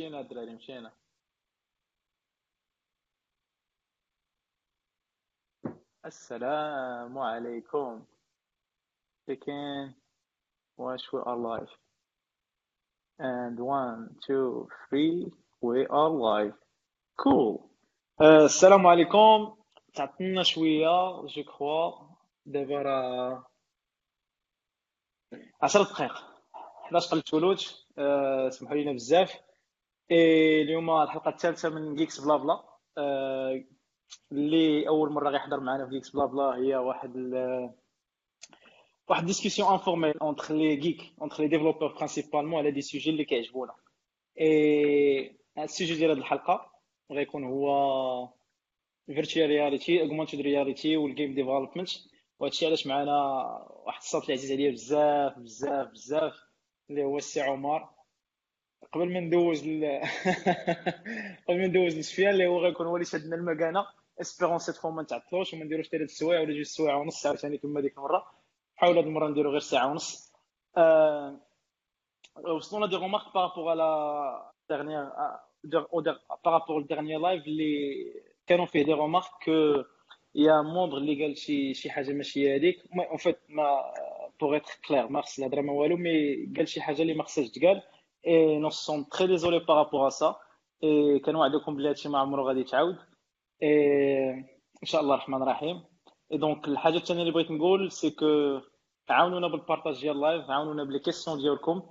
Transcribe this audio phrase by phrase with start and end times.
[0.00, 0.92] مشينا الدراري مشينا.
[6.04, 8.04] السلام عليكم.
[9.28, 9.94] Chicken
[10.78, 11.72] watch we are live
[13.18, 15.26] and one two three
[15.60, 16.54] we are live
[17.16, 17.70] cool.
[18.20, 19.56] السلام عليكم
[19.94, 21.92] تعطلنا شوية جو كخوا
[22.46, 23.46] دابا راه
[25.62, 26.12] عشر دقائق
[26.84, 29.49] 11 قلت ولوج أه سمحوا لينا بزاف
[30.12, 32.60] اليوم الحلقة الثالثة من Geeks BlaBla
[34.32, 37.16] اللي أول مرة غيحضر معنا في Geeks BlaBla هي واحد
[39.08, 43.72] واحد discussion informelle entre les geeks entre les développeurs principalement على des sujets اللي كيعجبونا.
[44.40, 46.72] اي السوجي ديال هذه الحلقة
[47.12, 48.28] غيكون هو
[49.06, 51.88] virtual reality augmented reality وال game development
[52.38, 53.12] وهادشي علاش معنا
[53.86, 56.34] واحد الصوت اللي عزيز عليا بزاف بزاف بزاف
[56.90, 57.88] اللي هو السي عمر.
[58.92, 59.84] قبل ما ندوز ل...
[61.48, 63.86] قبل ما ندوز لسفيان اللي هو غيكون هو اللي شدنا المكانة.
[64.20, 67.80] espérons cette fois ما نتعطلوش وما نديروش ثلاث سوايع ولا جوج سوايع ونص عاوتاني كما
[67.80, 68.26] ديك المرة.
[68.76, 70.32] حاول هاد المرة نديرو غير ساعة ونص.
[70.76, 71.40] أه...
[72.44, 75.08] وصلنا des remarques par rapport على dernière
[76.44, 77.94] par rapport ل dernière live اللي
[78.46, 79.84] كانوا فيه des remarques que
[80.34, 82.76] y a موندر اللي قال شي شي حاجة ماشي هذيك.
[83.10, 83.92] en fait ما
[84.40, 87.50] pour être clair ما خص الهضره ما والو mais قال شي حاجة اللي ما خصهاش
[87.50, 87.82] تقال.
[88.26, 90.36] et nous sommes très désolés par rapport à ça
[90.84, 92.98] et كنوعدكم بلي هادشي ما عمرو غادي يتعاود
[93.62, 94.30] اي
[94.82, 95.84] ان شاء الله الرحمن الرحيم
[96.32, 98.60] et donc الحاجة الثانية اللي بغيت نقول c'est que
[99.08, 101.82] عاونونا بال partage ديال ال live عاونونا ب les questions ديالكم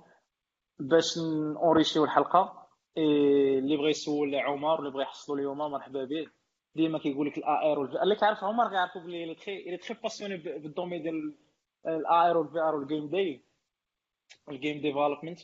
[0.78, 2.68] باش نوريشيو الحلقة.
[2.98, 6.26] اي اللي بغى يسول عمر اللي بغى يحصلوا اليوم مرحبا به.
[6.74, 8.02] ديما كيقول لك ال AR.
[8.02, 11.36] اللي كيعرف عمر غيعرفوا بلي اللي تخي اللي très passionné بال domaine ديال
[11.86, 13.44] ال AR وال VR وال game داي
[14.48, 15.40] ال game development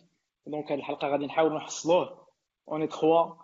[0.46, 2.26] donc هاد الحلقة غادي نحاولوا نحصلوه
[2.68, 3.34] on est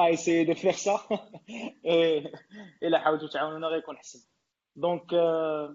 [0.00, 1.00] trois essayer de faire ça
[2.82, 4.18] الا حاولتوا تعاونونا غيكون حسن
[4.76, 5.10] donc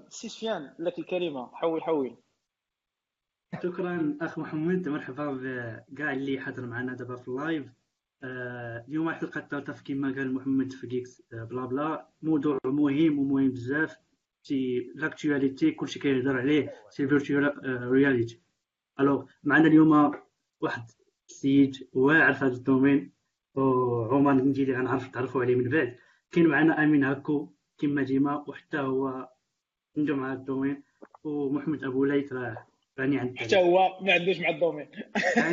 [0.09, 2.17] سي سفيان لك الكلمة حول حول
[3.63, 5.31] شكرا أخ محمد مرحبا
[5.89, 7.65] بكاع اللي حضر معنا دابا في ال live.
[8.87, 12.09] اليوم الحلقة الثالثه كما قال محمد في Geeks BlaBla.
[12.21, 13.97] موضوع مهم ومهم بزاف.
[14.43, 17.59] c'est l'actualité كلشي كيهضر عليه c'est virtual
[17.91, 18.41] reality
[18.99, 20.11] alors معنا اليوم
[20.61, 20.83] واحد
[21.29, 23.11] السيد واعر في هذا ال domaine
[23.55, 25.95] وعمر نجي اللي غنعرف تعرفوا عليه من بعد.
[26.31, 29.29] كاين معنا أمين هاكو كما ديما وحتى هو
[29.97, 30.83] عنده مع الدومين
[31.23, 32.67] ومحمد أبو ليث راه
[32.99, 34.87] راني عند حتى هو ما عندوش مع الدومين.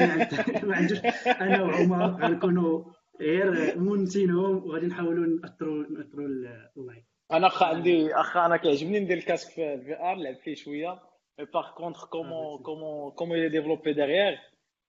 [0.68, 0.98] ما عندوش.
[1.26, 2.84] أنا وعمر غنكونوا
[3.20, 9.50] غير مونتينهم وغادي نحاولوا ناثروا نأثروا اللايف أنا اخا عندي اخا أنا كيعجبني ندير الكاسك
[9.50, 11.11] في الفي آر نلعب فيه شوية.
[11.38, 14.38] مي باغ كونتخ كومون كومون كومون يلي ديفلوبي ديغيغ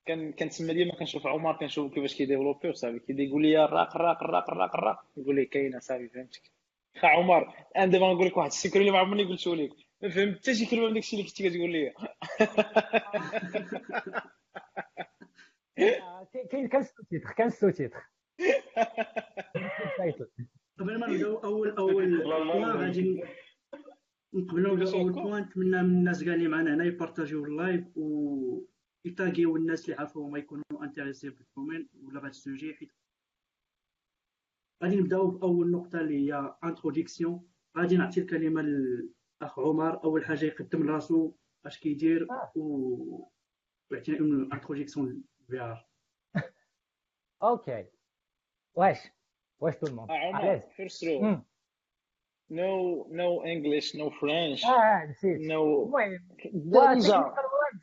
[0.05, 4.49] كان كنتسمى ديما كنشوف عمر كنشوف كيفاش كيديفلوبي وصافي كيدي يقول لي الراق الراق الراق
[4.49, 6.51] الراق الراق يقول لي كاينة صافي فهمتك
[7.01, 9.71] خا عمر أنا دابا نقول لك واحد ال secret اللي ما عمرني قلته لك
[10.01, 11.93] ما فهمت حتى شي كلمه من داكشي اللي كنتي كتقول لي
[16.51, 18.03] كاين كان sous-titres كان sous-titres
[20.79, 23.23] قبل ما نبداو اول اول غادي
[24.33, 28.63] نقبلوا نبداو اول point نتمنى من الناس كاع اللي معنا هنا يبارطاجيو ال live و
[29.05, 32.73] يتاغيو الناس اللي عارفوهم ما يكونوا intéressés بال domaine ولا بهذا ال sujet.
[32.73, 32.91] حيت
[34.83, 40.03] غادي نبداو بأول نقطة اللي هي انتروديكسيون غادي نعطي الكلمة للأخ عمر.
[40.03, 41.33] أول حاجة يقدم راسو
[41.65, 43.27] اش كيدير و
[43.91, 45.87] ويعطينا من انتروديكسيون في ار
[47.43, 47.85] أوكي
[48.75, 48.97] واش
[49.59, 51.41] واش تو الموند عمر فيرست رو
[52.55, 55.41] نو نو انجلش نو فرنش آه نسيت.
[55.41, 56.99] نو المهم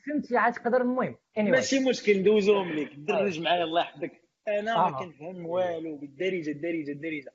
[0.06, 1.16] فهمتي عاد تقدر المهم.
[1.38, 4.12] ماشي مشكل ندوزوهم لك درج معايا الله يحفظك.
[4.48, 5.04] أنا ما آه.
[5.04, 7.32] كنفهم والو بالدارجه الدارجه الدارجه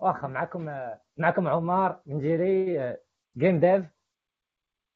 [0.00, 0.70] واخا معكم
[1.16, 2.96] معكم عمر مجيري
[3.36, 3.84] جيم ديف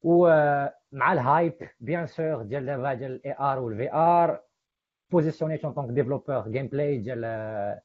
[0.02, 4.42] ومع الهايب بيان سور ديال دابا ديال الاي ار والفي ار
[5.10, 7.80] بوزيسيونيت اون طونك ديفلوبور جيم بلاي ديال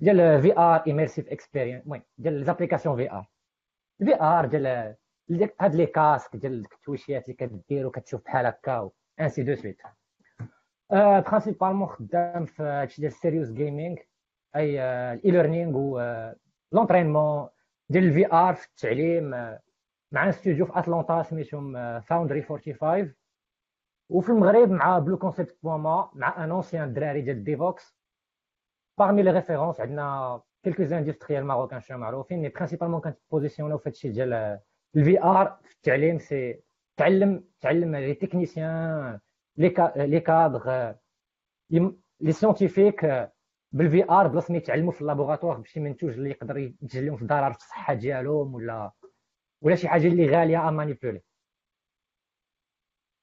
[0.00, 3.26] ديال في ار ايميرسيف اكسبيرينس المهم ديال ليزابليكاسيون في ار
[4.00, 4.94] الفي ار ديال
[5.28, 8.90] ديال هاد لي كاسك ديال التويشيات اللي كدير وكتشوف بحال هكا
[9.20, 9.82] انسي دو سويت
[10.90, 13.98] برينسيبالمون خدام في هادشي ديال السيريوس جيمنج
[14.56, 14.80] اي
[15.12, 16.00] الاي ليرنينغ و
[16.72, 17.48] لونترينمون
[17.88, 19.30] ديال الفي ار في التعليم
[20.12, 23.14] مع استوديو في اتلانتا سميتهم فاوندري 45
[24.10, 27.95] وفي المغرب مع بلو كونسيبت بوما مع ان اونسيان دراري ديال ديفوكس
[28.98, 34.60] باغمي لي ريفيرونس عندنا كيلكو اندستريال ماروكان شنو معروفين مي برينسيبالمون كنبوزيسيونيو في هادشي ديال
[34.96, 36.60] ال VR في التعليم c'est
[36.96, 39.20] تعلم تعلم les techniciens
[39.56, 40.92] les cadres
[42.20, 43.30] les scientifiques
[43.72, 47.24] بال VR بلاص ما يتعلموا في ال laboratoire بشي منتوج اللي يقدر يتجليهم لهم في
[47.24, 48.92] ضرر في الصحه ديالهم ولا
[49.62, 51.22] ولا شي حاجة اللي غاليه à manipuler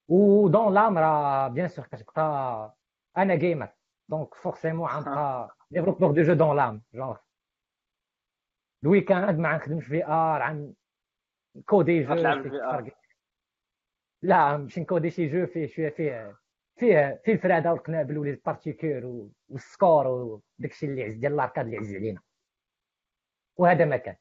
[0.08, 2.76] و dans l'âme راه bien sûr كتبقى
[3.18, 3.70] أنا gamer
[4.10, 7.18] donc forcément غنبقى développeur de jeux dans l'âme genre
[8.84, 12.14] ال weekend ما غنخدمش VR غنكودي jeu
[14.22, 16.38] لا باش نكودي شي jeu فيه شوية فيه
[16.80, 21.66] فيه فيه الفرادة والقنابل و les particules وال score وداكشي اللي عز ديال ال arcade
[21.66, 22.22] اللي عز علينا
[23.58, 24.16] وهذا ما كان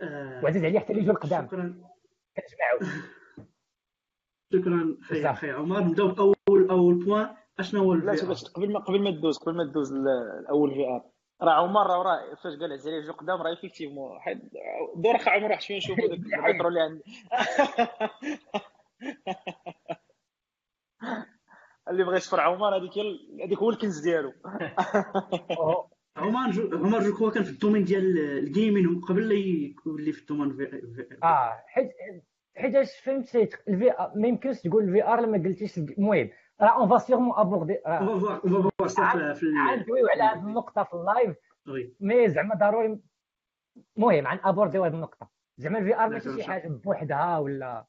[0.00, 1.82] آه وعزيز عليه حتى اللي les jeux القدام شكرا
[2.36, 3.02] كنجمعوا
[4.52, 8.12] شكرا خي خي عمر نبداو باول اول point أشنو هو لا
[8.54, 11.02] قبل ما قبل ما تدوز قبل ما تدوز الأول في ار
[11.42, 14.18] راه عمر راه فاش قال عز عليه جو قدام راه ايفيكتيفمون
[14.96, 17.02] دور اخ عمر واحد شوية نشوفوا داك البيترو اللي عندي.
[21.88, 22.98] اللي بغى يصفر عمر هذيك
[23.44, 24.32] هذيك هو الكنز ديالو.
[26.16, 30.56] عمر جو عمر جو كوا كان في الدومين ديال الجيمين قبل لا يولي في الدومين
[30.56, 31.90] في آه حيت
[32.56, 33.36] حيت فهمت
[33.68, 36.30] ال VR ما يمكنش تقول ال VR لما قلتيش المهم.
[36.60, 39.46] راه on va sûrement aborder on va في
[39.76, 41.36] ندويو على هذه النقطة في ال live.
[42.00, 43.00] mais زعما ضروري
[43.96, 45.30] المهم غنابورديو هذه النقطة.
[45.58, 47.86] زعما ال VR ماشي شي حاجة بوحدها ولا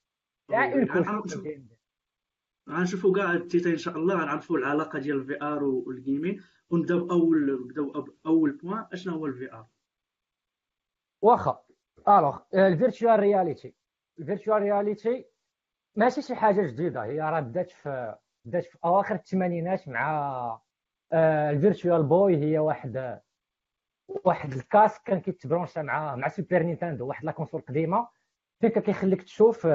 [2.70, 6.44] غنشوفوا كاع التيتا إن شاء الله غنعرفوا العلاقة ديال ال VR وال gaming.
[6.70, 9.66] ونبدأو باول نبدأو أول point أشنو هو ال VR
[11.22, 11.64] واخا
[12.08, 13.76] alors ال virtual reality
[14.20, 15.26] ال virtual reality
[15.96, 17.04] ماشي شي حاجة جديدة.
[17.04, 18.16] هي راه بدات في
[18.46, 20.62] بدات في أواخر الثمانينات مع
[21.14, 23.22] ال Virtual Boy هي واحد
[24.26, 28.08] واحد ال casque كان كيتبرونشا مع مع Super Nintendo واحد la console قديمة.
[28.62, 29.68] فين كان كيخليك تشوف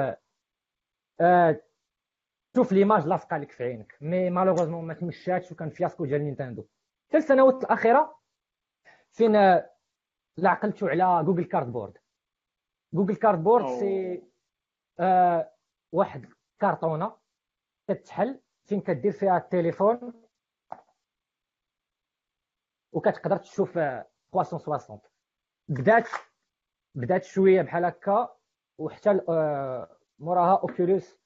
[1.21, 1.61] آه
[2.55, 3.97] شوف l'image لاصقه لك في عينك.
[4.01, 6.65] mais malheureusement ما تمشاتش وكان fiasco ديال Nintendo
[7.11, 8.19] في السنوات الأخيرة
[9.11, 9.31] فين
[10.37, 11.97] لا عقلتو على Google Cardboard
[12.93, 14.23] Google Cardboard c'est
[14.99, 15.51] آه
[15.91, 16.25] واحد
[16.59, 17.17] كارطونة
[17.89, 20.13] كتحل فين كدير فيها التليفون
[22.91, 24.99] وكتقدر تشوف 360
[25.67, 26.07] بدات
[26.95, 28.35] بدات شوية بحال هكا
[28.77, 31.17] وحتى آه، موراها Oculus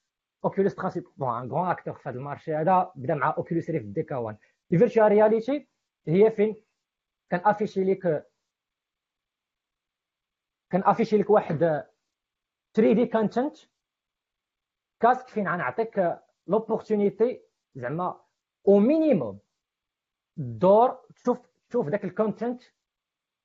[0.45, 3.86] Oculus principe bon un grand acteur في هذا ال marché هذا بدا مع Oculus Rift
[3.86, 4.38] DK1
[4.74, 5.69] ال virtual reality
[6.07, 6.63] هي فين؟
[7.30, 8.30] كنافيشي لك
[10.69, 11.57] كنافيشي لك واحد
[12.74, 13.57] 3D content
[15.00, 16.19] casque فين؟ غنعطيك
[16.50, 17.41] l'opportunité
[17.75, 18.22] زعما
[18.68, 19.39] au minimum
[20.38, 22.63] de تشوف تشوف ذاك ال content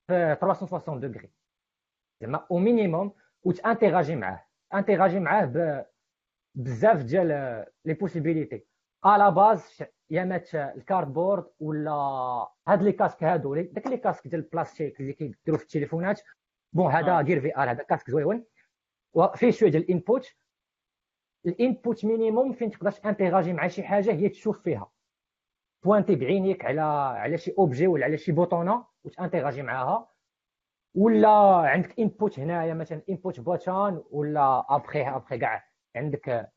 [0.07, 1.31] في 360 degrés
[2.21, 3.13] زعما au minimum
[3.43, 4.45] وتانتيغاجي معاه.
[4.73, 5.85] انتيغاجي معاه
[6.55, 7.27] بزاف ديال
[7.85, 8.65] لي بوسيبيليتي
[9.05, 11.91] ا باز يا مات الكاردبورد ولا
[12.67, 16.21] هاد لي كاسك هادو داك لي كاسك ديال البلاستيك اللي كيديروا في التليفونات
[16.73, 18.45] بون هذا غير في ار هذا كاسك زويون
[19.13, 20.35] وفيه شوية ديال الانبوت
[21.45, 24.91] الإنبوت مينيموم فين تقدر انتيغاجي مع شي حاجة هي تشوف فيها.
[25.83, 26.81] بوانتي بعينيك على
[27.21, 30.11] على شي اوبجي ولا على شي بوطونه وتانتيغاجي معاها.
[30.95, 31.29] ولا
[31.69, 36.51] عندك input هنايا مثلا input bouton ولا ابخي ابخي كاع عندك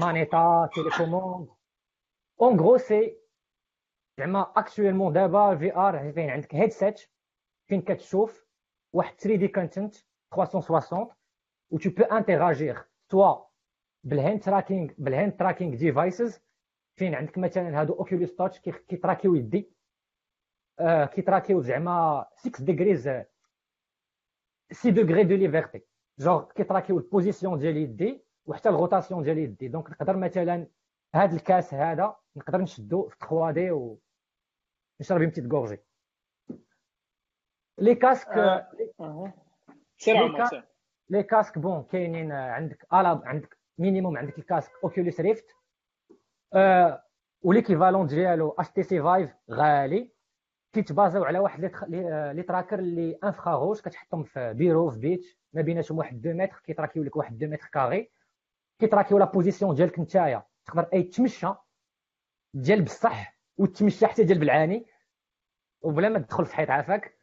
[0.00, 1.48] مانيتا télécommande
[2.40, 3.16] en gros c'est
[4.18, 7.00] زعما actuellement دابا VR فين عندك headset
[7.68, 8.46] فين كتشوف
[8.92, 9.94] واحد 3D content
[10.34, 10.98] 360
[11.70, 13.44] و tu peux interagir soit
[14.04, 16.40] بال hand tracking بال hand tracking devices
[16.98, 19.70] فين عندك مثلا هادو Oculus Touch كيتراكيو يدي.
[20.80, 23.10] آه كيتراكيو زعما 6 degrees
[24.72, 25.82] 6 degrés de liberté
[26.18, 29.68] genre كيتراكيو ال position ديال يدي وحتى ال rotation ديال يدي.
[29.68, 30.66] donc نقدر مثلا
[31.14, 35.78] هاد الكاس هذا نقدر نشدو في 3D ونشرب يمتي تكورجي
[37.78, 38.28] les casques
[41.10, 45.46] les casques bon كاينين عندك عندك minimum عندك ال casque Oculus Rift
[46.54, 47.04] آه
[47.42, 50.14] و l'équivalent ديالو HTC Vive غالي.
[50.72, 56.16] كيتبازاو على واحد les trackers اللي infrarouge كتحطهم في بيرو في بيت ما بيناتهم واحد
[56.16, 58.10] 2 متر كيتراكيو لك واحد 2 mètres carrés.
[58.78, 61.48] كيتراكيو la position ديالك نتايا تقدر اي تمشى
[62.54, 64.86] ديال بصح وتمشى حتى ديال بالعاني.
[65.82, 67.18] وبلا ما تدخل في حيط عافاك.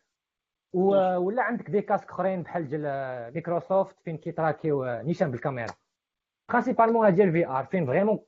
[0.74, 2.82] ولا عندك des casques أخرين بحال ديال
[3.34, 5.74] مايكروسوفت فين كيتراكيو نيشان بالكاميرا.
[6.52, 8.20] principalement ديال VR فين vraiment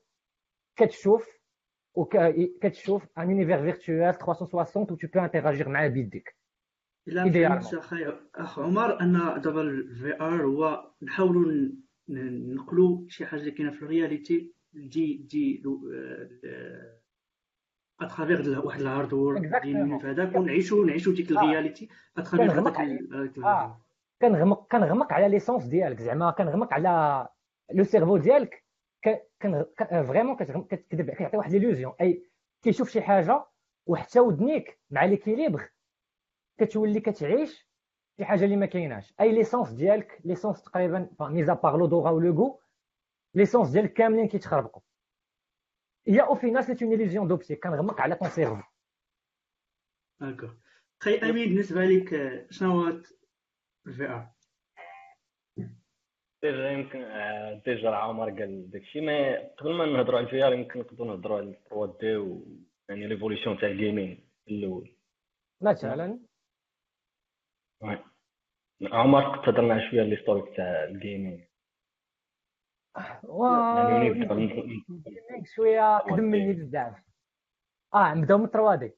[0.75, 1.43] كتشوف
[1.95, 6.35] وكتشوف un univers virtuel 360 و tu peux interagir معاه بيديك
[7.07, 11.71] الا فهمت أخي اخ عمر ان دابا ال VR هو نحاولوا
[12.07, 15.63] نقلوا شي حاجة اللي كاينة في ال réalité دي دي
[18.01, 22.69] à travers واحد ال hardware ديالنا في هذاك ونعيشوا نعيشوا ديك ال réalité à travers
[23.45, 23.81] آه
[24.21, 27.27] كنغمق كنغمق على ليسونس ديالك زعما كنغمق على
[27.71, 28.63] لو سيرفو ديالك
[29.89, 32.29] فريمون كتكذب كيعطي واحد ليلوزيون اي
[32.61, 33.45] كيشوف شي حاجة
[33.85, 35.69] وحتى ودنيك مع ليكيليبر
[36.57, 37.69] كتولي كتعيش
[38.17, 42.61] شي حاجة اللي ما كايناش اي ليسونس ديالك ليسونس تقريبا ميزا باغ لودوغا ولوغو
[43.33, 44.81] ليسونس ديالك كاملين كيتخربقوا
[46.07, 48.61] هي أو فينال سي اون اليزيون دوبسي كنغمق على طون سيرفو
[50.19, 50.57] d'accord
[50.99, 53.01] خي امين بالنسبة لك شنو هو
[53.87, 54.32] ال VR
[56.43, 56.99] déjà يمكن
[57.65, 61.55] déjà عمر قال داكشي ما قبل ما نهضروا على ال VR يمكن نقدروا نهضروا على
[61.69, 62.45] 3D و
[62.89, 64.95] يعني l'évolution تاع ال gaming الأول.
[65.61, 66.19] مثلا؟
[68.83, 71.47] عمر تهضر لنا شوية l'historique تاع ال gaming
[73.23, 73.45] و
[75.55, 76.93] شوية قدم مني بزاف.
[77.93, 78.93] آه نبداو من 3D.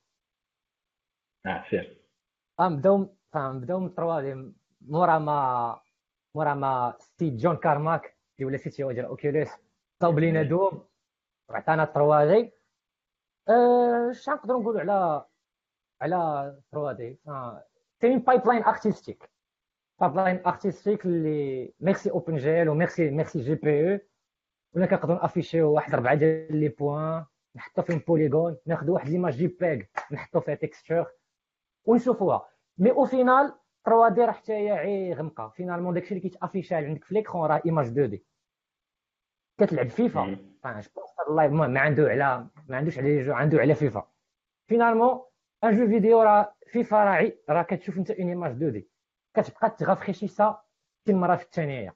[1.45, 1.97] آه سير
[2.59, 4.53] آه نبداو نبداو من 3D.
[4.81, 5.84] مورا ما
[6.35, 9.49] مورا ما ستيت جون كارماك اللي ولا CEO ديال Oculus
[10.01, 10.87] صاوب لينا Doom
[11.49, 12.51] وعطانا 3D
[14.09, 15.25] اش نقدروا نقولوا على
[16.01, 17.19] على 3D
[17.99, 19.29] كاين pipeline artistique
[20.01, 23.99] pipeline artistique اللي merci OpenGL و merci merci GPU
[24.73, 27.25] ولا كنقدروا نافيشيو واحد اربعه ديال لي بوان
[27.55, 31.11] نحطو فيهم بوليغون ناخذ واحد ليماج جي بيغ نحطو فيها تكستشر
[31.85, 33.53] ونشوفوها مي أو فينال
[33.85, 37.61] 3 دي راه حتى هي عي غمقه فينالمون داكشي اللي كيتافيشا عندك في ليكرون راه
[37.65, 38.25] ايماج 2 دي
[39.59, 40.37] كتلعب فيفا.
[41.29, 44.07] اللايف ما عنده على ما عندوش على جو عنده على فيفا.
[44.67, 45.21] فينالمون
[45.63, 48.89] ان جو فيديو راه فيفا راه راه كتشوف انت اون ايماج 2 دي
[49.33, 50.61] كتبقى تغافخيشيسا
[51.03, 51.95] 60 مره في الثانية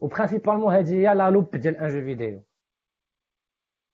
[0.00, 2.42] و principalement هذه هي la loop ديال un jeu vidéo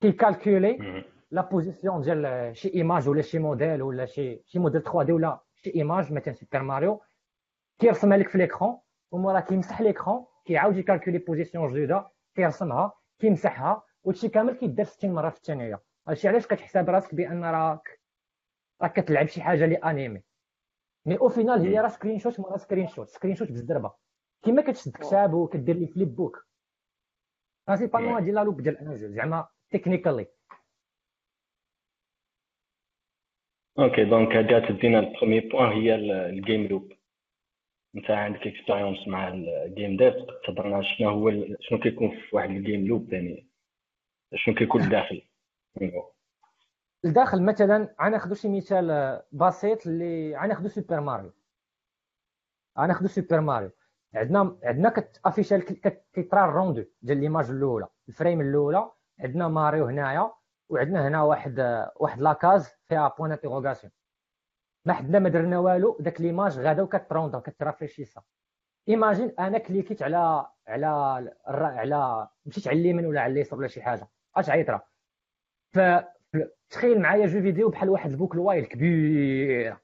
[0.01, 5.13] كيكالكولي la position ديال شي image ولا شي موديل ولا شي شي موديل 3 دي
[5.13, 7.03] ولا شي image مثلا سوبر ماريو
[7.79, 8.79] كيرسمها لك في l'écran
[9.11, 15.37] ومورا كيمسح l'écran كيعاود يكالكولي position جديدة كيرسمها كيمسحها وهادشي كامل كيدار 60 مرة في
[15.37, 18.01] الثانية هادشي علاش كتحسب راسك بأن راك
[18.83, 20.23] راك كتلعب شي حاجة اللي animé.
[21.07, 23.93] mais au final هي راه screenshot مورا screenshot screenshot بالزربه
[24.43, 26.47] كيما كتشد كتاب وكدير les flip book
[27.67, 30.27] principalement هادي la loop ديال un jeu زعما technically
[33.79, 36.93] okay donc هادي تدينا ال premier point هي ال game loop
[37.97, 40.15] انت عندك expérience مع ال game dev
[40.47, 41.31] تهضر لنا شنو هو
[41.61, 43.49] شنو كيكون في واحد ال game loop يعني
[44.35, 45.23] شنو كيكون الداخل
[47.05, 51.33] الداخل مثلا غناخذ شي مثال بسيط اللي غناخذ سوبر ماريو
[52.79, 53.71] غناخذ سوبر ماريو
[54.15, 55.59] عندنا عندنا كتافيشا
[56.15, 58.91] كيطرا ال rendu ديال l'image الاولى ال frame الاولى
[59.21, 60.33] عندنا ماريو هنايا
[60.69, 63.93] وعندنا هنا واحد واحد la case فيها point d'interrogation
[64.87, 68.23] ما حدنا ما درنا والو داك l'image غادا وكتروندا كترافريشيسا
[68.89, 70.87] imagine أنا كليكيت على على
[71.47, 74.09] على مشيت على اليمين ولا على اليسار ولا شي حاجة.
[74.37, 74.83] أش عيطرا
[75.75, 75.79] ف
[76.71, 79.81] تخيل معايا jeu vidéo بحال واحد ال boucle while كبيره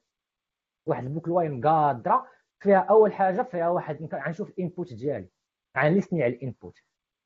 [0.85, 2.27] واحد ال boucle while مقادرة.
[2.59, 5.29] فيها أول حاجة فيها واحد غنشوف ال input ديالي.
[5.77, 6.79] غنليسني على ال input.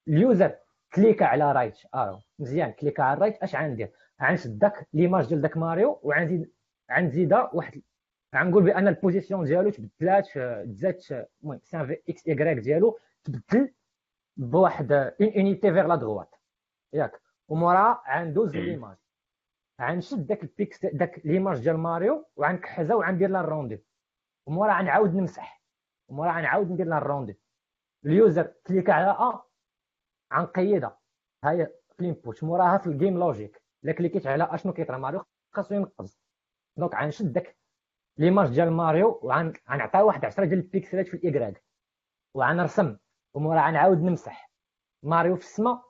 [0.08, 0.56] ال user
[0.94, 1.78] كليكا على right.
[1.94, 2.72] آه مزيان.
[2.72, 3.44] كليكا على right.
[3.44, 3.92] أش غندير
[4.22, 6.52] غنشد داك l'image ديال داك ماريو وغنزيد
[6.92, 7.82] غنزيدها واحد
[8.36, 10.28] غنقول بأن ال position ديالو تبدلات
[10.68, 13.74] تزادت المهم سان في إكس ايكغيك ديالو تبدل
[14.38, 16.36] بواحد une unité vers la droite.
[16.94, 17.22] ياك.
[17.50, 18.98] ومورا غندوز l'image
[19.82, 23.84] غنشد داك ال pix داك l'image ديال ماريو وغنكحزها وغندير لها ال rendu
[24.48, 25.62] ومورا غنعاود نمسح.
[26.10, 27.40] ومورا غنعاود ندير لها ال rendu
[28.06, 29.47] ال user clique على أ
[30.34, 31.00] غنقيدها
[31.44, 31.66] ها هي
[31.96, 35.76] في ال input موراها في ال game logic الا كليكيت على أشنو كيطرا ماريو؟ خاصو
[35.76, 36.20] ينقص.
[36.78, 37.58] donc غنشد داك
[38.18, 41.64] l'image ديال ماريو وغنعطيها واحد 10 ديال البيكسلات في الاكراك
[42.34, 42.98] وغنرسم.
[43.34, 44.52] ومورا غنعاود نمسح.
[45.04, 45.82] ماريو في السماء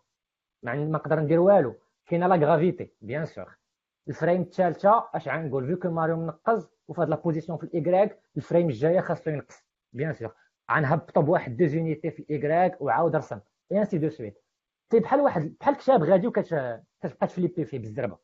[0.63, 1.75] ما نقدر ندير والو.
[2.06, 3.58] كاينة la gravité bien sûr
[4.08, 8.22] ال frame الثالثة أش غنقول؟ vu que ماريو منقز وفي هاد la position في ال
[8.38, 9.63] y ال frame الجاية خاصو ينقص.
[9.94, 10.34] bien sûr
[10.72, 13.39] غنهبطو بواحد deux unités في الاكراك وعاود رسم
[13.72, 14.44] et ainsi de suite
[14.91, 18.17] c'est بحال واحد بحال كتاب غادي وكتبقى تفليبي فيه بالزربه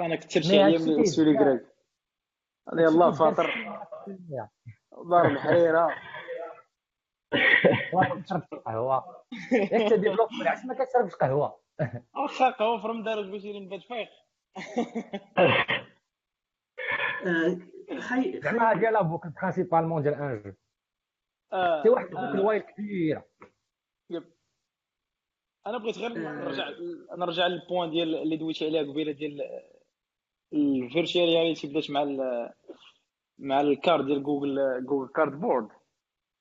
[0.00, 1.66] أنا كنت تمشي أيام السولي كراك
[2.72, 3.54] يلاه فاطر.
[5.10, 5.94] دار الحريره
[8.24, 9.24] تشرب قهوة.
[9.52, 11.60] ياك تديفلوبر علاش ما كتشربش قهوة.
[12.22, 14.08] واخا قهوه في رمضان باش نبات فايق
[18.42, 20.52] زعما ديال la boucle principalement ديال un jeu
[21.82, 23.24] c'est واحد ال boucle ال while كبيرة.
[25.66, 26.68] أنا بغيت غير نرجع
[27.18, 29.40] نرجع لل point ديال اللي دويتي عليها قبيلة ديال
[30.52, 32.50] ال virtual reality بدات مع ال
[33.38, 35.68] مع ال card ديال Google Google Cardboard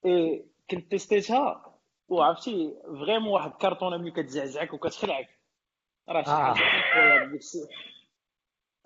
[0.05, 1.75] et كنت تيستيتها
[2.07, 5.29] وعرفتي vraiment واحد كارطونه ملي كتزعزعك وكتخلعك.
[6.09, 6.53] راه شي آه.
[6.53, 7.39] حاجة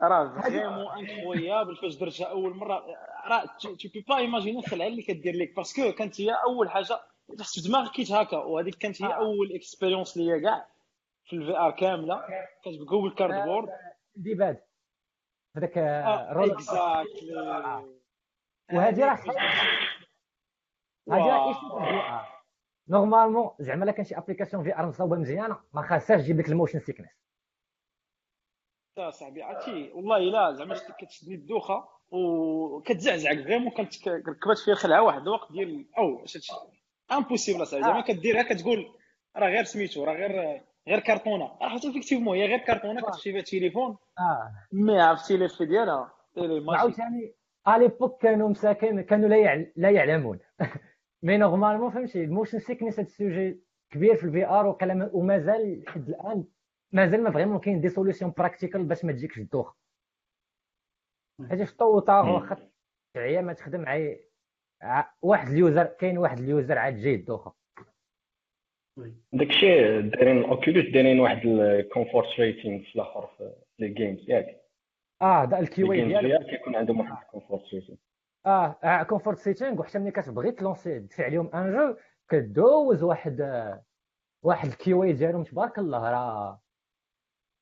[0.02, 2.86] راه vraiment incroyable فاش درتها أول مرة.
[3.26, 7.00] راه tu peux pas imaginer الخلعة اللي كدير لك parce que كانت هي أول حاجة
[7.28, 9.14] في دماغك كيتهاكا وهذيك كانت هي آه.
[9.14, 10.68] أول expérience ليا كاع
[11.26, 12.22] في ال VR كامله
[12.64, 13.70] كانت ب Google Cardboard
[14.16, 14.62] ديباد
[15.58, 15.78] هذاك
[16.32, 17.36] رول exactly
[18.74, 19.16] وهذه راه
[21.10, 22.36] هذه راه issue في ال VR
[22.90, 26.80] normalement زعما الا كان شي application VR مصاوبة مزيانة ما خاصهاش تجيب لك ال motion
[26.80, 27.10] sickness
[28.98, 35.22] يا صاحبي عرفتي؟ والله إلا زعما كتشدني الدوخة وكتزعزعك vraiment كانت ركبت فيها خلعة واحد
[35.22, 36.26] الوقت ديال أو
[37.12, 38.04] impossible اصاحبي زعما آه.
[38.04, 38.96] كديرها كتقول
[39.38, 41.46] راه غير سميتو راه غير غير كرتونة.
[41.62, 43.98] راه حتى effectivement هي غير كرتونة كتمشي فيها التليفون.
[44.20, 44.52] آه.
[44.72, 47.36] mais عرفتي لي في ديالها؟ وعاوتاني
[47.68, 49.72] à l'époque كانوا مساكن كانوا لا يعل...
[49.76, 50.40] لا يعلمون.
[51.24, 55.84] mais normalement فهمتي ال motion sickness هذا ال sujet كبير في ال VR وقال ومازال
[55.84, 56.46] لحد الآن
[56.92, 59.76] مازال ما vraiment كاين des solutions practical باش ما تجيكش الدوخه
[61.50, 62.32] حيت في الطوطار مم.
[62.32, 62.70] واخا
[63.16, 64.30] عيا ما تخدم عي
[65.22, 67.54] واحد ال user كاين واحد ال user عاد جاي الدوخه
[69.34, 74.62] داكشي دايرين Oculus دايرين واحد ال comfort rating في الآخر في les games ياك.
[75.22, 76.50] آه دا لي ال QA games ديالك.
[76.50, 77.98] كيكون عندهم واحد ال comfort rating
[78.46, 81.96] آه comfort setting وحتى ملي كتبغي ت lancer تدفع عليهم un jeu
[82.30, 83.84] كدوز واحد آه،
[84.44, 85.44] واحد ال QA ديالهم.
[85.44, 86.62] تبارك الله راه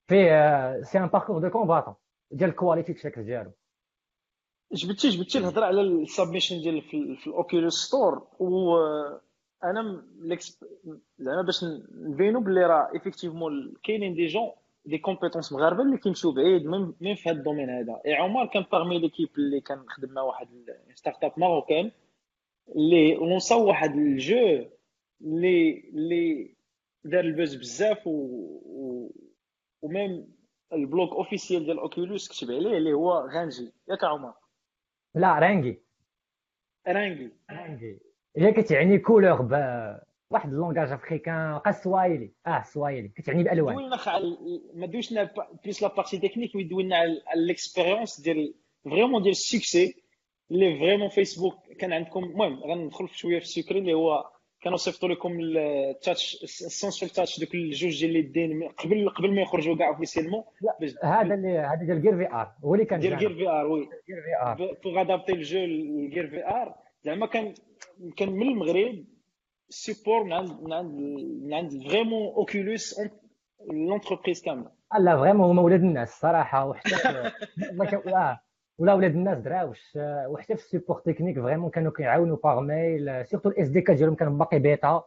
[0.09, 1.95] فيه c'est un parcours du combattant
[2.31, 3.51] ديال ال quality check ديالو.
[4.73, 8.27] جبتي جبتي الهضرة على ال submission ديال في, ال- في ال Oculus Store.
[9.81, 10.01] م-
[10.33, 10.65] الإكس-
[11.19, 11.63] زعما باش
[11.93, 14.51] نبينوا باللي راه effectivement كاينين des gens
[14.85, 18.01] des compétences مغاربة اللي كيمشيو بعيد même même في هذا ال domaine هذا.
[18.05, 20.47] اي عمر كان parmi l'équipe اللي كنخدم مع واحد
[20.95, 21.91] startup marocaine
[22.75, 24.65] اللي lancer او واحد ال jeu
[25.21, 26.55] اللي اللي
[27.05, 28.11] دار ال buzz بزاف و,
[28.65, 29.11] و...
[29.81, 30.33] و même
[30.73, 34.33] ال blog officiel ديال Oculus كتب عليه اللي هو غانجي ياك عمر؟
[35.15, 35.79] لا Rangi.
[36.87, 37.29] Rangi.
[37.51, 37.99] Rangi.
[38.37, 39.51] هي كتعني couleur ب
[40.29, 43.07] واحد ال langage africain قا swahili آه swahili.
[43.07, 43.75] كتعني بألوان.
[43.75, 44.37] دوينا على
[44.73, 50.03] ما با- plus la partie technique mais دوينا على l'expérience ديال vraiment ديال ال succès
[50.51, 52.23] اللي vraiment فيسبوك كان عندكم.
[52.23, 54.32] المهم غندخل شوية في ال secret اللي هو
[54.63, 59.41] كانوا صيفطوا لكم ال touch ال sensor touch دوك الجوج ديال اليدين قبل قبل ما
[59.41, 60.43] يخرجوا كاع officiellement
[61.03, 63.13] هذا اللي هذا ديال Gear VR هو اللي كان ديال.
[63.15, 63.79] غير VR oui.
[63.81, 67.53] Gear VR pour adapter ال jeu ل Gear VR زعما كان
[68.17, 69.05] كان من المغرب
[69.69, 70.93] ال support من عند من عند
[71.43, 72.95] من عند vraiment Oculus
[73.71, 74.71] l'entreprise كاملة.
[74.99, 76.89] لا vraiment هما ولاد الناس الصراحه وحتى
[78.77, 83.49] ولا ولاد الناس دراوش وحتى في ال support technique vraiment كانوا كيعاونوا par mail surtout
[83.49, 85.03] ال SDK ديالهم كان باقي bêta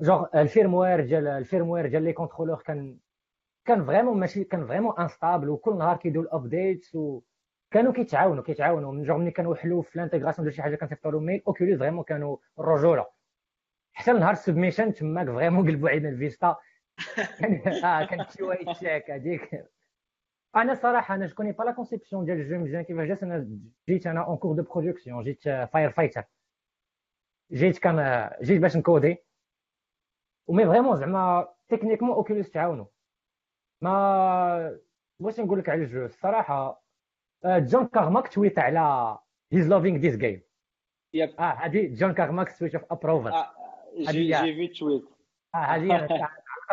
[0.00, 2.98] jour ال firmware ديال ال firmware ديال les contrôleurs كان
[3.64, 8.92] كان vraiment ماشي كان vraiment instable وكل نهار كيديروا ال updates وكانوا كيتعاونوا كيتعاونوا.
[8.92, 11.78] même jour ملي كانوا حلو في ال intégration ديال شي حاجة كنصيفطوا لهم mail Oculus
[11.78, 13.06] vraiment كانوا الرجوله
[13.92, 16.56] حتى نهار ال submission تماك vraiment قلبوا علينا الفيستا.
[17.40, 19.66] كان كان QA check هذيك
[20.56, 23.58] أنا صراحة أنا je connais pas la conception ديال ال jeu مزيان كيفاش جات أنا
[23.88, 26.24] جيت أنا en cours de production جيت firefighter
[27.52, 29.16] جيت كان جيت باش ن coder
[30.46, 32.86] و mais vraiment زعما techniquement Oculus تعاونوا
[33.80, 34.78] ما
[35.20, 36.82] واش نقول لك على ال jeu الصراحه
[37.44, 39.18] John Carmack tweet على
[39.52, 40.42] he's loving this game
[41.14, 43.52] yep آه هذه John Carmack's tweet of approval آه،
[43.98, 45.04] j'ai j'ai vu tweet
[45.54, 46.28] آه هذه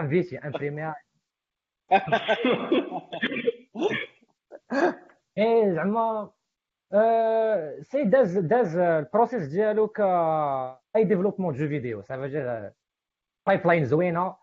[0.09, 0.95] فيتي imprimer ها
[5.37, 6.31] إيه زعما
[6.93, 9.99] آه، c'est داز داز ال process ديالو ك
[10.95, 12.71] un développement jeu vidéo ça veut
[13.47, 14.35] dire pipeline زوينة.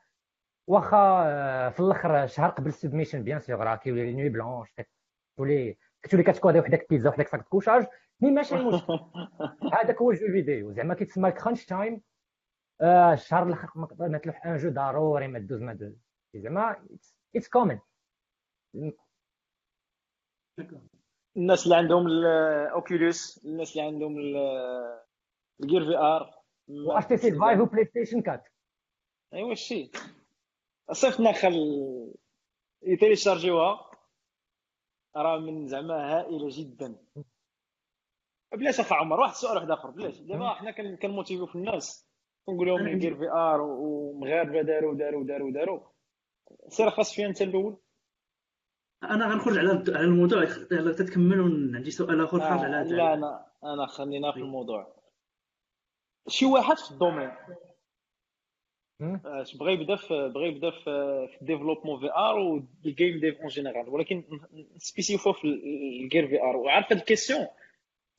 [0.66, 4.68] واخا آه، في الأخر شهر قبل السبميشن bien sûr راه كيولي nuits blanches
[5.36, 7.86] تولي كتولي كت coder وحدك بيتزا وحدك sac couchage
[8.20, 9.00] mais ماشي مشكل
[9.72, 12.02] هذاك هو ال jeu vidéo زعما كيتسمى ال crunch time
[12.80, 13.70] آه، الشهر الأخر
[14.08, 15.96] ما تلوح ان جو ضروري ما دوز ما دوز.
[16.34, 16.76] زعما
[17.36, 17.78] اتس كومن
[21.36, 24.18] الناس اللي عندهم الاوكيولوس الناس اللي عندهم
[25.60, 26.34] الجير في ار
[26.68, 28.44] واش تي سي فايف وبلاي ستيشن 4
[29.34, 29.90] ايوا الشيء
[30.92, 31.54] صيفطنا خل
[32.82, 33.90] يتيليشارجيوها
[35.16, 36.96] راه من زعما هائلة جدا.
[38.52, 40.18] بلاش اخ عمر واحد السؤال واحد آخر بلاش.
[40.20, 42.06] دابا حنا كن- كن motiver و في الناس.
[42.46, 45.80] كنقول لهم ال Gear VR ومغاربة داروا داروا داروا داروا
[46.68, 47.76] سير خاص فيها أنت الأول.
[49.02, 51.40] أنا غنخرج على على الموضوع يلا تتكمل
[51.76, 54.96] عندي سؤال آخر خارج على آه لا أنا أنا خلينا في الموضوع.
[56.28, 57.30] شي واحد في ال domaine.
[59.00, 60.90] آه، بغى يبدا في بغى يبدا في
[61.42, 64.24] ال développement VR و ال game dev en général ولكن
[64.76, 67.46] spécifique في ال Gear VR وعارف هاد ال question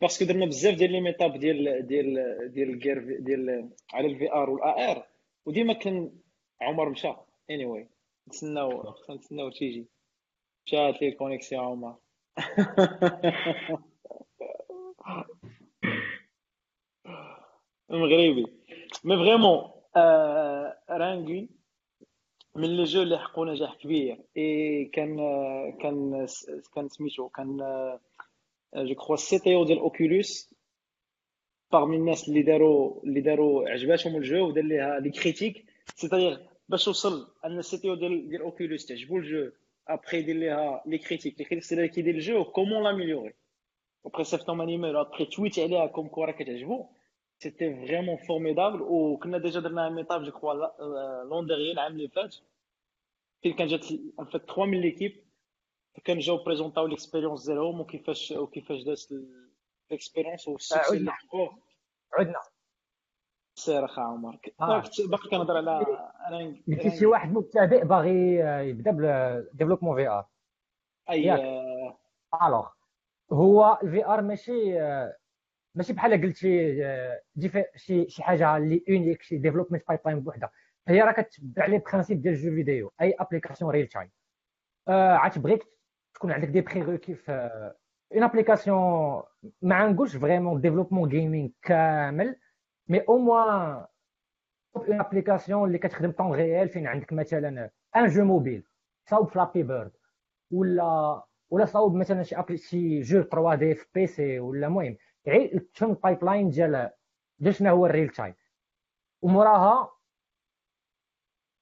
[0.01, 2.13] parce que درنا بزاف ديال les meetups ديال ديال
[2.53, 5.07] ديال ال Gear ديال على ال VR و ال AR
[5.45, 6.11] وديما كان
[6.61, 7.13] عمر مشى.
[7.49, 7.89] anyway
[8.27, 9.87] نتسناو نتسناو تيجي
[10.71, 11.95] مشات لي ال connexion عمر.
[17.89, 18.45] مغربي.
[19.03, 19.71] mais vraiment
[20.89, 21.49] Rangi
[22.55, 25.17] من les jeux اللي حققوا نجاح كبير اي كان
[25.81, 26.27] كان
[26.75, 27.57] كان سميتو كان
[28.75, 30.53] je crois ال CTO ديال Oculus
[31.71, 36.87] parmi الناس اللي داروا اللي داروا عجباتهم ال jeu ودار ليها les critiques c'est-à-dire باش
[36.87, 39.51] وصل أن ال CTO ديال ديال Oculus تعجبو ال jeu
[39.87, 43.33] après يدير ليها les critiques les critiques سي كيدير ال jeu comment l'améliorer
[44.03, 46.89] و après صيفطهم un email après tweet عليها comme quoi راه كتعجبو
[47.39, 50.53] c'était vraiment formidable وكنا déjà درنا un meetup je crois
[51.23, 52.35] l'an dernier العام اللي فات
[53.41, 55.23] فين كان جات en fait 3 من l'équipe
[56.03, 59.11] كان جاو présenter او l'expérience ديالهم وكيفاش وكيفاش دازت
[59.91, 61.57] ال expérience و ال succès اللي حقوه
[62.13, 62.41] عدنا
[63.55, 64.39] سير اخا عمر.
[64.61, 64.83] آه.
[65.09, 65.85] باقي كنهضر على
[66.67, 68.35] قلتي شي واحد مبتدئ باغي
[68.69, 70.25] يبدا بال développement VR
[71.09, 71.33] et
[72.43, 72.67] alors
[73.31, 74.79] هو ال VR ماشي
[75.75, 76.75] ماشي بحال قلتي
[77.75, 80.51] شي شي حاجة اللي اونيك شي development pipeline بوحدها
[80.87, 84.09] هي راه كتبع لي principe ديال ال jeu vidéo أي application real time
[84.87, 85.63] عاد بغيت
[86.13, 87.31] تكون عندك des prérequis في
[88.13, 88.77] une application
[89.61, 92.35] ما نقولش vraiment développement gaming كامل
[92.91, 93.85] mais au moins
[94.75, 98.63] une application اللي كتخدم temps réel فين عندك مثلا un jeu mobile
[99.09, 99.91] صاوب Flappy Bird
[100.51, 105.89] ولا ولا صاوب مثلا شي appli شي jeu 3D في PC ولا المهم غير تفهم
[105.91, 106.91] ال pipeline ديال
[107.39, 108.35] ديال شنو هو ال real time
[109.21, 109.91] وموراها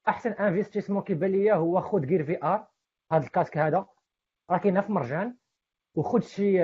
[0.08, 2.68] أحسن investissement كيبان ليا هو خذ غير VR
[3.12, 3.88] هذا ال casque هذا.
[4.50, 5.38] راه كاينة في مرجان
[5.96, 6.64] وخذ شي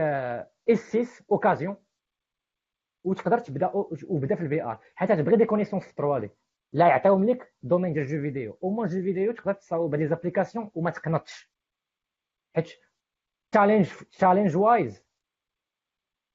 [0.70, 1.85] S6 occasion
[3.06, 3.72] وتقدر تبدا
[4.08, 6.30] وبدا في ال VR حيت تبغي des connaissances في 3D
[6.74, 8.58] لا يعطيهم لك domaine ديال ال jeu vidéo.
[8.64, 11.52] au moins jeu vidéo تقدر تصاوب les applications وما تقنطش.
[12.56, 12.70] حيت
[13.52, 15.04] challenge challenge wise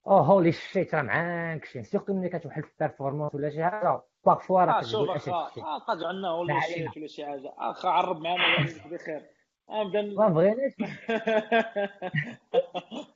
[0.06, 1.82] oh holy shit راه معاك شي.
[1.82, 6.02] surtout ملي كتوحل في ال performance ولا شي حاجة parfois راه كتقول أشي آه قاد
[6.02, 7.52] عندنا holy shit ولا شي حاجة.
[7.58, 9.26] اخا عرب معنا بخير.
[9.68, 10.72] ابدا ما بغيناش.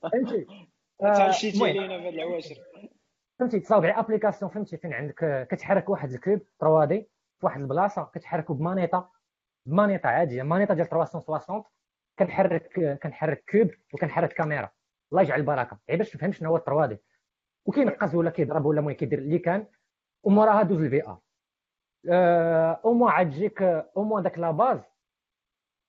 [0.02, 0.46] فهمتي؟
[0.98, 2.56] تعشيتي علينا في العواشر.
[3.38, 8.05] فهمتي تصاوب على application فهمتي فين عندك كتحرك واحد ال cube 3D في واحد البلاصة
[8.14, 9.12] كتحركو ب manette
[9.66, 11.64] ب manette عادية manette ديال 360
[12.18, 14.70] كنحرك كنحرك cube وكنحرك كاميرا.
[15.12, 15.79] الله يجعل البركة.
[15.88, 16.98] غير باش تفهم شنو هو 3D
[17.66, 19.66] وكينقز ولا كيضرب ولا المهم كيدير اللي كان
[20.23, 21.20] وموراها دوز ال VR.
[22.85, 24.80] au moins عاد تجيك au moins داك la base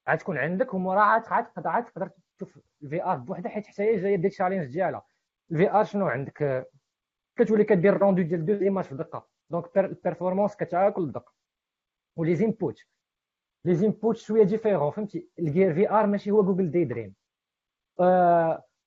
[0.07, 1.23] عاد تكون عندك وموراها
[1.67, 5.05] عاد تقدر تشوف ال VR بوحدها حيت حتى هي جاية ديك ال challenge ديالها.
[5.51, 6.67] ال VR شنو عندك؟
[7.35, 9.27] كتولي كدير ال rendu ديال deux images في دقة.
[9.49, 11.33] donc ال performance كتاكل الدقه
[12.17, 12.79] ولي زينبوت
[13.65, 17.15] لي زينبوت شوية ديفيرون فهمتي؟ الجير في ار ماشي هو جوجل داي دريم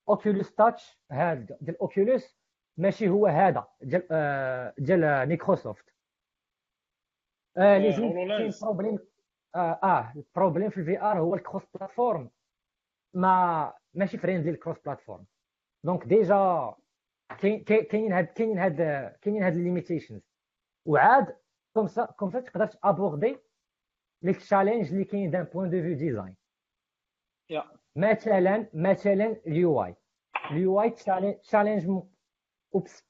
[0.08, 2.38] اوكيوليس تاتش هذا ديال اوكيوليس
[2.76, 3.66] ماشي هو هذا.
[3.80, 5.94] ديال آه ديال مايكروسوفت
[7.56, 8.12] آه لي زين
[8.62, 8.98] بروبليم
[9.54, 12.30] آه, آه البروبليم في الفي ار هو الكروس بلاتفورم
[13.14, 15.24] ما ماشي فريندلي الكروس بلاتفورم
[15.84, 16.74] دونك ديجا
[17.28, 18.76] كاينين هاد كاينين هاد
[19.22, 20.22] كاينين هاد ال limitations
[20.86, 21.36] وعاد
[21.74, 23.38] comme ça comme ça تقدر t'aborder
[24.22, 26.36] les challenges اللي كاين d'un point de vue design
[27.96, 29.94] مثلا مثلا ال UI.
[30.50, 30.90] ال UI
[31.42, 32.02] challenge
[32.74, 33.04] oops.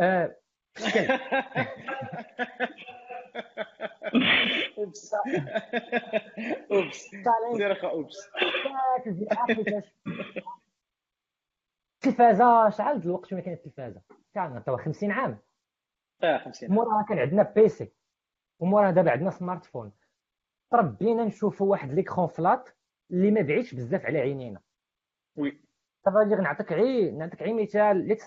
[0.00, 0.36] آه
[0.76, 1.12] شكل
[4.78, 5.14] oops.
[6.70, 7.14] oops.
[7.72, 8.30] اخا oops.
[12.06, 14.00] التلفازة شحال د الوقت فين كانت التلفازة؟
[14.34, 15.38] شحال شو 50 عام.
[16.22, 17.92] آه 50 موراها كان عندنا PC
[18.58, 19.92] وموراها دابا عندنا smartphone.
[20.70, 22.68] تربينا نشوفوا واحد l'écran plat
[23.10, 24.60] اللي ما بعيدش بزاف على عينينا.
[25.36, 25.60] oui.
[26.22, 28.18] اللي نعطيك غير نعطيك غير مثال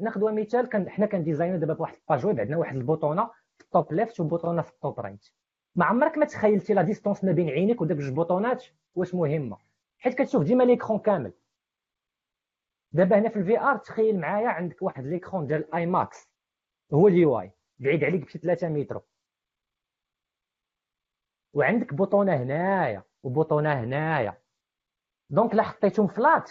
[0.00, 0.68] ناخذوا مثال.
[0.68, 4.20] كان حنا كن designو دابا بواحد ال page web عندنا واحد البوطونة في التوب ليفت
[4.20, 5.28] وبوطونه في التوب رايت
[5.74, 8.64] ما عمرك ما تخيلتي la distance ما بين عينيك وداك جوج boutonات؟
[8.94, 9.56] واش مهمة؟
[9.98, 11.32] حيت كتشوف ديما ليكرون كامل.
[12.92, 16.30] دابا هنا في الفي ار تخيل معايا عندك واحد ليكرون ديال اي ماكس
[16.94, 19.00] هو اليو اي بعيد عليك بشي 3 متر.
[21.54, 24.42] وعندك بوطونه هنايا وبوطونه هنايا.
[25.30, 26.50] دونك لا حطيتهم فلات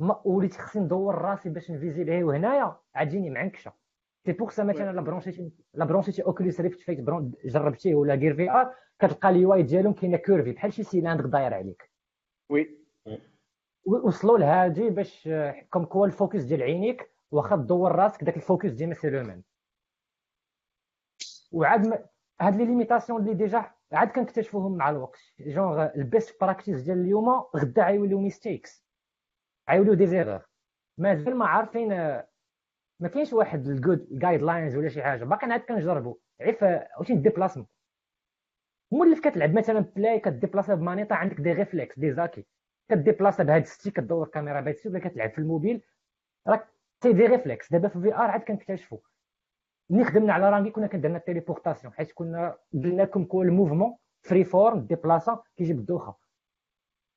[0.00, 3.72] ما وليت خصني ندور راسي باش نفيزي لهي وهنايا عاد جيني معنكشه
[4.26, 7.00] سي بوغ سا مثلا لا برونشيتي لا برونشيتي اوكوليس ريفت فايت
[7.44, 11.90] جربتيه ولا غير في ار كتلقى اليو ديالهم كاينة كيرفي بحال شي سيلاندر داير عليك.
[12.50, 12.81] وي
[13.84, 15.28] وصلوا لهادي باش
[15.70, 19.42] كوم كوا الفوكس ديال عينيك واخا تدور راسك داك الفوكس ديما سي لو ميم
[21.52, 22.08] وعاد
[22.40, 25.20] هاد لي ليميتاسيون اللي ديجا عاد كنكتشفوهم مع الوقت.
[25.40, 28.84] جونغ البيست براكتيس ديال اليوم غدا غيوليو ميستيكس
[29.70, 30.48] غيوليو دي زيغور
[30.98, 31.88] مازال ما عارفين
[33.00, 35.24] ما كاينش واحد الجود جايد لاينز ولا شي حاجة.
[35.24, 37.66] باقي عاد كنجربوا عيف عرفتي ديبلاسمون
[38.92, 42.46] مولف كتلعب مثلا بلاي كديبلاسا بمانيطة عندك دي ريفلكس دي زاكي
[42.94, 45.82] كديبلاسا بهاد ستيك كدور الكاميرا بهاد ستيك ولا كتلعب في الموبيل
[46.48, 46.68] راك
[47.00, 48.98] تي دي ريفلكس دابا في في ار عاد كنكتشفوا
[49.90, 54.80] ملي خدمنا على رانغي كنا كنديرنا التيليبورتاسيون حيت كنا قلنا لكم كل الموفمون فري فورم
[54.80, 56.16] ديبلاسا كيجيب الدوخة.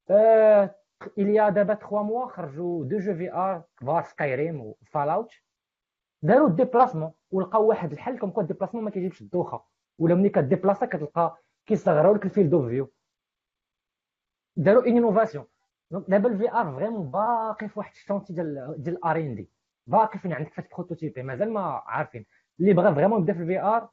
[0.09, 0.75] آه
[1.17, 5.31] il y a دابا 3 mois خرجوا deux jeux VR كبار Skyrim و Fallout
[6.21, 9.65] داروا ال déplacement ولقاو واحد الحل comme quoi ال déplacement ما كيجيبش الدوخة.
[9.99, 12.91] ولا ملي كت déplaceا كتلقى كيصغروا لك ال field of view
[14.55, 15.45] داروا innovation
[15.91, 19.49] donc دابا ال VR vraiment باقي في واحد ال chantier ديال ديال ال R&D
[19.87, 22.25] باقي فين عندك phase prototype مازال ما عارفين.
[22.59, 23.89] اللي بغى vraiment يبدا في ال VR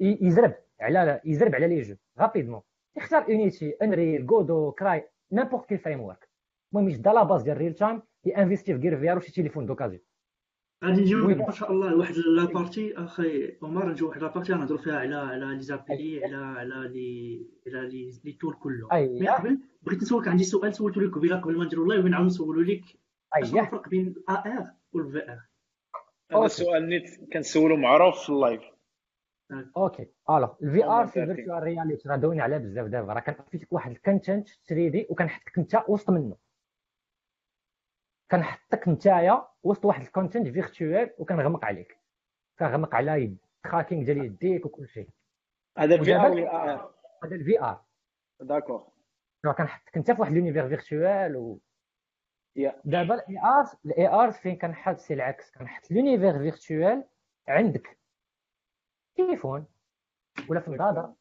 [0.00, 1.96] يزرب على يزرب على les jeux.
[2.18, 2.62] rapidement
[2.96, 6.28] يختار يونيتي انريل جودو كراي نيمبورت كيل فريم ورك
[6.72, 10.02] المهم يشد لا باز ديال ريل تايم ينفيستي في غير في ار وشي تيليفون دوكازيون
[10.84, 15.14] غادي نجيو إن شاء الله لواحد لابارتي أخي عمر نجيو واحد لابارتي غنهضروا فيها على
[15.14, 18.88] على لي زابيلي على على لي على لي لي تول كله.
[18.92, 22.60] مي قبل بغيت نسولك عندي سؤال سولته لك قبيلة قبل ما نديرو اللايف ونعاود نسولو
[22.60, 22.82] لك
[23.44, 25.40] شنو الفرق بين الاي ار والفي ار
[26.32, 28.62] هذا السؤال نيت كنسولو معروف في اللايف.
[29.76, 30.06] OK.
[30.30, 33.12] alors ال VR في virtual reality راه دوينا عليها بزاف دابا.
[33.12, 36.36] راه كنعطيك واحد ال content 3D وكنحطك انت وسط منه.
[38.30, 41.98] كنحطك نتايا وسط واحد ال contenu virtuel وكنغمق عليك.
[42.58, 45.08] كنغمق على head tracking ديال يديك وكل شيء.
[45.78, 47.84] هذا ال VR هذا ال VR
[48.40, 48.88] d'accord.
[49.58, 51.58] كنحطك انت في واحد l'univers virtuel و
[52.84, 57.04] دابا ال AR ال AR فين كنحط؟ c'est العكس كنحط l'univers virtuel
[57.48, 57.98] عندك.
[59.16, 59.66] تليفون.
[60.48, 61.16] ولا في النظاره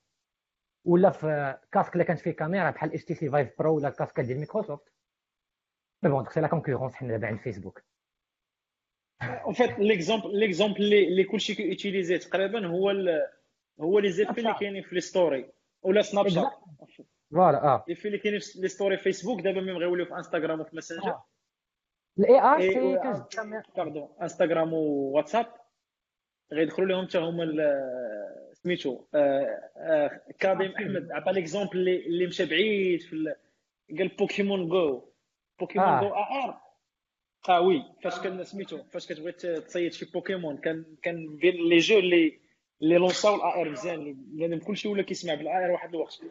[0.86, 4.38] ولا في casque اللي كانت فيه كاميرا بحال HTC Vive Pro ولا ال casque ديال
[4.38, 4.93] Microsoft
[6.04, 7.84] mais bon c'est la concurrence حنا دابا عند فيسبوك
[9.24, 12.92] اون فيت ليكزومبل ليكزومبل اللي كلشي ك utiliser تقريبا هو
[13.80, 16.52] هو les effets اللي كاينين في les stories ولا Snapchat
[17.32, 20.60] voilà آه les effets اللي كاينين في les stories Facebook دابا même غيوليو في انستغرام
[20.60, 21.20] وفي Messenger
[22.20, 23.00] الاي ار سي
[23.78, 25.46] باردون انستغرام وواتساب
[26.54, 27.46] غيدخلوا لهم حتى هما
[28.54, 29.04] سميتو
[30.40, 31.12] كاظم أحمد.
[31.12, 33.36] عطى ليكزومبل اللي مشى بعيد في
[33.98, 35.13] قال بوكيمون جو
[35.60, 36.62] بوكيمون جو ار
[37.50, 42.00] آه وي فاش كان سميتو فاش كتبغي تصيد شي بوكيمون كان كان بين لي جو
[42.00, 42.40] اللي
[42.82, 46.22] اللي لونساو الاي ار مزيان لأن كلشي ولا كيسمع بالاي ار واحد الوقت.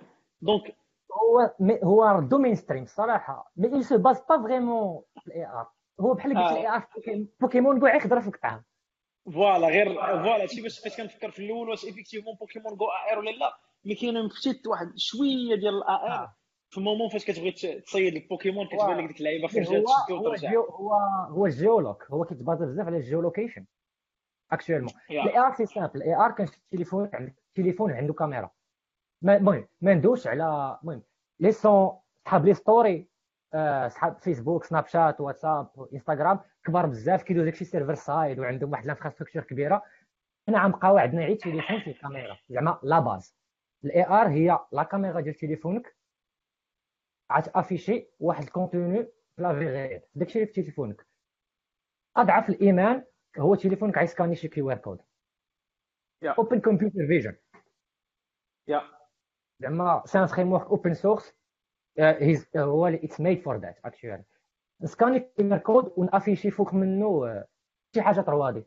[0.42, 0.76] دونك
[1.12, 1.54] هو
[1.84, 3.52] هو ردو mainstream صراحة.
[3.56, 6.86] mais il se base pas vraiment ال AR هو بحال قلت ال AR
[7.40, 8.64] Pokémon Go يقدر في الطعام
[9.34, 13.30] voilà غير voilà هادشي باش بقيت كنفكر في الأول واش effectivement Pokémon Go AR ولا
[13.30, 16.30] لا mais كاين petite واحد شوية ديال ال AR
[16.72, 20.52] في ال moment فاش كتبغي تصيد البوكيمون كتبان لك ديك اللعيبة خرجات تشدو وترجع.
[20.52, 20.94] هو
[21.28, 23.64] هو ال géoloc هو كيت base بزاف على ال geolocation
[24.52, 28.50] actuellement ال AR c'est simple ال AR كان التليفون عندك تليفون عنده كاميرا.
[29.24, 31.02] المهم ما ندوش على المهم
[31.40, 33.08] ils sont صحاب les stories
[33.88, 39.42] صحاب Facebook Snapchat WhatsApp Instagram كبار بزاف كيدوز داكشي server side وعندهم واحد ال infrastructure
[39.42, 39.82] كبيرة.
[40.48, 43.36] حنا غنبقاو عندنا غير تليفون فيه كاميرا زعما la base
[43.84, 46.01] ال AR هي la caméra ديال تليفونك.
[47.38, 50.02] غت afficher واحد ال contenu في la في غير.
[50.14, 51.06] داكشي اللي في تليفونك.
[52.16, 53.04] أضعف الإيمان
[53.38, 55.00] هو تليفونك غيسكاني شي QR code.
[56.38, 57.36] open computer vision
[58.68, 58.82] يا.
[59.60, 61.34] زعما c'est un framework open source
[62.56, 64.24] هو it's made for that actually
[64.80, 67.44] ن scanner QR code ون afficher فوق منه
[67.94, 68.64] شي حاجة 3D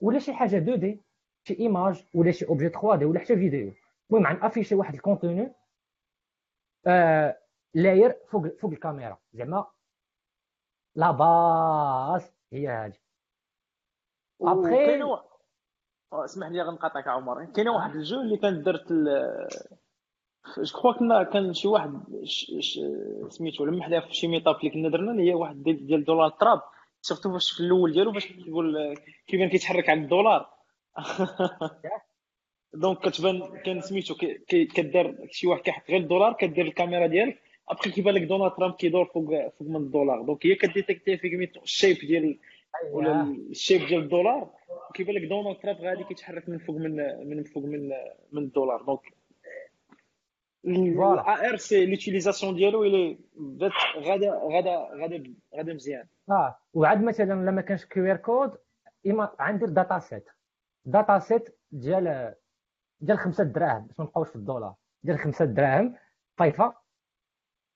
[0.00, 1.02] ولا شي حاجة 2D
[1.48, 3.72] شي image ولا شي objet 3D ولا حتى فيديو
[4.10, 5.52] المهم غن afficher واحد ال contenu
[7.74, 9.18] layer فوق فوق الكاميرا.
[9.32, 9.66] زعما
[10.96, 12.98] la base هي هذه
[14.40, 15.04] ابخي
[16.12, 17.44] اسمح لي غنقاطعك عمر.
[17.44, 18.92] كاين واحد الجو اللي كان درت
[20.58, 22.02] جو كخوا كنا كان شي واحد
[23.28, 26.62] سميتو لما حدا في شي ميطاب اللي كنا درنا اللي هي واحد ديال دولار تراب.
[27.00, 30.50] سيرتو فاش في الأول ديالو فاش كيقول كيبان كيتحرك على الدولار.
[32.74, 34.14] دونك كتبان كان سميتو
[34.48, 37.40] كدار شي واحد كيحط غير الدولار كدير الكاميرا ديالك.
[37.68, 41.96] ابخي كيبان لك دونالد ترامب كيدور فوق فوق من الدولار دونك هي كديتيكتي فيك الشيب
[41.96, 42.38] ديال
[42.92, 44.50] ولا ال shape ديال الدولار
[44.94, 46.96] كيبان لك دونالد ترامب غادي كيتحرك من فوق من
[47.28, 47.88] من فوق من
[48.32, 49.00] من الدولار دونك
[50.64, 53.18] الا ار سي لوتيليزاسيون ديالو الي
[53.96, 58.52] غادا غادا غادا غادا مزيان آه وعاد مثلا لما كانش QR code
[59.06, 60.24] اما غندير data set
[60.84, 62.34] data set ديال
[63.00, 65.94] ديال 5 دراهم باش ما نبقاوش في الدولار ديال 5 دراهم
[66.36, 66.83] ça y va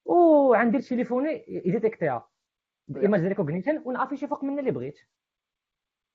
[0.08, 2.28] وعندي تليفوني ي détecter ها
[2.96, 4.98] ايماج ريكوغنيشن ونافيشي فوق من اللي بغيت.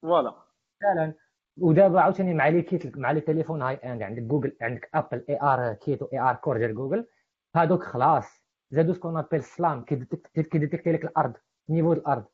[0.01, 0.43] فوالا.
[0.82, 1.13] فعلا.
[1.58, 5.41] ودابا عاوتاني مع لي كيت مع لي تليفون هاي اند عندك جوجل عندك ابل اي
[5.41, 7.08] ار كيت و اي ار كور ديال جوجل
[7.56, 8.43] هادوك خلاص.
[8.71, 9.86] زادو سكون ابل سلام.
[9.86, 11.34] كيديتيكتي لك الأرض
[11.69, 12.25] نيفو الأرض.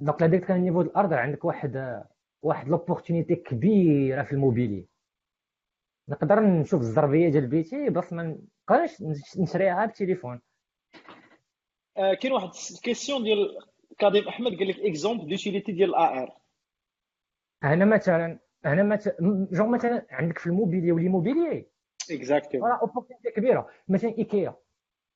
[0.00, 2.04] دونك لا ديك كان نيفو الأرض عندك واحد
[2.42, 4.88] واحد لوبورتونيتي كبيرة في الموبيلي.
[6.08, 9.02] نقدر نشوف الزربية ديال بيتي بس ما نبقاش
[9.38, 10.40] نشريها بالتليفون
[11.96, 13.58] آه كاين واحد ال question ديال
[14.00, 16.36] كريم أحمد قال لك exemple d'utilité ديال ال AR
[17.62, 19.14] هنا مثلا هنا مثلا
[19.52, 21.66] je مثلا عندك في الموبيلي وليموبيلي
[22.10, 23.68] اكزاكتلي فوالا اوبورتونيتي كبيرة.
[23.88, 24.54] مثلا إيكيا.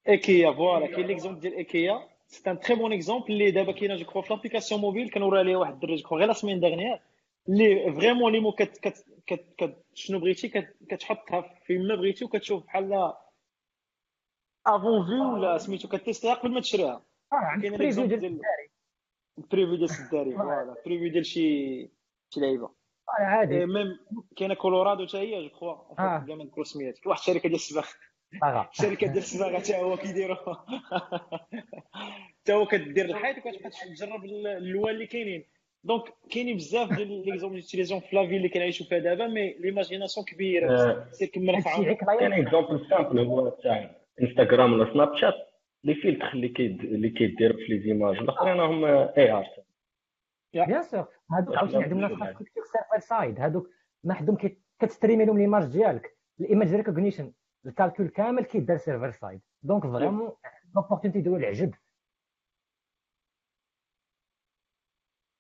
[0.09, 2.09] إيكيا فوالا كاين ليكزومبل ديال إيكيا.
[2.27, 5.57] سي ان تري بون اكزومبل اللي دابا كاينة je crois في l'application mobile كنوري عليها
[5.57, 7.01] واحد الدرج غير la semaine dernière
[7.49, 10.49] اللي vraiment لي مو كت كت كت كت شنو بغيتي؟
[10.89, 13.13] كتحطها في ما بغيتي وكتشوف بحال
[14.67, 17.05] افون في ولا سميتو ك tester ها قبل ما تشريها.
[17.33, 18.71] آه كاين preview ديال الداري
[19.37, 20.75] preview ديال الداري voilà.
[20.87, 21.81] preview ديال شي
[22.31, 22.67] شي لعيبة.
[23.19, 23.67] آه عادي.
[23.67, 23.99] même
[24.37, 27.87] كاينة Colorado حتى هي je crois كاع ما نذكر سميات واحد الشركة ديال الصباغ.
[28.73, 30.37] الشركة ديال الصباغه حتى هو كيديروا
[32.41, 35.45] حتى هو كدير الحيط وكتبقى تجرب اللوان اللي كاينين.
[35.85, 39.55] donc كاينين بزاف ديال les exemples d'utilisation في la vie اللي كنعيشوا فيها دابا mais
[39.59, 45.35] l'imagination كبيره سير كمل كاين اكزومبل سامبل هو تاع انستغرام ولا Snapchat
[45.85, 49.47] les filtres اللي كيد اللي كيديروا في les images الاخرين هم اي ار
[50.55, 53.69] بيان سور هادوك عاوتاني عندهم infrastructure server side هادوك
[54.05, 54.37] ما حدهم
[54.79, 57.33] كت streamer لهم l'image ديالك ال image recognition
[57.67, 60.33] ال calcul كامل كيدار server side donc vraiment
[60.77, 61.75] l'opportunité ديالو العجب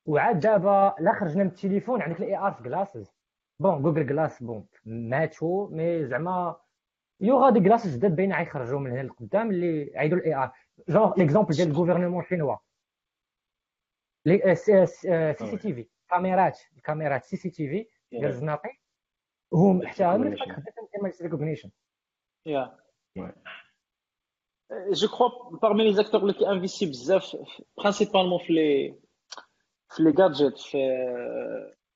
[0.06, 3.12] وعاد دابا لا خرجنا من التليفون عندك ال AR في glasses
[3.58, 6.56] bon Google Glass bon ماتوا mais زعما
[7.20, 10.52] y aura des glasses جداد باين غيخرجوا من هنا لقدام اللي عيدوا ال AR
[10.88, 12.56] genre l'exemple ديال ال gouvernement chinois
[14.26, 18.70] les CCTV كاميرات الكاميرات CCTV ديال الزناقي
[19.52, 21.70] هم حتى هما خدمتهم image recognition
[22.46, 22.78] يا
[24.92, 27.36] je crois parmi les acteurs اللي كيانفيستي بزاف
[27.78, 28.98] principalement في les
[29.96, 30.78] في les gadgets في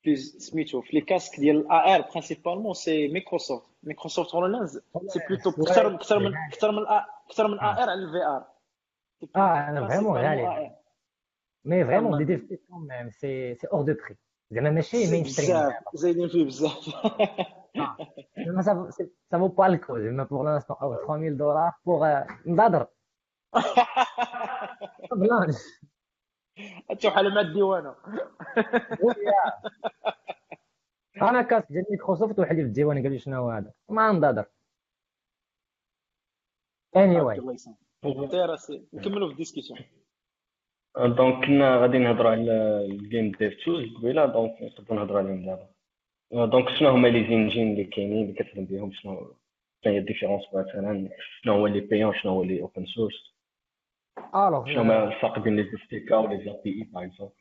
[0.01, 5.49] في سميتو في les casques ديال ال AR principalement c'est Microsoft Microsoft HoloLens c'est plutôt
[5.49, 6.87] أكثر أكثر من أكثر من
[7.27, 8.45] أكثر من AR على ال VR
[9.35, 10.71] آه أنا vraiment غالي
[11.65, 14.17] mais vraiment دي ديفيسيون même si c'est hors de prix
[14.51, 16.89] زعما ماشي mainstream زايدين فيه بزاف
[18.45, 22.87] زعما ça vaut pas le coup زعما pour l'instant أو 3000 دولار pour نضادر
[25.11, 25.55] بلانش
[26.97, 27.95] تشوف حال مع الديوانه
[31.21, 34.45] أنا casque ديال مايكروسوفت واحد في الديوان قال لي شنو هو هذا؟ ما نضادر
[36.95, 37.39] anyway
[38.93, 39.79] نكملوا في ال discussion
[40.97, 45.69] donc كنا غادي نهضروا على ال game dev tools قبيلة donc نقدروا نهضروا عليهم دابا.
[46.45, 49.35] donc شنو هما les engines اللي كاينين اللي كتخدم بهم شنو
[49.83, 51.09] شنو هي ال différence مثلا؟
[51.41, 53.36] شنو هو اللي payant شنو هو اللي open source
[54.35, 57.33] Alors شنو بين les SDK و les API par exemple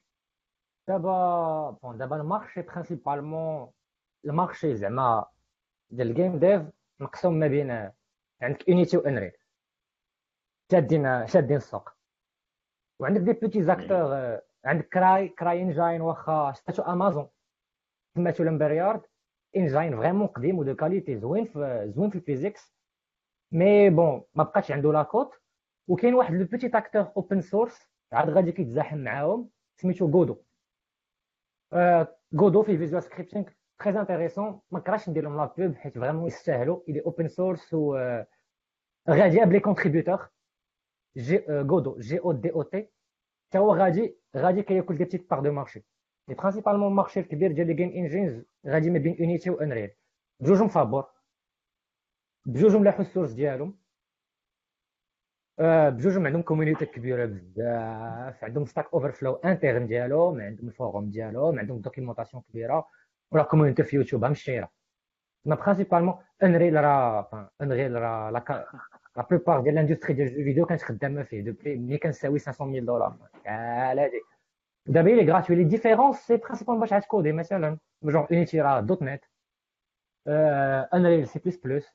[0.89, 3.71] دابا bon دابا ال marché principalement
[4.25, 5.27] ال marché زعما
[5.91, 6.62] ديال ال game dev
[7.01, 7.91] مقسوم ما بين
[8.43, 9.33] عندك Unity و Unreal
[10.73, 11.91] شادين شادين السوق.
[13.01, 17.29] وعندك des petits acteurs عندك Cry CryEngine واخا شفتو امازون
[18.15, 19.03] سماتو Lumberyard
[19.57, 22.74] انجاين فريمون قديم و de qualité زوين في زوين في ال physics
[23.53, 25.35] mais bon ما بقاش عنده la cote
[25.89, 30.43] وكاين واحد le petit acteur open source عاد غادي كيتزاحم معاهم سميتو Godot
[32.37, 33.45] Godot في visual scripting
[33.79, 37.74] très intéressant ما كراش ندير لهم la pub حيت vraiment يستاهلوا il est open source
[37.74, 37.97] و
[39.11, 40.29] غادي ب les contributeurs
[41.16, 42.91] جي Godot G O D O T
[43.49, 45.85] حتى هو غادي غادي كياكل des petites parts de marché
[46.28, 49.91] لي principalement ال marché الكبير ديال les game engines غادي ما بين Unity و Unreal
[50.41, 51.11] بجوجهم فابور
[52.47, 53.78] بجوجهم لاحو ال source ديالهم.
[55.59, 58.45] بجوجهم عندهم community كبيرة بزاف.
[58.45, 62.87] عندهم Stack Overflow interne ديالهم عندهم ال forum ديالهم عندهم documentation كبيرة
[63.31, 64.71] ولا community في يوتيوب مشيره
[65.45, 68.66] mais principalement Unreal راه Unreal راه la
[69.31, 71.41] plupart ديال l'industrie ديال ال jeux vidéo كانت خدامة فيه.
[71.45, 74.21] depuis ملي كنساوي 500 دولار قال هادي.
[74.87, 77.79] دابا les gratuits les différences c'est principal باش غتكودي مثلا.
[78.03, 79.24] genre Unity راه .NET
[80.95, 81.95] Unreal C++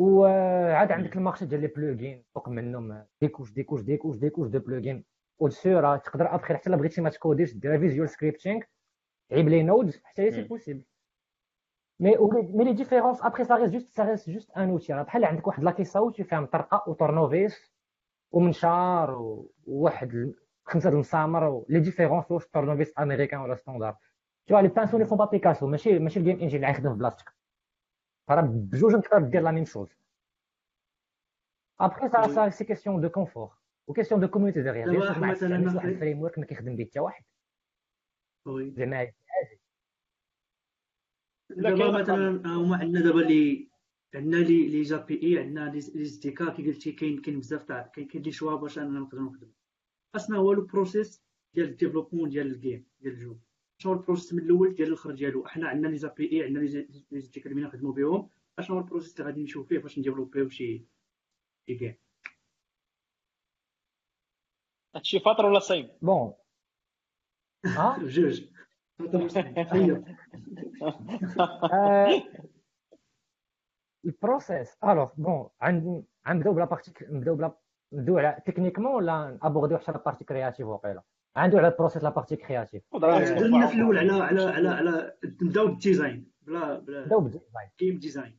[0.00, 4.16] وعاد عندك ال marché ديال les plugins فوق منهم des couches des couches des couches
[4.16, 5.04] des couches de plugins
[5.38, 8.60] و dessus راه تقدر ابخي حتى الا بغيتي ما تكوديش دير visual scripting
[9.28, 10.82] تعيب les nodes حتى هي c'est possible
[12.00, 12.16] mais
[12.54, 15.46] mais les différences après ça reste juste ça reste juste un outil راه بحال عندك
[15.46, 17.72] واحد la caisse فيها مطرقه وطورنوفيس
[18.32, 20.34] ومنشار وواحد
[20.64, 23.96] خمسة المسامر les différences واش طورنوفيس أمريكان ولا standard
[24.46, 26.98] tous les pinceaux ne font pas Picasso ماشي ماشي ال game engine اللي غيخدم في
[26.98, 27.39] بلاصتك
[28.34, 29.88] راه بجوج تقدر دير la même chose
[31.80, 33.50] après ça ça c'est question de confort
[33.86, 37.24] و question de community derrière sûr مثلا واحد ال framework ما كيخدم به حتى واحد
[38.70, 39.10] زعما
[41.50, 43.70] دابا مثلا هما عندنا دابا لي
[44.14, 48.22] عندنا les les API عندنا les SDK كي قلتي كاين كاين بزاف تاع كاين كاين
[48.22, 49.50] les choix باش أنا نقدر نخدم.
[50.14, 51.22] أصلا هو le process
[51.54, 53.36] ديال ال développement ديال ال game ديال ال jeu.
[53.82, 56.62] شنو هو ال process من الأول ديال الآخر ديالو؟ حنا عندنا les API عندنا
[57.10, 60.48] les SDK اللي نخدموا بهم اشنو هو ال process اللي غادي نشوف فيه؟ باش نديفلوبيو
[60.48, 60.84] شي
[61.66, 61.94] شي game
[64.94, 66.32] هادشي فاطر ولا صايم bon.
[67.66, 68.44] ها؟ جوج
[74.04, 74.76] ال process.
[74.84, 75.48] alors bon.
[76.28, 77.52] غنبداو ب la partie نبداو بلا
[77.92, 81.02] نبداو على techniquement ولا ابورديو حتى la partie créative وقيلا
[81.36, 85.66] عندو على ال process la partie créative درنا في الأول على على على على نبداو
[85.66, 88.38] بال design بلا بلا نبداو بال design game design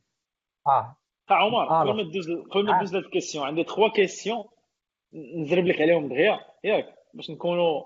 [0.66, 0.96] آه
[1.30, 4.44] عمر قبل ما دوز قبل ما دوز لهاد ال questions عندي 3 questions
[5.14, 7.82] نزرب لك عليهم دغيا ياك باش نكونوا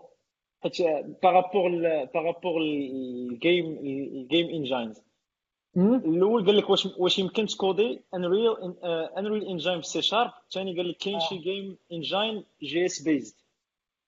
[0.63, 0.83] حيت
[1.23, 1.71] بارابور
[2.15, 5.03] بارابور الجيم الجيم انجينز
[5.77, 8.57] الأول قال لك واش واش يمكن تكودي انريل
[9.19, 13.37] انريل انجين في سي شارب الثاني قال لك كاين شي game engine JS based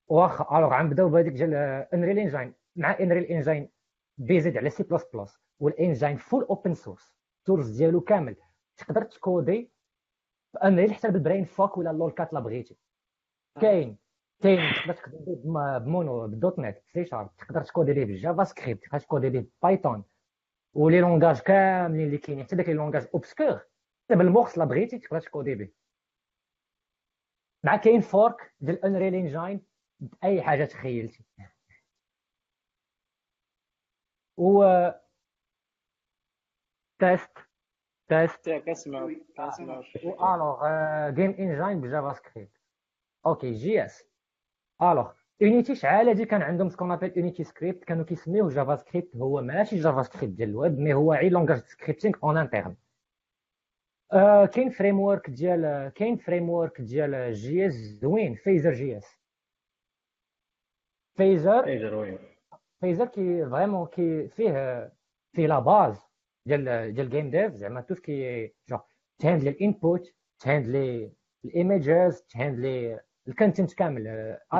[0.08, 1.54] واخا alors غنبداو بهذيك ديال
[1.94, 3.70] Unreal Engine مع Unreal Engine
[4.18, 8.36] based على C++ وال engine full open source ال tools ديالو كامل.
[8.76, 9.70] تقدر تكودي
[10.54, 12.76] ب Unreal حتى بال Brainfuck ولا LOLCAT لا بغيتي.
[13.60, 13.98] كاين
[14.42, 14.72] كاين.
[14.74, 19.46] تقدر تكودي بمونو بالدوت نت سي شارب تقدر تكودي ليه بال JavaScript تقدر تكودي ليه
[19.62, 20.04] Python
[20.74, 22.44] و les langages كاملين اللي كاينين.
[22.44, 23.58] حتى داك les langages obscurs
[24.04, 25.68] حتى بال morse لا بغيتي تقدر تكودي به.
[27.64, 29.67] مع كاين fork ديال Unreal Engine
[30.00, 31.24] باي حاجة تخيلتي.
[34.36, 34.64] و
[36.98, 37.30] test
[38.08, 39.82] test كنسمع كنسمع
[40.34, 40.60] alors
[41.10, 42.60] game engine ب JavaScript
[43.26, 44.04] أوكي JS
[44.82, 49.76] alors Unity شحال هادي كان عندهم ce qu'on appelle UnityScript كانوا كيسميوه JavaScript هو ماشي
[49.76, 52.76] JavaScript ديال ال web mais هو عي langage scripting en interne
[54.52, 59.17] كاين framework ديال كاين framework ديال JS زوين Phaser JS
[61.18, 62.18] Phaser Phaser وين
[62.80, 64.52] Phaser qui vraiment qui فيه
[65.32, 65.98] فيه la base
[66.46, 68.80] ديال ديال game dev زعما تو كي جون
[69.18, 71.12] تهاندلي ال input تهاندلي
[71.44, 74.06] ال images تهاندلي ال content كامل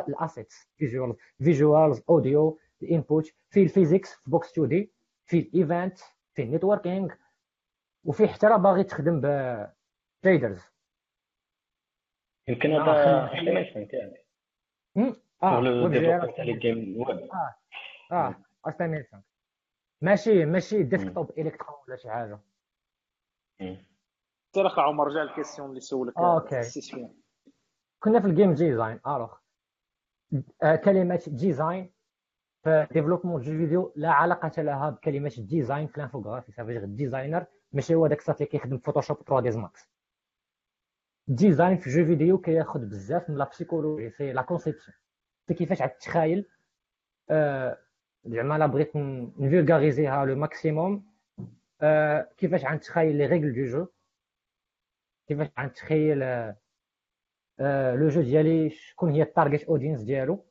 [0.09, 4.93] ال assets visual visuals audio ال input في ال physics في Box 2 D
[5.27, 5.99] في ال event
[6.35, 7.15] في ال networking
[8.05, 10.63] وفي حتى راه باغي تخدم ب traders
[12.49, 12.83] يمكن هذا
[13.85, 14.27] تاعك.
[15.43, 15.59] آه
[16.97, 17.29] ويب.
[17.33, 17.55] آه
[18.13, 18.35] آه
[18.67, 19.23] estimation
[20.01, 22.41] ماشي ماشي desktop Electron ولا شي حاجة
[24.53, 26.63] ترى عمر رجع ال question اللي سولك OK.
[28.03, 29.35] كنا في ال game design alors
[30.85, 31.93] كلمة design
[32.65, 37.47] في développement jeu vidéo لا علاقة لها بكلمة design في l'infographie صافي غير ال designer
[37.73, 39.91] ماشي هو داك الصاط اللي كيخدم Photoshop 3 ds Max
[41.29, 44.97] design في jeu vidéo كياخذ بزاف من la psychologie في la conception
[45.49, 46.47] في كيفاش عاد تخايل؟
[48.25, 51.07] زعما لا بغيت نفولغاريزيها le maximum.
[52.37, 53.87] كيفاش عاد تخايل les règles de jeu؟
[55.29, 56.19] كيفاش عاد تخيل
[58.01, 60.47] le jeu ديالي؟ شكون هي ال target audience ديالو؟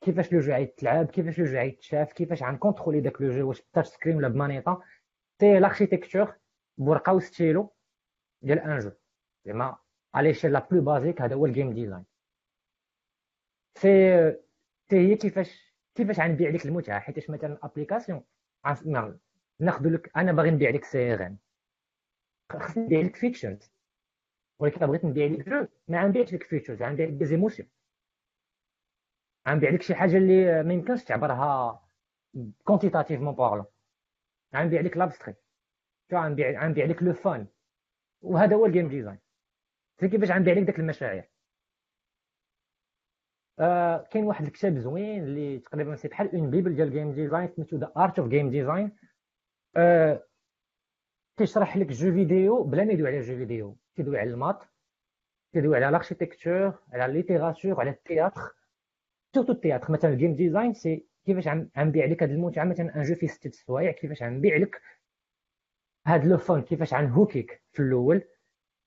[0.00, 3.66] كيفاش le jeu غيتلعب كيفاش le jeu غيتشاف كيفاش غنكونترولي داك le jeu؟ واش ب
[3.66, 4.82] touch screen ولا بمانيطا
[5.40, 6.34] c'est l'architecture
[6.78, 7.72] بورقة وستيلو
[8.42, 8.90] ديال un jeu.
[9.44, 9.76] زعما
[10.14, 12.04] على شي la plus basique هذا هو ال game design
[13.74, 13.88] c'est
[14.90, 18.24] c'est هي كيفاش كيفاش غنبيع لك المتعة؟ حيتاش مثلا application
[19.58, 21.38] ناخذ لك أنا باغي نبيع لك CRM
[22.52, 23.72] خصني نبيع لك features
[24.58, 27.68] ولكن بغيت نبيع لك jeu ما غنبيعش لك features غنبيع لك des émotions
[29.48, 31.82] غنبيع لك شي حاجة اللي ما يمكنش تعبرها
[32.64, 33.66] quantitativement parlant
[34.56, 35.34] غنبيع لك l'abstrait
[36.14, 37.46] غنبيع؟ غنبيع لك le fun
[38.22, 39.18] وهذا هو ال game design
[39.98, 41.24] كيفاش غنبيع لك داك المشاعر.
[43.58, 47.48] آه كاين واحد الكتاب زوين اللي تقريبا c'est بحال une bible ديال ال game design
[47.48, 48.92] سميتو The Art of Game Design
[51.36, 53.78] كيشرح لك jeu vidéo بلا ما يدوي على jeu vidéo.
[53.96, 54.64] كيدوي على les maths
[55.52, 58.54] كيدوي على l'architecture على la littérature على le théâtre.
[59.34, 59.92] surtout le théâtre.
[59.92, 61.48] مثلا ال game design c'est كيفاش
[61.78, 64.82] غنبيع لك هذه المتعه مثلا un jeu فيه ست سوايع كيفاش غنبيع لك
[66.06, 68.22] هاد le fun كيفاش غنهوكيك في الأول؟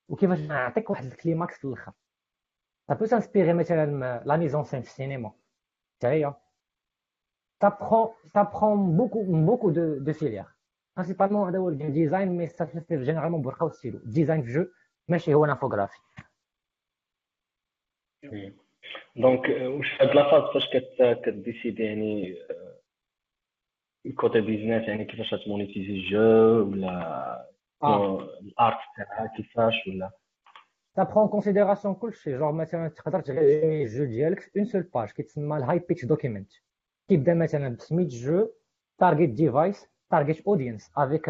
[0.09, 1.91] وكيفاش نعطيك واحد ال climax في الآخر؟
[2.88, 5.31] Ça peut s'inspirer مثلا la mise en scène في السينما
[5.97, 6.33] حتى هي
[7.63, 10.55] ça prend ça prend beaucoup beaucoup de de filières.
[10.95, 14.53] Principalement هذا هو ال game design mais ça se fait généralement بورقه ستيلو design في
[14.53, 14.65] jeu
[15.07, 15.97] ماشي هو l'infographie
[19.15, 20.69] donc واش هاد la phase فاش
[21.25, 22.36] كديسيدي يعني
[24.15, 27.49] côté business يعني كيفاش غتمونيتيزي le jeu ولا
[28.41, 30.11] ال art تاعها كيفاش ولا
[30.95, 34.81] ça prend en considération كلشي جونغ مثلا تقدر تغير le jeu ديالك في une seule
[34.81, 36.51] page كيتسمى ال high pitch document
[37.07, 38.49] كيبدا مثلا بسميت jeu
[38.99, 41.29] target device target audience avec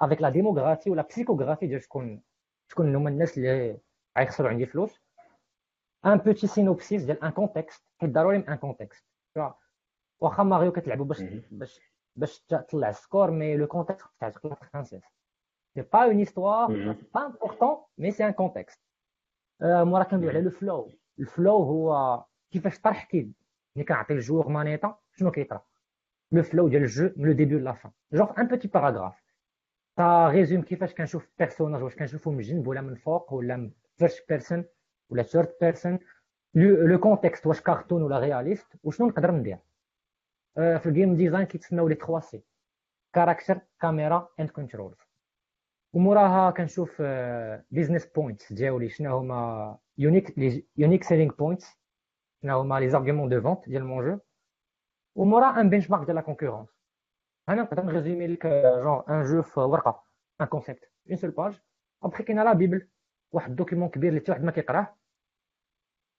[0.00, 2.22] avec la démographie ولا psychographie ديال شكون
[2.70, 3.78] شكون هما الناس اللي
[4.18, 5.00] غيخسروا عندي فلوس
[6.06, 9.04] un petit synopsis ديال un contexte حيت ضروري un contexte
[10.20, 11.80] واخا ماريو كتلعبوا باش باش
[12.16, 15.02] باش تطلع ال score mais le contexte تعتقد فرانسيس
[15.74, 18.80] c'est pas une histoire pas importante mais c'est un contexte
[19.62, 21.56] مورا كندوي على le flow ال flow.
[21.56, 23.32] هو كيفاش طرح كي
[23.76, 25.62] ملي كنعطي le joueur مانيطا شنو كيطرا؟
[26.32, 29.22] le flow ديال le jeu من le début la fin genre un petit paragraphe
[29.96, 34.28] تا résume كيفاش كنشوف personnage واش كنشوفو من جنب ولا من فوق ولا من first
[34.28, 34.64] person
[35.10, 35.98] ولا third person
[36.54, 39.58] le contexte واش كارتون ولا réaliste وشنو نقدر ندير
[40.54, 42.42] في ال game design كيتسموا les 3 C
[43.12, 44.96] character camera and control
[45.92, 47.02] وموراها كنشوف
[47.70, 50.34] business points ديالي شنو هما unique
[50.76, 51.66] unique selling points
[52.42, 54.18] شنو هما les arguments de vente ديال mon jeu
[55.14, 56.68] ومورا un benchmark ديال la concurrence
[57.48, 58.46] أنا نقدر نريزومي لك
[58.82, 60.04] genre un jeu في ورقه
[60.40, 61.60] un concept une seule page
[62.02, 62.88] après كاينة la bible
[63.32, 64.96] واحد le document كبير اللي حتى واحد ما كيقراه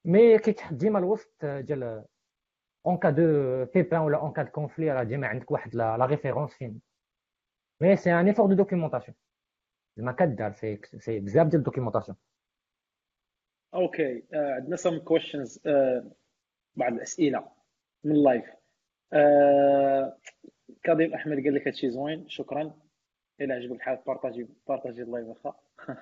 [0.05, 2.05] mais كيتحط ديما الوسط ديال
[2.85, 3.21] en cas de
[3.65, 6.81] pépin ولا en cas de conflit راه ديما عندك واحد la référence فين
[7.81, 9.17] mais c'est un effort de documentation
[9.97, 12.17] زعما كدار سي سي بزاف ديال la documentation.
[13.73, 15.59] OK عندنا some questions
[16.75, 17.51] بعض الأسئلة
[18.03, 18.45] من ال live
[20.83, 22.83] كاظم أحمد قال لك هادشي زوين شكرا.
[23.41, 25.55] إلى عجبك الحال بارطاجي بارطاجي ال live واخا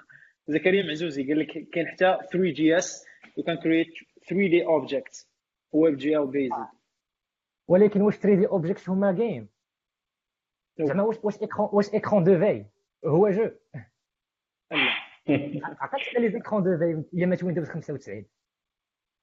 [0.47, 5.27] زكريا معزوزي قال لك كاين حتى three JS you can create 3 D object
[5.71, 6.55] WebGL basic
[7.67, 9.47] ولكن واش 3 D object هما game
[10.79, 12.65] زعما واش واش écran واش écran de veille
[13.05, 13.51] هو jeu.
[15.63, 18.25] عقلت les écrans de veille اللي مات Windows 95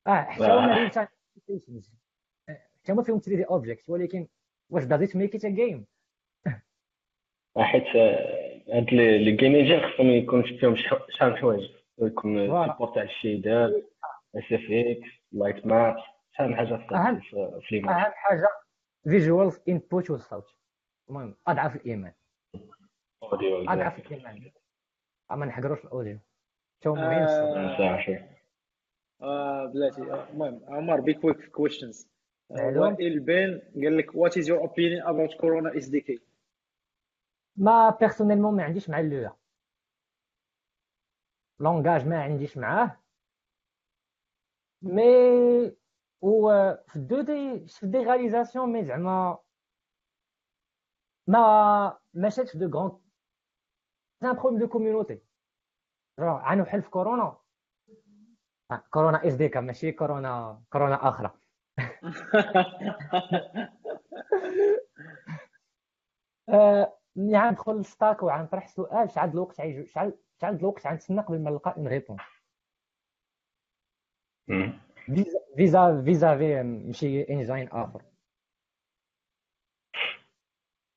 [0.07, 1.09] آه حتى هما real time
[2.49, 4.29] حتى هما فيهم 3 D object ولكن
[4.70, 5.86] واش does it make it game
[7.59, 7.97] حيت
[8.74, 11.70] هاد les games خصهم يكون فيهم شحال من حوايج.
[11.99, 13.72] يكون support تاع الشيدات
[14.36, 15.96] SFX light map
[16.33, 18.49] شحال من حاجة في أهم حاجة
[19.05, 20.47] visuals input والصوت.
[21.09, 22.12] المهم أضعف الإيمان.
[23.22, 24.50] اضعف الايمان
[25.30, 26.18] ما نحقروش ال audio.
[26.80, 27.26] تو مهم
[29.22, 30.02] آه بلاتي.
[30.02, 32.09] المهم عمر بي quick questions
[32.50, 36.20] وائل بن قال لك what is your opinion about Corona SDK
[37.57, 39.36] moi personnellement ما عنديش مع ال Lua
[41.61, 43.00] langage ما عنديش معاه.
[44.82, 45.03] mais
[46.20, 46.50] و
[46.88, 49.38] في ال 2D في des réalisations mais زعما
[51.26, 53.03] ما ما شاتش de grande
[54.20, 55.20] c'est un problème de community
[56.18, 57.36] عانوا حل في Corona؟
[58.90, 61.30] Corona SDK ماشي كورونا كورونا أخرى
[67.16, 71.50] ملي غندخل لل stack وغنطرح سؤال شحال الوقت عايجو شحال شحال الوقت غنتسنى قبل ما
[71.50, 72.20] نلقى une réponse
[75.57, 78.02] vis-à-vis vis-à-vis في ماشي engine آخر.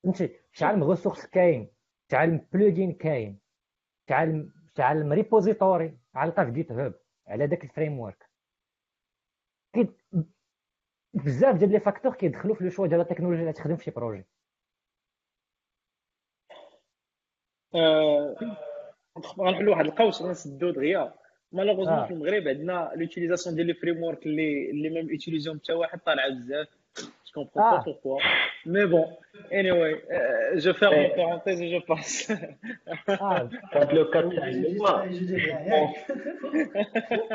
[0.04, 1.71] فهمتي شحال من ressource كاين
[2.14, 3.40] من plugin كاين.
[4.78, 6.94] شحال من repository علقه في GitHub
[7.26, 8.30] على داك ال framework
[11.14, 14.24] بزاف ديال les facteurs كيدخلوا في le choix ديال التكنولوجيا اللي تخدم في شي projet.
[19.38, 21.14] غنحلوا واحد القوس غنسدو دغيا.
[21.52, 26.00] مالوغوزمون في المغرب عندنا لوتيليزاسيون ديال لي فريم ورك اللي اللي ما يوتيليزيهم حتى واحد
[26.00, 26.68] طالعة بزاف.
[26.98, 27.76] Je comprends Ah.
[27.76, 28.16] pas pourquoi.
[28.66, 29.04] Mais bon,
[29.58, 32.30] anyway, euh, je ferme Mais- une parenthèse et je passe.
[33.08, 35.90] آه، كانت لو كات تاع جوجي اللغة جوجي ياك.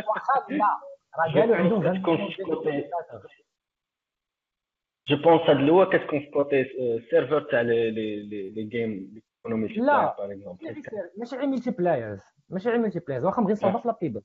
[0.08, 0.66] واخا لا
[1.20, 3.48] راه قالوا عندهم Je pense 20 que c'est-
[5.08, 6.64] جو بونس هاد اللغة كتكون في كوتي
[7.10, 10.16] سيرفر تاع لي لي لي لي جيم ايكونومي لا.
[10.18, 10.76] باغ اكزومبل
[11.18, 14.22] ماشي غير ملتي بلايرز ماشي غير ملتي بلايرز واخا نبغي نصاوبها في لابيبر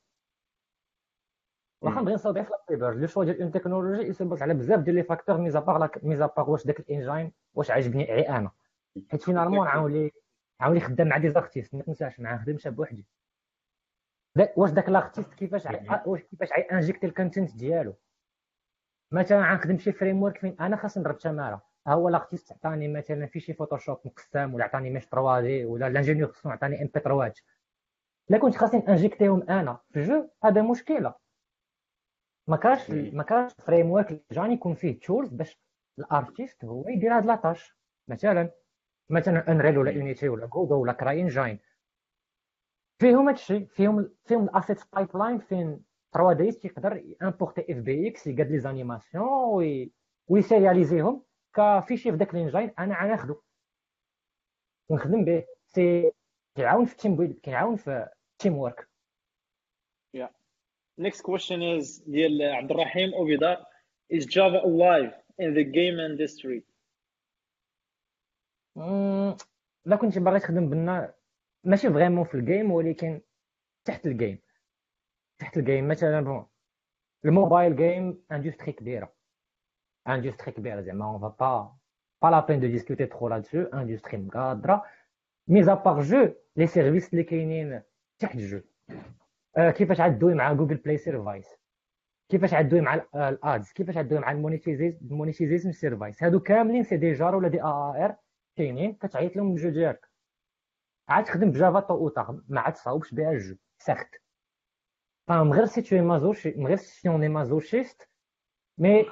[1.83, 5.03] واخا نبغي نصاوبها في لابيبر لو شوا ديال اون تكنولوجي يسبوس على بزاف ديال لي
[5.03, 8.51] فاكتور ميزا باغ ميزا باغ واش داك الإنجين واش عاجبني عي أنا.
[9.11, 10.12] حيت فينالمون عاولي
[10.61, 13.07] عاولي خدام مع دي زارتيست ما تنساش ما نخدمش بوحدي
[14.37, 15.66] دا- واش داك لارتيست كيفاش
[16.07, 17.95] واش كيفاش عي انجيكتي الكونتنت ديالو؟
[19.12, 21.62] مثلا غنخدم شي framework فين؟ أنا خاصني نضرب تمارة.
[21.87, 26.32] ها هو l'artiste عطاني مثلا في شي Photoshop مقسم ولا عطاني mesh 3D ولا l'ingénieur
[26.32, 27.32] son عطاني MP3
[28.28, 31.14] لا كنت خاصني انجيكتيهم أنا في ال jeu هذا مشكلة.
[32.47, 32.90] ما كاش.
[32.90, 35.59] ما كاش framework جاني يكون فيه tools باش
[35.99, 37.76] ال artiste هو يدير هاد les tâches
[38.09, 38.51] مثلا
[39.11, 41.59] مثلا Unreal ولا Unity ولا Godot ولا CryEngine
[42.99, 45.84] فيهم هادشي فيهم فيهم ال asset pipeline فين
[46.14, 49.93] 3Diste يقدر importer FBX يقاد les animations وي
[50.28, 51.22] ويسيرياليزيهم
[51.55, 53.40] ك fichier في داك ال engine أنا غناخدو
[54.88, 55.45] ونخدم به.
[55.66, 56.12] c'est
[56.57, 58.88] كيعاون في ال team build كيعاون في ال team work
[61.01, 63.66] Next question is ديال عبد الرحيم أوبيدار
[64.12, 66.62] Is Java alive in the game industry?
[68.76, 69.36] مم،
[69.84, 71.14] لا كنت باغي تخدم بنا.
[71.64, 73.20] ماشي vraiment في ال game ولكن
[73.84, 74.38] تحت ال game
[75.38, 76.47] تحت ال game مثلا bon
[77.24, 79.12] ال mobile game industry كبيرة.
[80.09, 81.76] industry كبيرة زعما on va pas
[82.22, 84.84] pas là بين de discuter trop là-dessus industry مقادره
[85.49, 87.82] mis à part jeu les services اللي كاينين
[88.18, 88.95] تحت ال jeu آه،
[89.57, 91.47] كيفاش عدوي مع Google Play services
[92.28, 97.12] كيفاش عدوي مع ال ads كيفاش عدوي مع ال monetization services هادو كاملين c'est des
[97.12, 98.16] JAR ولا des AAR
[98.57, 100.11] كاينين كتعيط لهم ال jeu ديالك
[101.09, 104.09] عاد تخدم ب Java tôt ou tard ما عاد تصاوبش بها ال jeu سخت.
[105.28, 108.09] فاهم غير si t'es masochi- غير si un masochiste
[108.78, 109.07] mais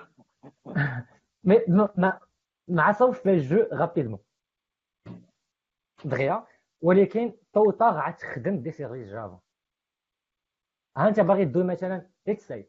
[1.45, 2.21] mais ما
[2.69, 4.19] ما صاوبش بها ال jeu rapidement
[6.05, 6.47] دغيا
[6.81, 9.41] ولكن tôt ou tard عاد تخدم des services Java.
[10.97, 12.69] ها أنت باغي دوي مثلا let's say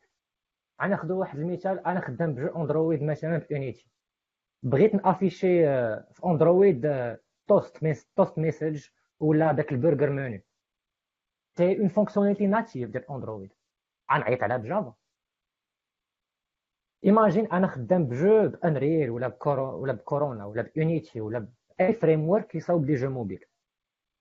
[0.81, 3.91] غناخذ واحد المثال أنا خدام ب jeu Android مثلا ب Unity
[4.63, 10.41] بغيت نأفيشي آه، في Android آه، toast mess- toast message ولا داك ال burger menu
[11.57, 13.53] c'est une fonctionnalité native ديال Android.
[14.13, 14.93] غنعيط عليها ب Java.
[17.05, 21.47] imagine أنا خدام ب jeu ب Unreal ولا بكورو ولا بكورونا ولا ب Unity ولا
[21.79, 23.45] بأي framework كيصاوب لي jeu mobile.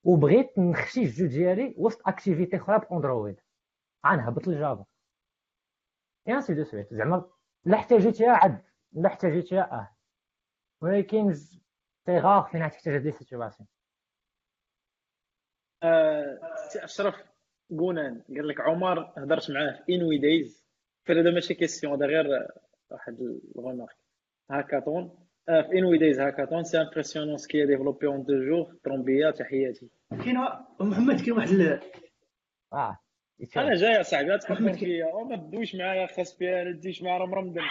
[0.04, 3.40] وبغيت نخشي ال jeu ديالي وسط activity أخرى ب Android.
[4.06, 4.84] غنهبط ل Java
[6.28, 7.30] et ainsi de suite زعما
[7.64, 9.96] لا احتاجيتها عاد لا احتاجيتها آه.
[10.80, 11.34] ولكن
[12.06, 13.68] c'est rare فين تحتاج هاد les situations
[15.82, 17.14] آه، سي أشرف
[17.78, 20.64] قونان قال لك عمر هضرت معاه في inwi Days
[21.06, 22.26] فهذا ماشي question هذا غير
[22.90, 23.20] واحد
[23.56, 23.96] ال remarque
[24.50, 25.26] hackathon.
[25.48, 29.30] آه، في inwi Days hackathon c'est impressionnant ce qu'il développé en deux jours très bien
[29.30, 29.90] تحياتي.
[30.10, 30.38] كاين
[30.80, 31.80] محمد كاين واحد
[32.72, 32.98] آه.
[33.56, 35.04] أنا جاي يا صاحبي لا تحكم فيا.
[35.12, 37.60] أو ما تدويش معايا خاص فيها لا تديش معايا راه مرمدن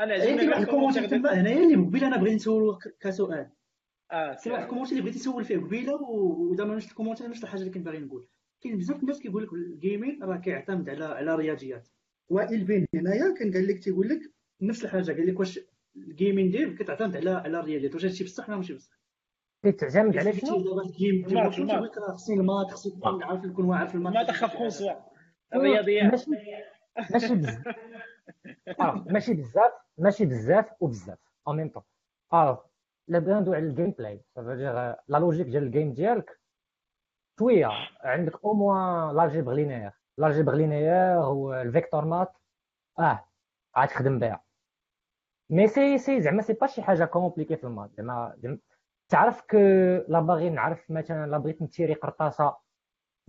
[0.00, 3.50] أنا كاين عجبني واحد ال commentaire تما هنايا اللي قبيله أنا بغيت نسولو كسؤال.
[4.12, 7.44] آه كاين واحد ال commentaire اللي بغيت نسول فيه قبيلة ودابا نفس ال commentaire نفس
[7.44, 8.28] الحاجة اللي كنت باغي نقول.
[8.60, 11.88] كاين بزاف الناس كيقول لك ال gaming راه كيعتمد على على الرياضيات
[12.28, 14.20] وائل بن هنايا كان قال لك تيقول لك
[14.62, 15.12] نفس الحاجة.
[15.12, 15.60] قال لك واش
[15.96, 17.94] ال gaming ديال كتعتمد على على الرياضيات.
[17.94, 19.03] واش هادشي بصح ولا ماشي بصح؟
[19.70, 20.64] تعتمد على شنو؟
[23.02, 24.92] خصني عارف نكون واعر في ال maths ما فرونسوا
[25.54, 26.12] الرياضيات.
[26.12, 26.30] ماشي
[27.10, 27.64] ماشي بزاف.
[28.80, 31.82] آه، ماشي بزاف ماشي بزاف وبزاف en même temps
[32.32, 32.70] آه
[33.08, 36.40] لا بغينا ندوي على ال gameplay la logique ديال ال game ديالك
[37.38, 37.68] شوية
[38.00, 42.32] عندك au moins l'algèbre linéaire l'algèbre linéaire وال vector math
[42.98, 43.28] آه
[43.74, 44.44] عاد تخدم بها.
[45.50, 48.36] مي سي سي زعما سي با شي حاجة كومبليكي في المات زعما
[49.14, 49.56] تعرف كو
[50.08, 52.56] لا باغي نعرف مثلا لا بغيت نتيري قرطاسة.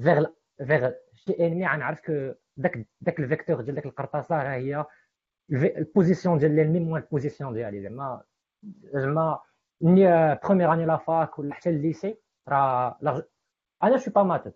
[0.03, 0.25] فيغ
[0.67, 4.86] فيغ شي إنمي غنعرف كو داك داك الفيكتور ديال داك القرطاسة راه هي
[5.51, 7.81] البوزيسيون ديال لينمي موان البوزيسيون ديالي.
[7.81, 8.23] زعما
[8.83, 9.39] زعما
[9.81, 12.17] ملي بروميير اني لا فاك ولا حتى الليسي
[12.47, 12.97] راه
[13.83, 14.53] أنا شو با ماتد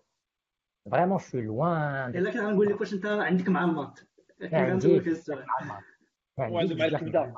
[0.90, 4.00] فريمون شو لوان الا كان غنقول لك واش أنت عندك مع المات
[4.40, 5.44] كان غنسولك هذا السؤال.
[6.38, 7.34] وعنده مع الكبده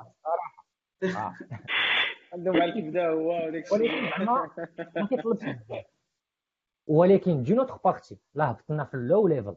[1.05, 1.34] آه.
[2.33, 4.51] عنده مع الكبده هو وداك ولكن زعما
[4.97, 5.45] ما كيطلبش.
[5.45, 5.85] بزاف
[6.87, 9.57] ولكن دي نوتر بارتي لا هبطنا في اللو ليفل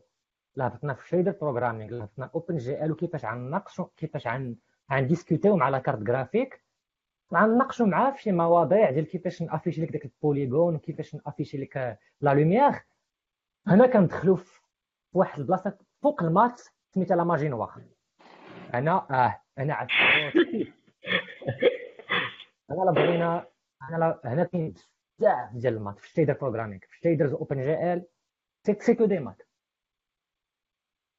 [0.56, 4.56] لهبطنا في شيدر بروغرامينغ لهبطنا اوبن جي ال وكيفاش غنناقشوا كيفاش غن
[4.92, 6.64] غنديسكوتيو مع لا كارت جرافيك
[7.34, 12.34] غنناقشوا معاه في شي مواضيع ديال كيفاش نأفيشي لك داك البوليغون وكيفاش نأفيشي لك لا
[12.34, 12.72] لوميير
[13.68, 14.62] هنا كندخلوا في
[15.14, 17.82] واحد البلاصة فوق المات سميتها لا ماجي نوار
[18.74, 19.88] أنا آه أنا عاد
[22.72, 23.48] أنا لا بغينا
[23.90, 24.74] أنا لا هنا كاين
[25.20, 28.06] بزاف ديال المات في الشيدر بروغرامينغ في الشيدرز اوبن جي ال
[28.80, 29.42] سي كو دي مات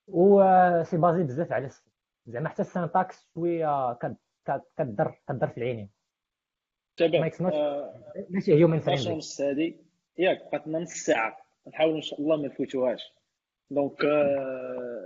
[0.08, 0.42] و
[0.82, 1.70] سي بازي بزاف على
[2.26, 3.94] زعما حتى السانتاكس شوية
[4.78, 5.90] كدر كدر في العينين
[6.96, 7.30] تمام
[8.30, 9.80] ماشي هيومن فريندلي نص هادي
[10.18, 11.36] ياك بقاتنا نص ساعه
[11.68, 13.14] نحاول ان شاء الله ما نفوتوهاش
[13.70, 14.04] دونك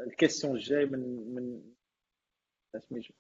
[0.07, 1.73] الكيسيون الجاي من من
[2.81, 3.15] سميتو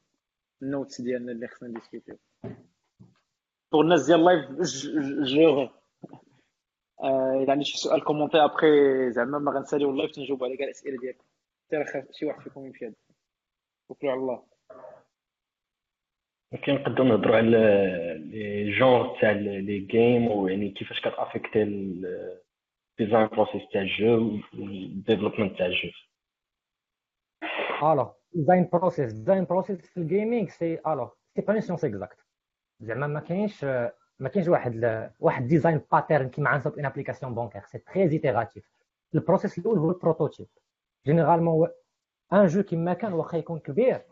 [0.62, 2.18] النوتس ديالنا اللي خصنا نديسكوتيو
[3.74, 4.50] الناس ديال اللايف
[5.22, 5.68] جو
[7.04, 8.66] الا عندي شي سؤال كومونتي ابخي
[9.12, 11.24] زعما ما غنساليو اللايف تنجاوب على كاع الاسئله ديالكم
[12.00, 12.92] حتى شي واحد فيكم يمشي
[13.88, 14.42] توكلوا على الله
[16.62, 17.48] كاين نقدروا نهضروا على
[18.20, 25.88] لي جونغ تاع لي جيم ويعني كيفاش كتافيكتي الديزاين بروسيس تاع الجو والديفلوبمنت تاع الجو
[27.82, 32.18] الوغ ديزاين بروسيس ديزاين بروسيس في الجيمنج سي الوغ سي با سيونس اكزاكت
[32.80, 33.64] زعما ما كاينش
[34.18, 38.70] ما كاينش واحد واحد ديزاين باترن كيما غنصاوب ان ابليكاسيون بونكير سي تري ايتيراتيف
[39.14, 40.46] البروسيس الأول هو البروتوتيب
[41.06, 41.68] جينيرالمون
[42.32, 44.02] ان جو كيما كان واخا يكون كبير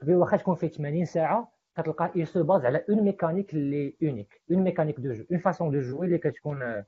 [0.00, 4.42] كبير واخا تكون فيه 80 ساعة كتلقى اي سو باز على اون ميكانيك اللي اونيك
[4.50, 6.84] اون ميكانيك دو جو اون فاسون دو جوي اللي كتكون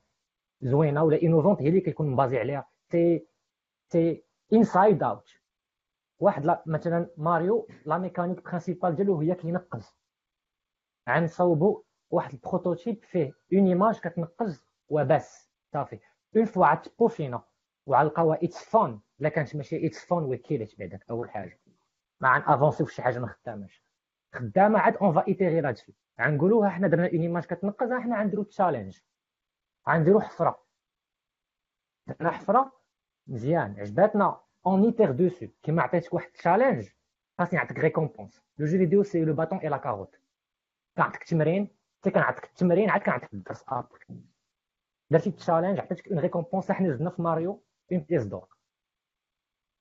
[0.61, 2.67] زوينة ولا انوفونت هي اللي كيكون مبازي عليها.
[2.91, 3.27] سي
[3.91, 5.29] سي انسايد اوت
[6.19, 9.95] واحد لا مثلا ماريو لا ميكانيك برينسيبال ديالو هي كينقز.
[11.09, 15.51] غنصاوبو واحد البروتوتيب فيه اون ايماج كتنقز وبس.
[15.73, 15.99] صافي.
[16.35, 17.43] اون فوا عاد تبوفينا
[17.85, 21.59] وعلقاوها اتس فون إلا كانت ماشي اتس فون وكيلت بعداك أول حاجة.
[22.19, 23.83] ما غنافونسيو في شي حاجة ما خداماش
[24.35, 28.99] خدامة عاد اون فا ايتيري هادشي غنقولوها حنا درنا اون ايماج كتنقز حنا غنديرو تشالنج
[29.89, 30.65] غنديرو حفرة.
[32.07, 32.71] درنا حفرة
[33.27, 33.79] مزيان.
[33.79, 34.41] عجباتنا.
[34.67, 36.89] اون ايتير دوسو كيما عطيتك واحد التشالنج
[37.37, 40.19] خاصني نعطيك ريكومبونس لو جو فيديو سي لو باطون اي لا كاروت
[40.97, 41.69] كنعطيك تمرين
[42.01, 44.05] حتى كنعطيك التمرين عاد كنعطيك الدرس ابر
[45.09, 48.47] درتي تشالنج عطيتك اون ريكومبونس حنا زدنا في ماريو اون بيس دور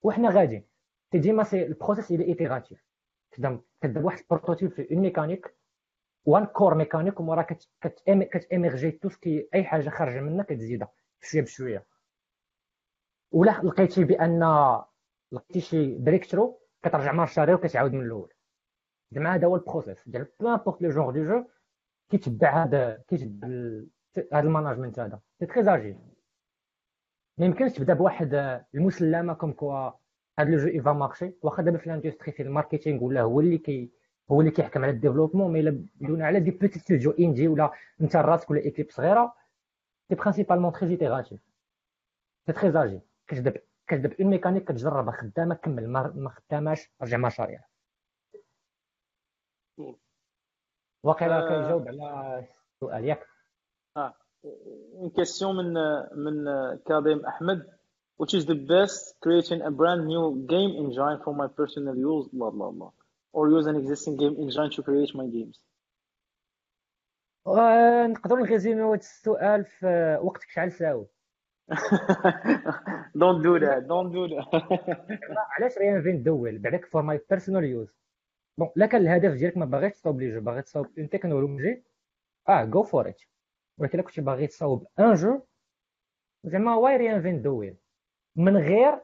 [0.03, 0.67] وحنا غاديين.
[1.13, 2.85] سي ديما سي البروسيس إلى ايتيراتيف
[3.31, 5.57] كتبدا كتبدا بواحد البروتوتيب في اون ميكانيك
[6.25, 7.47] وان كور ميكانيك ومورا
[8.07, 10.93] كتاميرجي تو سكي أي حاجة خارجة منها كتزيدها
[11.23, 11.87] بشويه بشوية.
[13.31, 14.41] ولا لقيتي بأن
[15.33, 18.34] لقيتي شي بريك ترو كترجع مارشاري وكتعاود من الأول.
[19.13, 21.45] زعما هذا هو البروسيس ديال بو لو جونغ دو جو
[22.11, 23.49] كيتبع هذا كيتبع
[24.33, 25.99] هذا الماناجمنت هذا سي تري اجيل
[27.39, 28.35] ما يمكنش تبدا بواحد
[28.75, 29.91] المسلمه كوم كوا
[30.39, 33.93] هذا لو جو ايفا مارشي واخا دابا في الاندستري في الماركتينغ ولا هو اللي كي
[34.31, 38.17] هو اللي كيحكم على الديفلوبمون مي الا بدونا على دي بوتي ستوديو اندي ولا انت
[38.17, 39.35] راسك ولا ايكيب صغيره
[40.09, 41.41] سي برينسيبالمون تري ايتيراتيف
[42.47, 47.61] سي تري اجيل كتبدا كتبدا اون ميكانيك كتجربها خدامه كمل ما خداماش رجع مشاريع
[51.03, 53.27] واقيلا كيجاوب على السؤال ياك
[53.97, 54.15] آه
[54.95, 55.75] اون كيسيون من
[56.15, 56.45] من
[56.87, 57.75] كاظم احمد
[58.23, 62.51] which is the best creating a brand new game engine for my personal use blah
[62.51, 62.93] blah blah
[63.33, 65.59] or use an existing game engine to create my games
[67.47, 71.07] نقدروا نغيزيميو هذا السؤال في وقتك شحال ساوي
[73.23, 74.63] don't do that don't do that
[75.59, 78.04] علاش ريانفين دوول بعدك فور ماي بيرسونال يوز
[78.59, 81.85] بون لا كان الهدف ديالك ما باغيش تصاوب لي جو باغي تصاوب اون تكنولوجي
[82.49, 83.23] آه جو فور ات
[83.79, 85.47] ولكن كنتي باغي تصاوب ان جو
[86.45, 87.77] زعما واي ريانفين دويل
[88.37, 89.01] من غير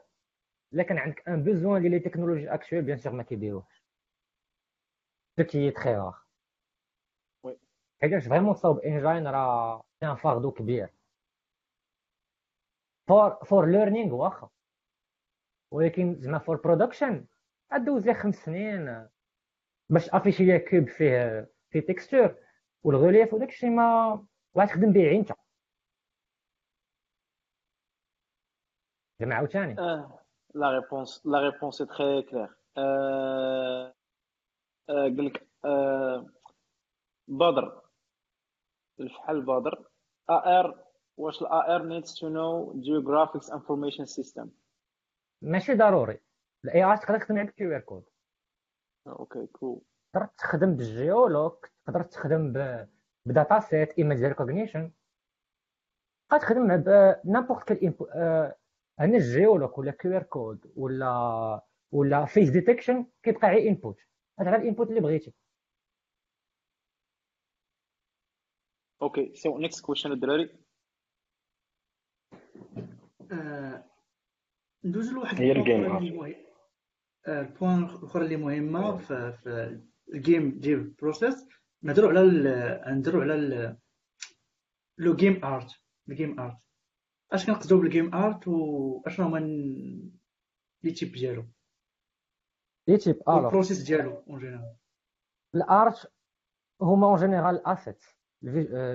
[0.72, 3.84] الا كان عندك ان بوزوان ديال لي تكنولوجي اكشوال بيان سور ما كيديروهش
[5.36, 6.22] سو كي تري رار
[8.02, 10.94] حيتاش فريمون تصاوب انجين راه ان فاردو كبير
[13.08, 14.50] فور فور ليرنينغ واخا
[15.72, 17.26] ولكن زعما فور برودكشن
[17.72, 19.08] غدوز لك خمس سنين
[19.90, 22.36] باش افيشي ليا كوب فيه فيه تكستور
[22.82, 25.32] والغوليف وداك الشيء ما وغتخدم به انت
[29.20, 29.74] زعما عاوتاني.
[30.54, 32.56] لا ريبونس لا ريبونس تري كلير
[34.88, 35.48] قال لك
[37.28, 37.82] بدر.
[39.00, 39.90] الفحل بدر؟
[40.30, 40.84] ار
[41.16, 44.50] واش ال AR needs to know geographics information system
[45.42, 46.20] ماشي ضروري.
[46.64, 48.04] ال AR تقدر تخدم عندك QR code
[49.06, 49.80] okay cool
[50.14, 52.52] تقدر تخدم بال géoloc تقدر تخدم
[53.26, 54.92] ب data set image recognition
[56.30, 57.94] تقدر تخدم ب n'importe quel
[58.98, 61.60] هنا ال géoloc ولا QR code ولا
[61.92, 64.00] ولا face detection كيبقى غير input.
[64.40, 65.32] هذا غير ال input اللي بغيتي.
[69.02, 70.56] okay so next question الدراري
[73.32, 73.84] آه،
[74.84, 76.50] ندوز لواحد هي ال point ال game اللي مهم- آه،
[77.28, 79.80] ال point الاخرى اللي مهمة في, في
[80.14, 81.46] ال game dev process
[81.82, 83.76] نهضروا على نهضروا على
[84.98, 85.70] le game art
[86.08, 86.56] ال game art
[87.32, 89.38] أش كنقصدوا بال game art واشنو هما
[90.82, 91.46] les types ديالو؟
[92.88, 94.76] les types alors ال process ديالو en général
[95.54, 96.12] ال art
[96.80, 98.04] هما en général asset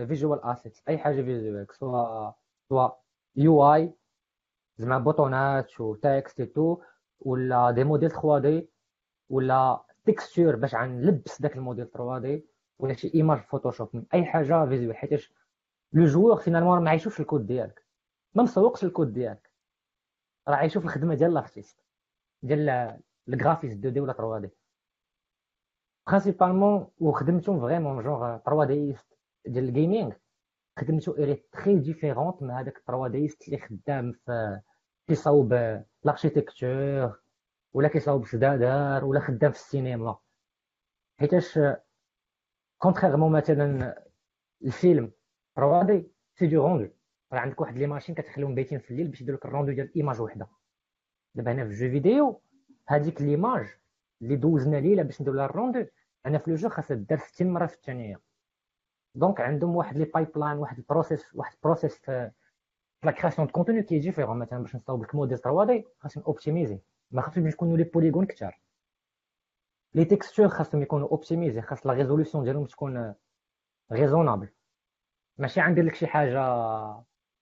[0.08, 2.32] visual asset أي حاجة visual soit
[2.70, 2.90] soit
[3.36, 3.94] UI
[4.78, 6.82] زعما boutons ات و texte tout
[7.20, 8.70] ولا des modèles 3D
[9.30, 12.46] ولا texture باش غنلبس داك الموديل 3 دي
[12.80, 15.34] ولا شي image Photoshop من أي حاجة visuelle حيتاش
[15.94, 17.86] le joueur finalement ما عايشوش الكود ديالك.
[18.36, 19.52] ما مسوقش الكود ديالك.
[20.48, 21.80] راه عايشو في الخدمة ديال ال artiste
[22.44, 24.50] ديال ال graphiste 2D ولا 3D.
[26.08, 30.14] principalement وخدمتهم vraiment genre 3Diste ديال ال gaming
[30.80, 34.62] خدمتو elle est très différente من هذاك 3Diste اللي خدام في
[35.08, 35.54] كيصاوب
[36.06, 37.20] l'architecture
[37.74, 40.18] ولا كيصاوب في دادار ولا خدام في السينما
[41.20, 41.60] حيتاش
[42.78, 43.96] contrairement مثلا
[44.66, 45.12] ال
[45.56, 46.90] film 3D c'est du rendu
[47.34, 49.96] راه عندك واحد les machines كتخليهم بايتين في الليل باش يديروا لك ال rendu ديال
[49.96, 50.48] image وحده
[51.36, 52.42] دابا هنا في ال jeu vidéo
[52.88, 53.68] هذيك l'image
[54.22, 55.86] اللي دوزنا ليله باش نديرو لها ال rendu
[56.26, 58.22] أنا في le jeu خاصها دار 60 مره في الثانية
[59.16, 62.32] donc عندهم واحد les pipelines واحد ال process واحد ال process في
[63.06, 66.24] la création de contenu qui est différent مثلا باش نصاوب لك موديل 3 دي خاصهم
[66.24, 66.80] optimisé
[67.12, 68.60] ما خاصهمش يكونوا les polygones كثار
[69.94, 73.16] les textures خاصهم يكونوا optimisées خاص la résolution ديالهم تكون
[73.92, 74.50] raisonnable
[75.38, 76.40] ماشي غندير لك شي حاجة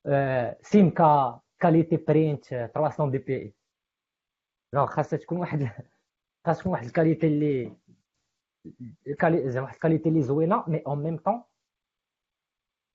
[0.05, 5.70] آه، CMYK qualité print 300 DPI genre خاصها تكون واحد
[6.45, 7.78] خاص تكون واحد ال qualité اللي
[9.49, 11.44] زعما واحد ال qualité اللي زوينه mais en même temps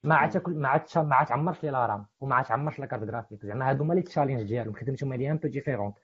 [0.03, 2.87] ما عاد تاكل ما عاد ما عاد تعمرش لي la RAM وما عاد تعمرش la
[2.87, 5.99] carte graphique زعما هادو هما les challenges ديالهم خدمتهم هادي un peu différente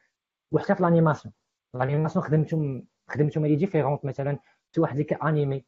[0.52, 1.34] وحتى في ال animation
[1.74, 4.38] ال animation خدمتهم خدمتهم هادي différente مثلا
[4.74, 5.64] شي واحد اللي ك animer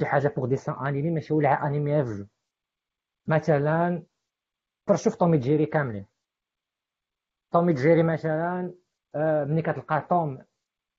[0.00, 2.26] شي حاجة pour dessin animé ماشي هو اللي animer ها في jeu
[3.26, 4.02] مثلا
[4.94, 6.06] شوف تومي جيري كاملين.
[7.52, 8.74] تومي جيري مثلا
[9.14, 10.38] آه، ملي كتلقى توم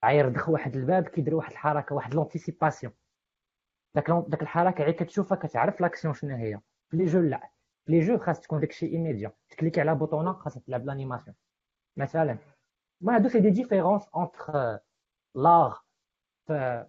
[0.04, 2.94] عيردخ واحد الباب كيدير واحد الحركة واحد l'anticipation
[3.96, 6.60] داك داك الحركة عي كتشوفها كتعرف l'action شنو هي.
[6.90, 7.50] في les jeux لا
[7.86, 11.36] في les jeux خاص تكون داكشي immédiat ت cliquer على bouton ه خاصها تلعب l'animation
[11.98, 12.38] مثلا
[13.02, 14.80] ما هادو c'est des différences entre
[15.36, 15.78] لاغ
[16.48, 16.86] في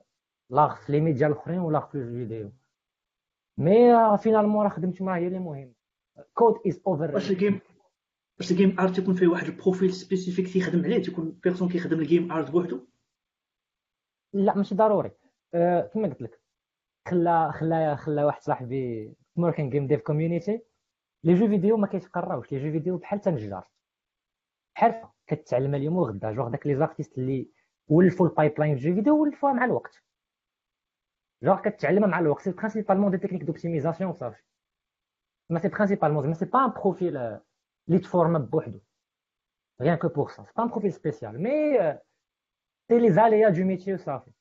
[0.51, 2.53] لاغ في لي ميديا الاخرين ولا في لو فيديو
[3.59, 5.75] مي فينالمون راه خدمت معاه هي اللي مهم
[6.35, 7.61] كود از اوفر واش الجيم
[8.39, 12.51] واش الجيم ارت يكون فيه واحد البروفيل سبيسيفيك تيخدم عليه تيكون بيرسون كيخدم الجيم ارت
[12.51, 12.87] بوحدو
[14.33, 15.11] لا ماشي ضروري.
[15.55, 16.41] أه كما قلت لك
[17.09, 20.63] خلا خلا خلا واحد صاحبي موركن جيم ديف كوميونيتي.
[21.25, 23.69] لي جو فيديو ما كيتقراوش لي جو فيديو بحال تنجار
[24.75, 26.33] حرفة كتعلم اليوم وغدا.
[26.33, 27.51] genre داك les artistes اللي
[27.89, 30.03] ولفوا ال pipeline في jeu vidéo ولفوها مع الوقت.
[31.43, 32.43] جوغ كتعلمها مع الوقت.
[32.43, 34.43] c'est principalement des techniques d'optimisation صافي
[35.51, 38.81] mais c'est principalement زعما c'est pas un profil اللي ت forma بوحدو
[39.81, 39.99] rien.
[39.99, 41.95] C'est pas un profil spécial, mais euh,
[42.89, 44.31] c'est les aléas du métier, ça fait.
[44.31, 44.40] آه،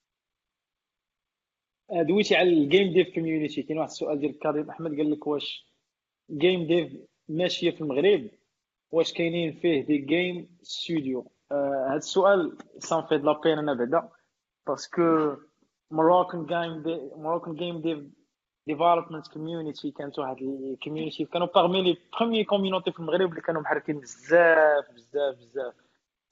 [1.93, 5.65] دويتي على ال game dev community كاين واحد السؤال ديال كريم أحمد قال لك واش
[6.31, 6.91] جيم ديف
[7.29, 8.29] ماشية في المغرب؟
[8.91, 14.09] واش كاينين فيه دي جيم ستوديو هذا السؤال سان في لا بين أنا بعدا.
[14.67, 15.35] باسكو
[15.93, 17.99] game de- Moroccan game dev
[18.71, 23.99] development community كانت واحد الكوميونيتي كانوا باغمي لي بروميي كوميونيتي في المغرب اللي كانوا محركين
[23.99, 25.73] بزاف بزاف بزاف.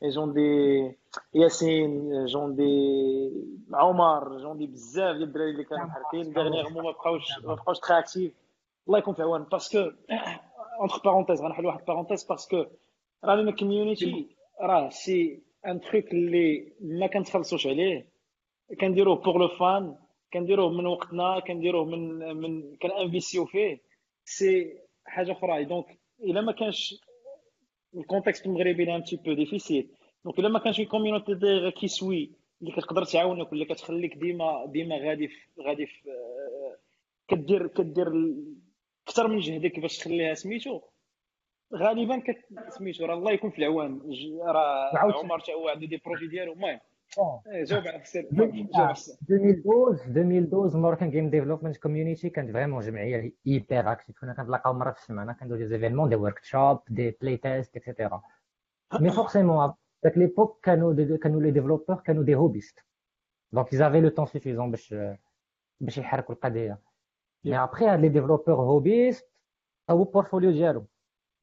[0.03, 0.91] جون دي
[1.33, 3.31] ياسين جون دي
[3.73, 7.99] عمر جون دي بزاف ديال الدراري اللي كانوا محركين ديغنيغمون ما بقاوش ما بقاوش تري
[7.99, 8.33] اكتيف
[8.87, 9.91] الله يكون في عوان باسكو
[10.79, 12.65] اونتر بارونتيز غنحل واحد بارونتيز باسكو
[13.23, 14.27] راه لنا كوميونيتي
[14.61, 18.07] راه سي ان تروك اللي ما كنتخلصوش عليه
[18.81, 19.95] كنديروه بوغ لو فان
[20.33, 23.81] كنديروه من وقتنا كنديروه من من كنانفيسيو فيه
[24.25, 25.85] سي حاجة أخرى دونك
[26.23, 27.01] الا ما كانش
[27.95, 29.89] الكونتكست المغربي ان تي بو ديفيسيل
[30.25, 32.31] دونك الا ما كانش كوميونيتي دي كي سوي
[32.61, 36.09] اللي كتقدر تعاونك ولا كتخليك ديما ديما غادي في غادي في
[37.27, 38.07] كدير كدير
[39.07, 40.81] أكثر من جهدك باش تخليها سميتو
[41.75, 42.37] غالبا كت
[42.69, 44.01] سميتو راه الله يكون في العوان
[44.41, 44.91] راه.
[45.19, 46.79] عمر تا هو عنده des projets ديالو المهم
[47.15, 52.29] Bon, إيه، جاوب على السر المهم، جاوب على السر 2012 2012 Moroccan game development community
[52.29, 56.79] كانت vraiment جمعيه hyper active كنا كنتلاقاو مره في السيمانه كنديرو des événements des workshops
[56.89, 58.21] des playtests et cetera
[59.01, 62.81] Mais forcément, à l'époque, quand les développeurs, quand des hobbyistes.
[63.51, 64.71] Donc, ils avaient le temps suffisant
[65.81, 66.79] باش يحركوا القضية
[67.47, 69.25] mais après les développeurs hobbyistes
[69.89, 70.87] أو portfolio ديالو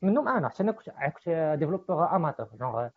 [0.02, 2.88] منهم أنا حتى أنا كنت كنت développeur amateur jeune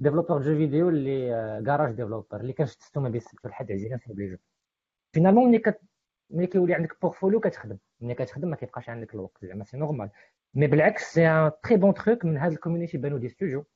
[0.00, 4.30] développeur de vidéo اللي garage developer اللي كنشتو ما بين السبت والحد عزيزين في les
[4.30, 4.36] jeux
[5.12, 5.80] finalement ملي كت
[6.30, 7.78] ملي كيولي عندك portfolio كتخدم.
[8.00, 10.10] ملي كتخدم ما كيبقاش عندك الوقت زعما c'est normal
[10.54, 13.66] mais بالعكس c'est un très bon truc من هذا ال community بانو des studios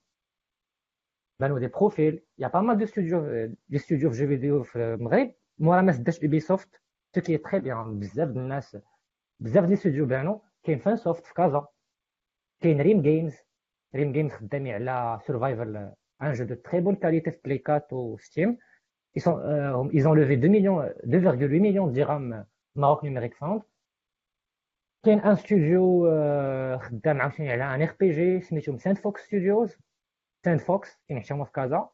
[1.41, 4.63] بانو des profils il y a pas mal de studios des studios في jeux vidéo
[4.63, 5.35] في المغرب.
[5.59, 6.81] مورا ما سداش Ubisoft ce
[7.15, 8.77] qui est très bien بزاف د الناس
[9.41, 11.67] بزاف des studios بانو كاين فان سوفت في كازا.
[12.61, 13.35] كاين Rym Games
[13.95, 15.93] Rym Games خدامين على survival
[16.27, 18.59] un jeu de très bonne qualité في Play 4 و Steam
[19.19, 22.45] ils sont euh, ils ont levé 2 millions 2,8 millions de dirhams
[22.77, 23.63] Maroc Numeric Fund.
[25.05, 26.03] كاين un studio
[26.79, 29.79] خدام عاوتاني على un RPG سميتهم Sand Fox Studios
[30.45, 31.89] Sand Fox كاين حتى في كازا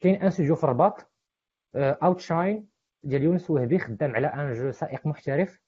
[0.00, 1.10] كاين un studio في الرباط
[1.76, 2.68] اوتشاين
[3.02, 5.60] ديال يونس وهبي خدام على un jeu سائق محترف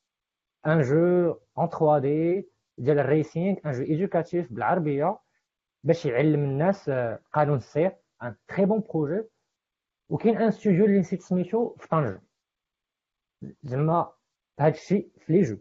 [0.67, 0.97] un jeu
[1.59, 2.49] en 3D
[2.79, 5.19] ديال ال racing un jeu éducatif بالعربيه
[5.85, 6.91] باش يعلم الناس
[7.33, 9.29] قانون السير un très bon projet
[10.09, 12.23] وكاين un studio اللي نسيت سميتو في طنجة.
[13.63, 14.13] زعما
[14.61, 15.57] هاد الشيء في les jeux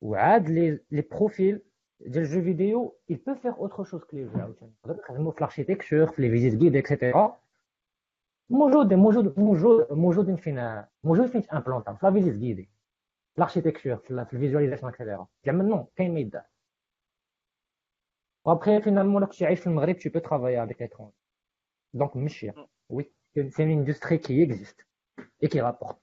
[0.00, 1.62] وعاد les les profils
[2.00, 4.40] ديال jeux vidéo il peut faire autre chose que les jeux.
[4.40, 4.72] عاوتاني.
[4.86, 7.38] نقدر نخدمو في l'architecture في les visites guidées et cetera
[8.50, 12.68] موجود موجود موجود موجودين فين موجود فين تامبلونطا في la visite guidée
[13.34, 16.44] في l'architecture في ال visualisation et cetera زعما نو كاين ما يدار.
[18.44, 21.14] و après finalement الا كنتي عايش في المغرب tu peux travailler avec l'étranger
[21.96, 22.54] donc مشيه
[22.88, 23.04] Oui
[23.36, 24.86] c'est une industrie qui existe
[25.40, 25.98] et qui rapporte.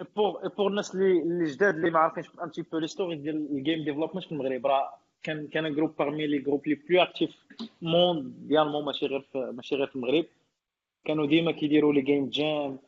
[0.00, 3.18] Et pour, et pour الناس اللي اللي جداد اللي ما عارفينش un petit peu l'historique
[3.22, 7.02] ديال ال game development في المغرب راه كان كان groupe parmi les groupes les plus
[7.02, 7.46] actifs
[7.82, 10.26] mondialement ماشي غير في ماشي غير في المغرب
[11.04, 12.78] كانوا ديما كيديروا les game jams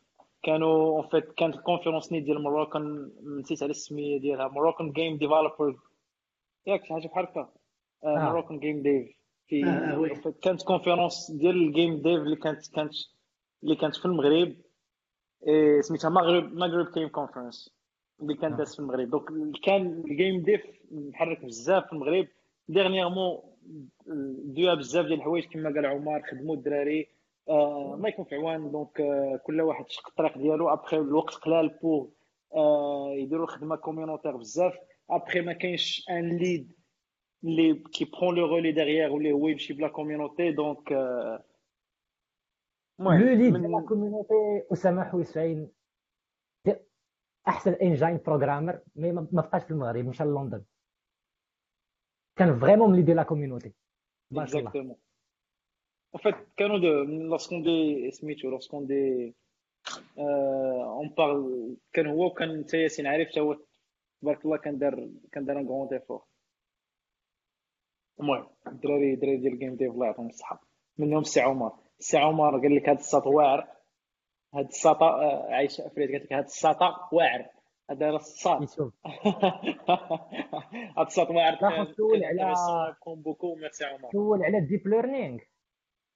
[0.43, 5.17] كانوا en fait كانت ال conférence نيت ديال Moroccan نسيت على السميه ديالها Moroccan game
[5.17, 5.75] developer
[6.67, 7.49] ياك شي حاجة بحال هكا
[8.03, 9.09] Moroccan game dev
[9.47, 12.93] في آه كانت conférence ديال ال game dev اللي كانت كانت
[13.63, 14.55] اللي كانت في المغرب.
[15.81, 17.75] سميتها مغرب مغرب game conference
[18.21, 19.09] اللي كانت دازت في المغرب.
[19.09, 20.61] donc كان ال game dev
[20.91, 22.27] محرك بزاف في المغرب.
[22.67, 23.39] dernièrement
[24.45, 27.07] دوها بزاف ديال الحوايج كما قال عمر خدموا الدراري.
[27.49, 30.69] آه ما يكون في عوان donc آه كل واحد شق الطريق ديالو.
[30.69, 32.09] ابخي الوقت قلال pour
[32.55, 34.73] آه يديروا خدمه communautaire بزاف.
[35.09, 36.71] ابخي ما كاينش un lead
[37.43, 40.53] les, qui prend le relais derrière ou les web chez la communauté.
[40.53, 41.37] Donc, euh,
[42.99, 45.69] ouais, le lead de la communauté, Oussama Houssine,
[47.47, 50.63] احسن engine programmer mais ما بقاش في المغرب مشى لندن
[52.35, 53.73] كان vraiment مليدي la community
[54.33, 54.97] Exactement.
[56.13, 59.35] En fait, كانوا de lorsqu'on دي سميتو lorsqu'on دي
[60.17, 63.57] on parle كان هو وكان انت ياسين عارف حتى هو
[64.21, 66.23] تبارك الله كان دار كان دار un grand effort
[68.19, 70.61] المهم الدراري الدراري ديال ال game dev الله يعطيهم الصحة.
[70.97, 71.71] منهم السي عمر.
[71.99, 73.67] السي عمر قال لك هاد الساط واعر.
[74.53, 77.45] هاد الساطا آه، عايشة أفريد قالت لك هاد الساطا واعر.
[77.89, 78.61] هذا راه الساط.
[80.97, 81.85] هاد الساط واعر.
[81.97, 82.53] سول على
[83.07, 84.09] beaucoup merci عمر.
[84.11, 85.39] سول على ال deep learning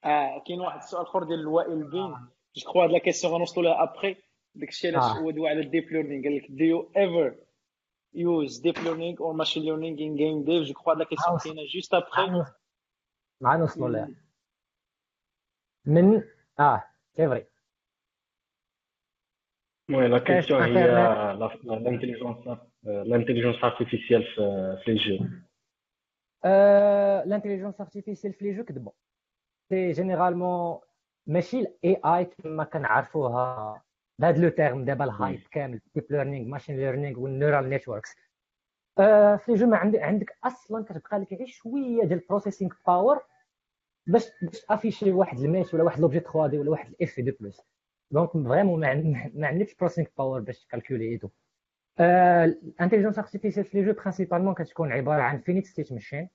[0.06, 2.14] آه كاين واحد السؤال آخر ديال وائل ben
[2.56, 4.16] je crois هاد la question غنوصلوا لها ابخي
[4.56, 5.20] داكشي علاش آه.
[5.22, 7.36] هو دوا على ال deep learning قال لك do you ever
[8.14, 10.64] use deep learning or machine learning in game dev.
[10.64, 12.30] Je crois que la question qui est juste après.
[13.42, 14.10] معنا وصلوا لها
[15.86, 16.24] من
[16.60, 17.46] آه c'est vrai
[19.92, 20.88] oui la question هي
[21.64, 22.48] l'intelligence
[22.84, 24.24] l'intelligence artificielle
[24.84, 25.26] في les jeux
[27.26, 28.92] l'intelligence artificielle في les jeux كذبوا
[29.70, 30.80] c'est généralement
[31.28, 33.84] ماشي ال AI كما كنعرفوها
[34.20, 38.16] بهذا le terme دابا ال hype كامل deep learning machine learning وال neural networks
[39.38, 43.24] في ال game عندك عندك أصلا كتبقى لك غير شوية ديال ال processing power
[44.08, 47.62] باش باش afficher واحد ال mesh ولا واحد l'objet 3D ولا واحد الاف دي بلس
[48.12, 48.80] donc vraiment
[49.34, 51.30] ما عندكش processing power باش تكالكولي et tout
[52.00, 56.30] ال intelligence artificielle في les jeux principalement كتكون عبارة عن finite state machine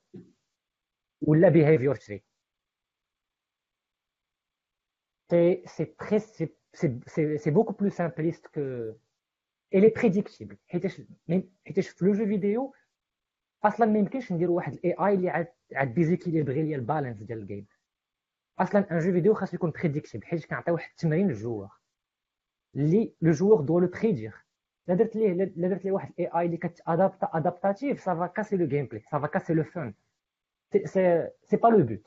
[1.23, 2.23] ولا behavior tree
[5.31, 8.95] c'est c'est très c'est c'est beaucoup plus simpliste que
[9.71, 11.03] elle est prédictible حيتاش
[11.67, 12.75] حيتاش في le jeu vidéo
[13.65, 17.39] أصلا ما يمكنش ندير واحد ال AI اللي عاد عاد déséquilibrer ليا ال balance ديال
[17.39, 17.67] ال game
[18.59, 21.71] أصلا un jeu vidéo خاص يكون prédictible حيت كنعطي واحد التمرين لل joueur.
[22.77, 24.35] اللي le joueur doit le prédire
[24.89, 28.57] لا درت ليه لا درت ليه واحد ال AI اللي كتادابتا adaptative ça va casser
[28.57, 29.95] le gameplay ça va casser le fun
[30.73, 30.87] سي
[31.43, 32.05] سي با لو بوت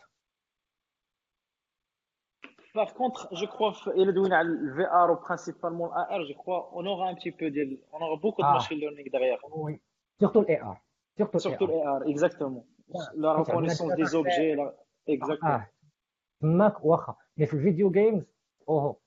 [2.74, 7.08] Par contre, je crois il doit le VR ou principalement l'AR, je crois on aura
[7.08, 8.54] un petit peu de, on aura beaucoup de ah.
[8.54, 9.38] machine learning derrière.
[9.52, 9.80] Oui,
[10.18, 10.76] surtout l'AR.
[11.16, 12.64] Surtout, surtout l'AR, exactement.
[13.16, 14.74] La reconnaissance des objets, là.
[15.06, 15.50] exactement.
[15.50, 15.66] Ah.
[16.40, 16.76] Mac,
[17.36, 18.24] mais pour les video games,
[18.66, 18.98] oh,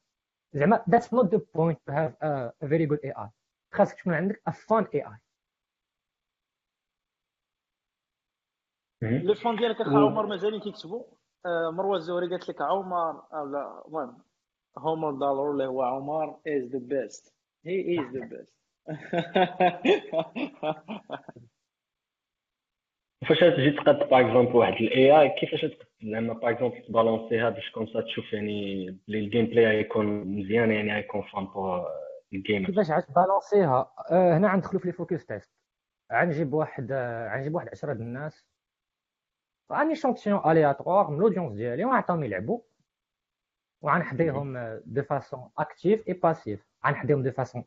[0.87, 3.29] that's not the point to have a, a very good AI.
[3.73, 5.19] خاصك تكون عندك a fun AI.
[9.03, 11.16] لو فون ديالك اخا عمر مازالين كيكتبوا آه،
[11.46, 14.18] مروة الزهري قالت لك عمر لا المهم
[14.78, 17.34] هومر d'ailleurs اللي هو عمر is the best
[17.66, 18.58] he is the best
[23.28, 27.70] فاش تجي تقاد par exemple واحد ال AI كيفاش تقد؟ زعما par exemple تبالونسيها باش
[27.70, 31.86] comme ça تشوف يعني بلي ال gameplay غيكون مزيان يعني غيكون fun pour
[32.32, 35.52] ال game كيفاش عاد تبالونسيها آه هنا غندخلوا في les focus tests
[36.12, 38.46] غنجيب واحد آه غنجيب واحد 10 د الناس.
[39.72, 42.60] un échantillon aléatoire من l'audience ديالي وغنعطيهم يلعبوا
[43.82, 46.66] وغنحضيهم de façon active et passive.
[46.86, 47.64] غنحضيهم de façon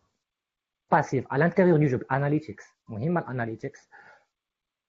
[0.91, 1.33] passive.
[1.33, 3.89] على l'intérieur du jeu analytics مهمه ال analytics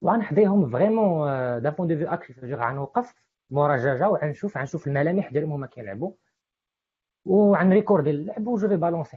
[0.01, 1.29] وغنحضيهم vraiment
[1.63, 3.15] d'un point de vue actif غنوقف
[3.51, 6.13] مورا جاجا وغنشوف غنشوف الملامح ديالهم هما كيلعبوا
[7.25, 9.17] وغنريكوردي اللعب و jeu في balancer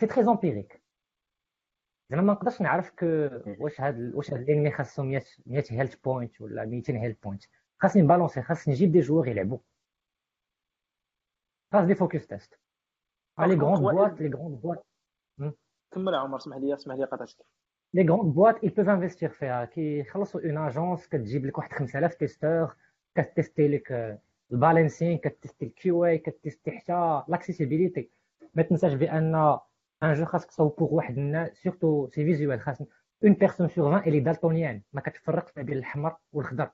[0.00, 0.83] c'est très empirique
[2.14, 3.06] زعما ما نقدرش نعرف كو
[3.58, 7.42] واش هاد واش هاد ال enemy خاصو 100 100 health point ولا 200 health point
[7.78, 9.58] خاصني نبالونسي خاصني نجيب des joueurs يلعبوا
[11.72, 12.58] خاص des focus tests
[13.38, 14.86] les grandes boîtes les grandes boîtes
[15.90, 17.46] كمل عمر اسمح لي اسمح لي قطعتك.
[17.94, 22.76] les grandes boîtes ils peuvent investir فيها كيخلصوا une agence كتجيب لك واحد 5000 testeurs
[23.14, 24.18] كتيستي لك
[24.52, 28.10] ال balancing كتيستي ال QA كتيستي حتى l'accessibilité
[28.54, 29.58] ما تنساش بأن
[30.10, 32.80] un jeu خاصك تصاوب pour واحد الناس surtout c'est visuel خاص
[33.24, 36.70] une personne sur 20 اللي daltonien ما كتفرقش ما بين الحمر والخضر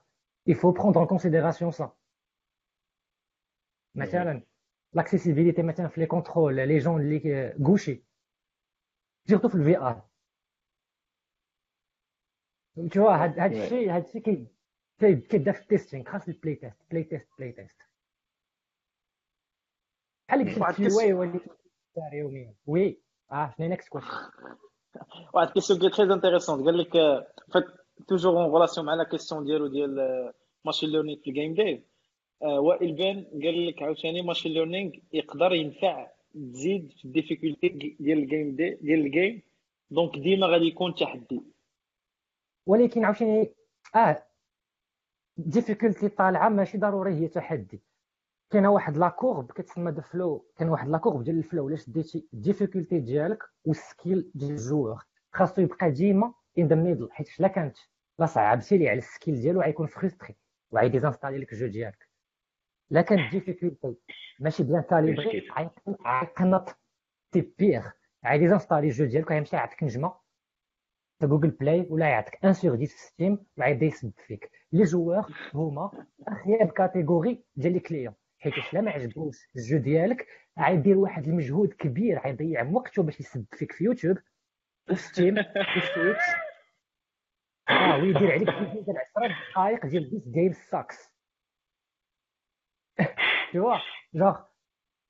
[0.49, 1.85] il faut prendre en considération ça.
[3.95, 4.43] مثلا
[4.93, 8.03] l'accessibilité مثلا في les contrôles les gens اللي gauchers
[9.27, 10.07] surtout في ال VR
[12.91, 14.47] tout هاد هاد الشيء هاد الشيء كي
[14.99, 17.81] كيبدا في ال testing خاص ال playtest playtest playtest.
[20.27, 21.39] بحال اللي كتبت في الواي ولي
[22.13, 22.53] يوميا.
[22.65, 23.01] oui.
[23.31, 24.07] آه شنو next question
[25.33, 26.91] واحد question qui très intéressante قال لك
[27.53, 27.63] فات
[28.07, 30.33] toujours en relation مع la question ديالو ديال
[30.65, 31.79] machine learning في ال game dev
[32.41, 38.25] وائل بان قال لك عاوتاني machine learning يقدر ينفع تزيد في ال difficulté ديال ال
[38.25, 39.41] game دي ديال ال game
[39.91, 41.41] donc ديما غادي يكون تحدي
[42.65, 43.53] ولكن عاوتاني
[43.95, 44.23] آه
[45.37, 47.81] difficulté طالعة ماشي ضروري هي تحدي.
[48.51, 51.67] كاينة واحد la courbe كتسمى de flow كاين واحد la courbe ديال ال flow.
[51.67, 56.75] الا شديتي ال difficulté ديالك وال skill ديال ال joueur خاصو يبقى ديما in the
[56.75, 57.77] middle حيت لا كانت
[58.19, 60.35] لا صعبتي ليه على ال skill ديالو غيكون frustré
[60.71, 62.09] وغادي ديزانستالي لك ال jeu ديالك.
[62.89, 63.95] لا كانت ال difficulté
[64.39, 65.49] ماشي bien calibrée
[66.07, 66.77] غيقنط
[67.31, 67.85] tu perds
[68.25, 70.13] غادي ديزانستالي ال jeu ديالك وغيمشي يعطيك نجمة.
[71.19, 74.51] في جوجل بلاي ولا يعطيك un sur 10 في ستيم وغيبدا يسب فيك.
[74.71, 80.27] les joueurs هما اخيب catégorie ديال les clients حيت الا ما عجبوش ال jeu ديالك
[80.59, 84.17] غيدير واحد المجهود كبير غيضيع وقته باش يسب فيك في يوتيوب.
[84.87, 86.23] في ستيم في تويتش
[87.69, 91.11] آه ويدير عليك فيديو 10 دقائق ديال this game sucks
[93.51, 93.57] tu
[94.13, 94.41] جوغ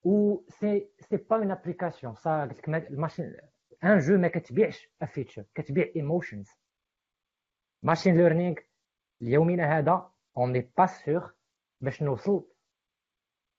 [0.03, 3.37] و c'est c'est pas une application ça قلت لك ال machine
[3.83, 6.49] un jeu ما كتبيعش feature كتبيع emotions
[7.83, 8.55] machine learning
[9.21, 11.33] اليومنا هذا on n'est pas sûr
[11.81, 12.50] باش نوصل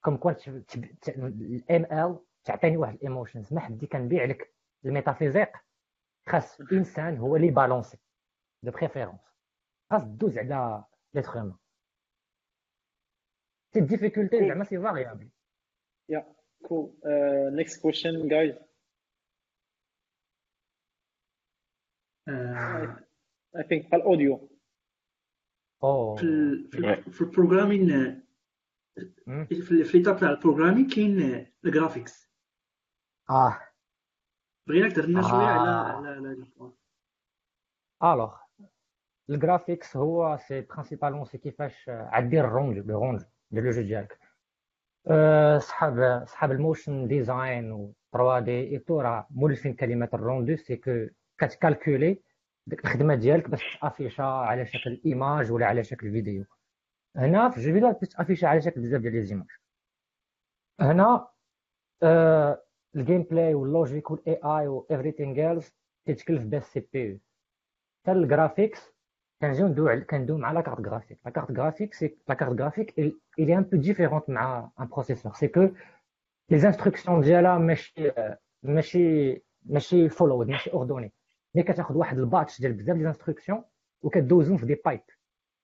[0.05, 3.53] comme quoi ال ML تعطيني واحد ال emotions.
[3.53, 4.53] ما حدي كنبيع لك
[4.85, 5.49] الميتافيزيق.
[6.27, 7.97] خاص إنسان هو اللي balancer
[8.63, 9.21] de préférence
[9.91, 11.57] خاص دوز على l'être humain
[13.73, 15.29] c'est difficulté زعما c'est variable
[16.09, 16.35] yeah
[16.67, 16.93] cool
[17.55, 18.55] next question guys
[23.57, 24.49] I think ال audio
[26.17, 28.22] في في ال programming
[29.25, 32.29] في l'étape تاع ال programming كاين ال graphics
[33.29, 33.59] آه.
[34.67, 36.47] بغيناك تهضر لنا شوية على على
[38.01, 38.35] على alors
[39.29, 43.21] ال graphics هو c'est principalement c'est كيفاش عدير ال rendre le rendre
[43.51, 44.19] ديال le jeu ديالك
[45.59, 50.75] صحاب صحاب ال motion design و 3D et tout راه مولفين كلمه ال rendu c'est
[50.75, 52.21] que كتكالكولي
[52.67, 56.45] ديك الخدمة ديالك باش تافيشا على شكل image ولا على شكل فيديو
[57.15, 59.47] هنا في jeu vidéo تافيشا على شكل بزاف ديال les images.
[60.79, 61.27] هنا
[62.03, 62.63] آه
[62.95, 65.71] ال gameplay وال logic وال AI و everything else
[66.05, 67.19] تتكلف بها ال CPU
[68.03, 68.93] حتى ال graphics
[69.41, 72.99] كنجيو ندوي كندوي مع la carte graphique la carte graphique c'est la carte graphique
[73.39, 75.35] il est un peu différente مع un processeur.
[75.35, 75.73] C'est que
[76.51, 78.11] les instructions ديالها ماشي
[78.63, 81.13] ماشي ماشي فولود ماشي ordonnées
[81.55, 83.63] ملي كتاخذ واحد ال batch ديال بزاف ديال ال instructions
[84.01, 85.01] وكدوزهم في des pipes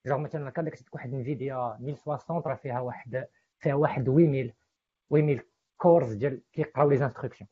[0.05, 3.27] جوغ مثلا كان كتكتب واحد Nvidia 1060 راه فيها واحد
[3.59, 4.53] فيها واحد 8000
[5.09, 5.45] 8000
[5.77, 7.49] cores ديال كيقراو les instructions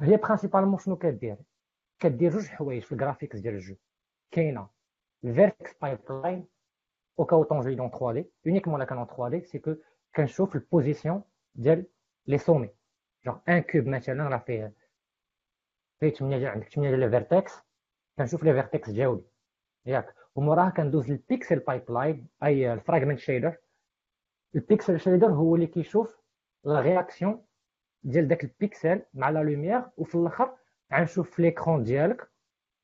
[0.00, 1.36] هي principalement شنو كدير؟
[1.98, 3.74] كدير جوج حوايج في ال graphics ديال ال jeu.
[4.30, 4.68] كاينة
[5.24, 6.46] ال vertex pipeline
[7.18, 9.74] au cas où ton jeu est en 3D uniquement لا كان 3D c'est que
[10.16, 11.22] كنشوف ال position
[11.54, 11.86] ديال
[12.26, 12.70] les sommets
[13.26, 14.72] pour un cube مثلا راه فيه
[16.00, 17.52] فيه 8 ديال عندك 8 ديال ال vertex
[18.18, 19.24] كنشوف les vertex ديالي
[19.86, 20.14] ياك.
[20.36, 23.56] وموراها كندوز لل pixel pipeline أي ال fragment shader
[24.54, 26.16] ال pixel shader هو اللي كيشوف
[26.64, 27.44] la réaction
[28.02, 30.56] ديال داك البيكسل مع la lumière وفي الآخر
[30.92, 32.30] غنشوف في l'écran ديالك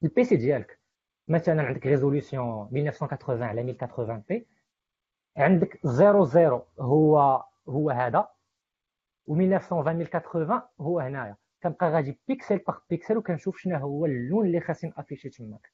[0.02, 0.80] ال PC ديالك.
[1.28, 4.46] مثلا عندك résolution 1980 على 1080 p
[5.36, 8.28] عندك 00 هو هو هذا.
[9.26, 11.36] و 1920 1080 هو هنايا.
[11.62, 15.72] كنبقى غادي pixel par pixel وكنشوف شنو هو اللون اللي خاصني نأفيشي تماك.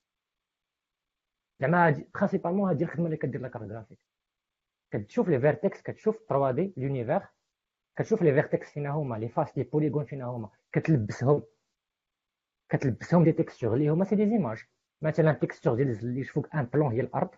[1.61, 3.99] زعما هادي principalement هادي الخدمة اللي كدير la carte graphique
[4.91, 7.23] كتشوف les vertex كتشوف 3D l'univers
[7.97, 10.51] كتشوف les vertex فينا هما les faces les polygones فينا هما.
[10.73, 11.43] كتلبسهم.
[12.69, 14.65] كتلبسهم des textures اللي هما c'est des images
[15.03, 17.31] مثلا texture ديال اللي فوق un plan هي الأرض.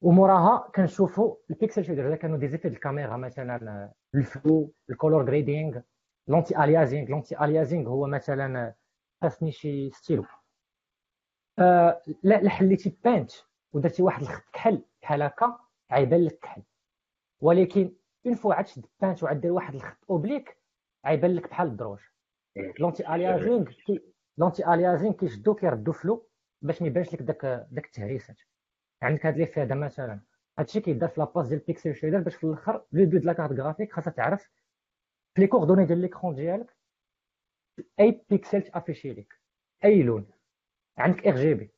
[0.00, 5.80] وموراها كنشوفوا ال pixel shader إذا كانوا des effets الكاميرا مثلا ال flou ال
[6.28, 8.74] color grading l'anti-aliasing l'anti-aliasing هو مثلا
[9.22, 10.24] خاصني شي ستيلو.
[11.58, 13.32] آه لا لا حليتي Paint
[13.72, 15.58] ودرتي واحد الخط كحل بحال هكا
[15.92, 16.62] غيبان لك كحل.
[17.40, 17.92] ولكن
[18.26, 20.58] une fois عاد شد Paint وعاد دير واحد الخط oblique
[21.06, 21.98] غيبان لك بحال الدروج.
[22.80, 23.70] l'anti-aliasing
[24.38, 26.26] l'anti-aliasing كيشدو كيردو flou
[26.62, 28.40] باش ما يبانش لك داك داك التهريسات
[29.02, 30.20] عندك هاد لي فيها مثلا.
[30.58, 33.32] هادشي كيدار في la passe ديال pixel shader باش في الأخر le but de la
[33.32, 34.50] carte graphique خاصها تعرف
[35.34, 36.76] في les coordonnées ديال l'écran ديالك
[38.00, 39.40] أي pixel ت afficher لك.
[39.84, 40.26] أي لون.
[40.98, 41.70] عندك RGB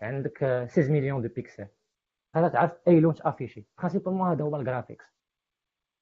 [0.00, 1.68] عندك 16 millions de pixels
[2.34, 5.04] هذا تعرف أي لون ت afficher principalement هذا هو ال graphics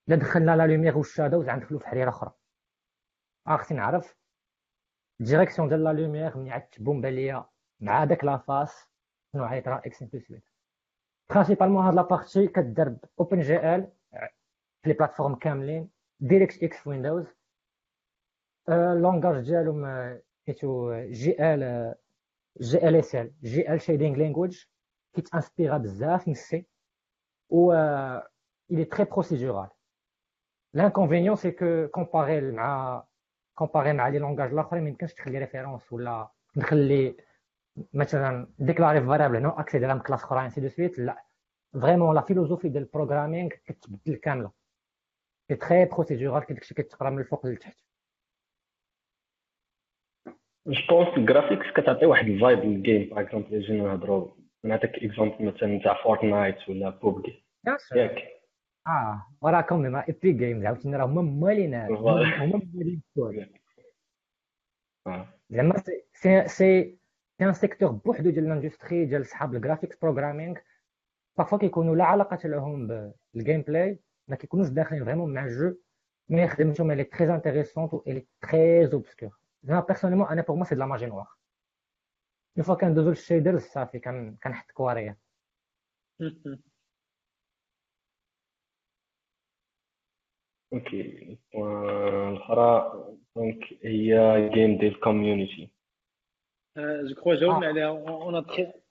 [0.08, 2.32] الا دخلنا la lumière وال shadows غندخلو في حريرة أخرى.
[3.48, 4.16] خصني نعرف.
[5.20, 7.46] ال direction ديال la lumière ملي عاد تبومبا ليا
[7.80, 8.86] مع داك la face
[9.32, 10.32] شنو عيطرا إكس بلس
[11.30, 13.92] principalement هاد la partie كدار OpenGL
[14.82, 15.90] في les plateformes كاملين.
[16.20, 17.26] DirectX في Windows
[18.68, 19.82] ال langage ديالهم
[20.46, 21.94] سميتو جي آل
[22.60, 24.64] جي ال اس ال جي ال شيدينغ لانجويج
[25.14, 26.66] كيت inspirer بزاف من ال C
[27.50, 27.72] و
[28.72, 29.68] il est très procédural.
[30.74, 33.04] L'inconvénient c'est que comparé مع
[33.54, 37.16] comparer مع les langages الاخرين ما يمكنش تخلي référence ولا نخلي
[37.94, 41.24] مثلا déclarer variable ن accéder على classe أخرى c'est de suite la
[41.72, 44.50] vraiment la philosophie ديال ال programming كتبدل كامله
[45.48, 47.76] c'est très procédural كداكشي كتقرا من الفوق للتحت
[50.70, 54.28] je pense ال graphics كتعطي واحد ال vibe لل game par exemple جينا نهضروا
[54.64, 57.44] نعطيك exemple مثلا تاع Fortnite ولا بوبجي
[57.96, 58.18] ياك
[58.86, 63.02] آه وراكم مع Epic Games عاوتاني راه هما مالين هما مالين
[65.50, 66.98] زعما سي سي سي
[67.40, 70.56] un secteur بوحدو ديال ال industry ديال صحاب ال graphics programming
[71.38, 72.86] parfois كيكونوا لا علاقه لهم
[73.34, 75.74] بال gameplay ما كيكونوش داخلين vraiment مع ال jeu
[76.28, 80.74] mais خدمتهم اللي très intéressante و اللي très obscure زعما personnellement أنا pour moi c'est
[80.74, 81.28] de la magie noire
[82.56, 83.98] une fois كندوزو لل shaders صافي
[84.42, 85.16] كنحط كواريا
[90.72, 92.92] okay الاخرى
[93.36, 95.70] donc هي game ديال community
[96.78, 98.34] je كخوا جاوبنا عليها en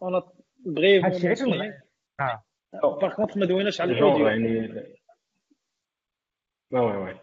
[0.01, 0.23] en
[0.65, 1.05] bref
[2.19, 2.43] آه
[2.99, 4.47] par contre ما دويناش على ال audio يعني
[6.71, 7.19] oui oui oui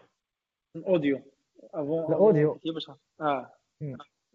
[0.75, 1.21] ال audio
[1.75, 2.59] ال audio
[3.21, 3.53] آه.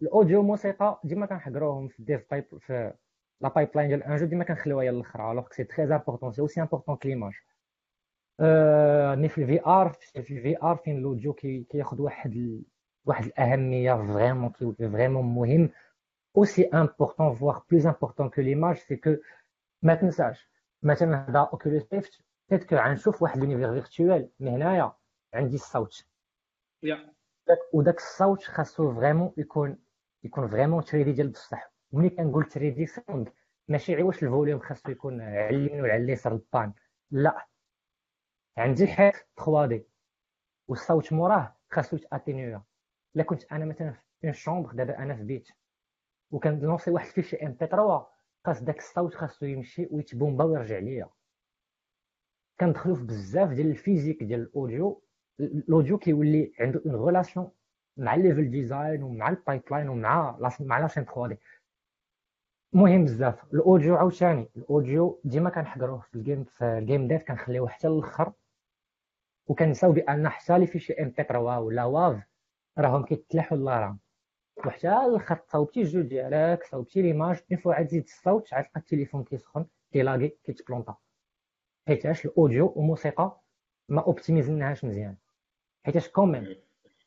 [0.01, 2.93] ال audio موسيقى ديما كنحضروهم في ال dev pipe في
[3.41, 6.61] la pipeline ديال un jeu ديما كنخليوها هي الأخرى alors c'est très important c'est aussi
[6.61, 7.33] important que l'image
[9.19, 12.63] mais في ال VR في ال VR فين ال audio كياخذ واحد ال...
[13.05, 15.69] واحد الأهمية vraiment كيولي vraiment مهم
[16.37, 19.15] aussi important voire plus important que l'image c'est que
[19.81, 20.49] ما تنساش
[20.83, 24.93] مثلا هذا Oculus Rift peut-être que غنشوف واحد l'univers virtuel من هنايا
[25.33, 26.05] عندي الصوت.
[27.73, 29.77] وداك الصوت خاصو vraiment يكون
[30.23, 33.29] يكون vraiment 3D ديال بصح ملي كنقول 3D sound
[33.67, 36.73] ماشي غير واش ال volume خاصو يكون على اليمين ولا على اليسار البان.
[37.11, 37.47] لا.
[38.57, 39.13] عندي حيط
[39.45, 39.87] 3D
[40.67, 42.61] والصوت موراه خاصو يت atténuer
[43.15, 45.47] إلا كنت أنا مثلا في chambre دابا أنا في بيت.
[46.31, 48.07] وكن lancer واحد ال fichier MP3
[48.45, 51.09] خاص داك الصوت خاصو يمشي ويتبومبا ويرجع ليا.
[52.59, 55.03] كندخلو في بزاف ديال ال physique ديال ال audio.
[55.39, 57.51] ال audio كيولي عنده une relation
[57.97, 61.37] مع ال level design ومع ال pipeline ومع مع la scène 3D
[62.73, 67.07] مهم بزاف ال audio عاوتاني ال audio ديما كنحضروه في ال game في ال game
[67.07, 68.33] dev كنخليوه حتى الآخر
[69.47, 72.23] وكنساو بان حتى les fichiers MP3 ولا WAV
[72.77, 73.99] راهم كيتلاحوا لل RAM
[74.57, 79.23] وحتى الآخر صوبتي ال jeu ديالك صوبتي l'image une fois تزيد الصوت عاد تلقى التليفون
[79.23, 80.97] كيسخن كي laguer كيت planter
[81.87, 83.41] حيتاش ال audio والموسيقى
[83.89, 85.17] ما optimis ناهاش مزيان
[85.85, 86.55] حيتاش comme une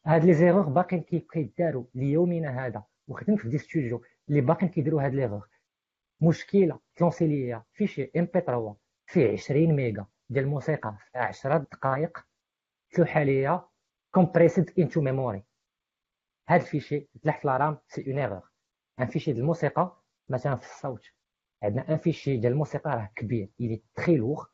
[0.06, 5.14] هاد les erreurs باقيين كيداروا ليومنا هذا وخدمت في des studios اللي باقيين كيديروا هاد
[5.14, 5.48] ليغور
[6.20, 8.76] مشكلة ت lancer ليا fichier MP3
[9.06, 12.26] فيه 20 ميجا ديال الموسيقى في 10 دقائق
[12.90, 13.64] تلوحها ليا
[14.14, 15.42] compressed into memory
[16.48, 18.50] هاد ال fichier تلح في la RAM c'est une erreur
[19.00, 21.06] un fichier ديال الموسيقى مثلا في الصوت.
[21.62, 24.44] عندنا un fichier ديال الموسيقى راه كبير il est très lourd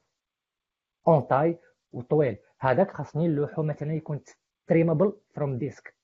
[1.09, 1.59] en taille
[1.93, 4.21] وطويل هذاك خاصني نلوحو مثلا يكون
[4.65, 5.95] streamable from disk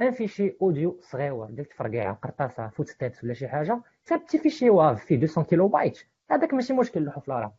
[0.00, 5.18] un fichier audio صغيور ديال تفرقيعه قرطاسة footsteps ولا شي حاجة ثابتي fichier WAV فيه
[5.18, 5.98] 200 kilobytes
[6.30, 7.52] هذاك ماشي مشكل نلوحو في la RAM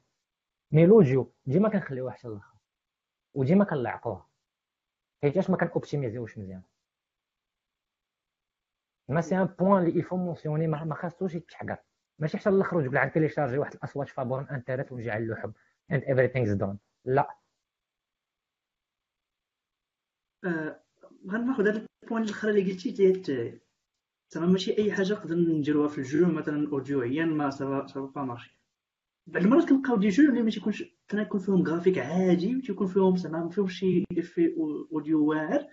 [0.72, 2.57] mais l'audio ديما كنخليوه حتى الآخر
[3.34, 4.30] وديما كنلعقوه.
[5.24, 6.61] حيتاش ما كن optimiser يوش مزيان.
[9.07, 11.78] mais c'est un point اللي il faut mentionner ما خاصوش يتحقر.
[12.20, 15.53] ماشي حتى الأخر وتقول عاد télécharger واحد الأصوات فابور انترنت ونجي على اللوحب
[15.94, 16.76] and everything's done.
[17.06, 17.22] لا.
[17.22, 17.49] آه
[21.28, 23.60] غناخذ هذا ال point الآخر اللي قلتي ديال
[24.34, 27.99] زعما ماشي اي حاجة نقدر نديروها في ال jeu مثلا audio يا mais ça va
[27.99, 28.60] pas marcher
[29.28, 33.44] بعض المرات كنلقاو des jeux اللي ما تيكونش كيكون فيهم graphiques عادي وتيكون فيهم زعما
[33.44, 34.56] ما فيهمش شي effet
[34.91, 35.68] audio واعر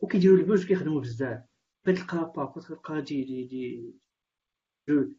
[0.00, 1.42] وكيديروا ال buzz كيخدموا بزاف
[1.86, 3.94] كتلقى با كتلقى دي دي دي
[4.88, 5.12] جو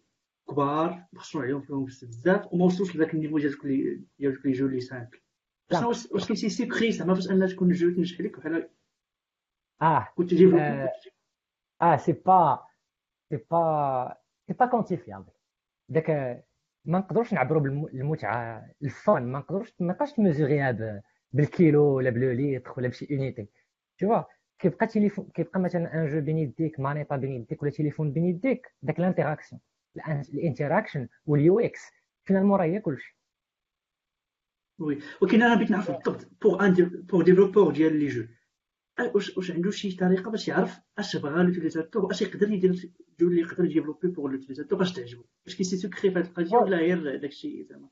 [0.49, 5.19] كبار مخسور عليهم فيهم بزاف وما وصلوش لذاك ال niveau ديال les jeux les simples
[6.11, 8.69] واش شي secret زعما باش انها تكون jeu تنجح لك بحال
[9.83, 10.55] آه كنت تجيب
[11.81, 12.59] آه c'est pas
[13.29, 14.17] c'est pas
[14.47, 15.31] c'est pas quantifiable
[15.89, 16.09] داك
[16.85, 21.01] ما نقدروش نعبروا بالمتعه ال fun ما نقدروش ما نقدرش ت mesurer يها
[21.31, 23.47] بالكيلو ولا ب le litre ولا بشي unité
[23.99, 24.23] تو
[24.59, 28.73] كيبقى تليفون كيبقى مثلا un jeu بين يديك مانيطا بين يديك ولا تليفون بين يديك
[28.81, 29.61] داك ال interaction
[30.33, 31.91] ال interaction وال UX
[32.23, 33.17] Finalement راه هي كلشي
[34.79, 36.73] oui ولكن أنا بغيت نعرف بالضبط pour un
[37.09, 38.27] pour développeur ديال les jeux
[38.99, 43.41] واش واش عنده شي طريقة باش يعرف أش بغا l'utilisateur وأش يقدر يدير jeu اللي
[43.41, 46.77] يقدر ي développer pour l'utilisateur باش تعجبو؟ واش كاين شي secret في هاد القضية ولا
[46.77, 47.89] غير داكشي زعما؟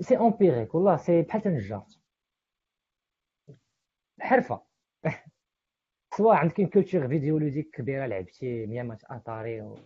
[0.00, 1.86] c'est empirique والله c'est بحال تنجار
[4.20, 4.62] حرفه
[6.16, 9.78] سواء عندك culture vidéoludique كبيرة لعبتي ميامات اتاري و...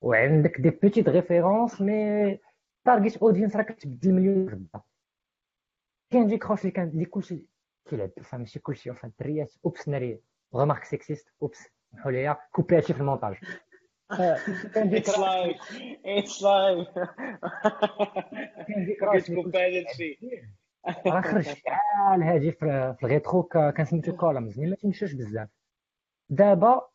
[0.00, 2.38] وعندك دي بيتيت ريفيرونس مي
[2.84, 4.80] تارجيت اودينس راه كتبدل مليون غدا
[6.12, 7.46] كاين ديك خوش اللي كان اللي كلشي
[7.90, 10.20] كيلعب فهم ماشي كلشي فهم الدريات اوبس ناري
[10.54, 13.34] غمارك سيكسيست اوبس سمحوا لي كوبي هادشي في المونتاج
[14.74, 15.56] كان ديك لايف
[16.06, 16.88] اتس لايف
[18.68, 20.18] كان ديك راه كتكوبي هادشي
[21.06, 25.48] راه خرج شحال هادي في الغيترو كان سميتو كولمز ما تمشاش بزاف
[26.28, 26.88] دابا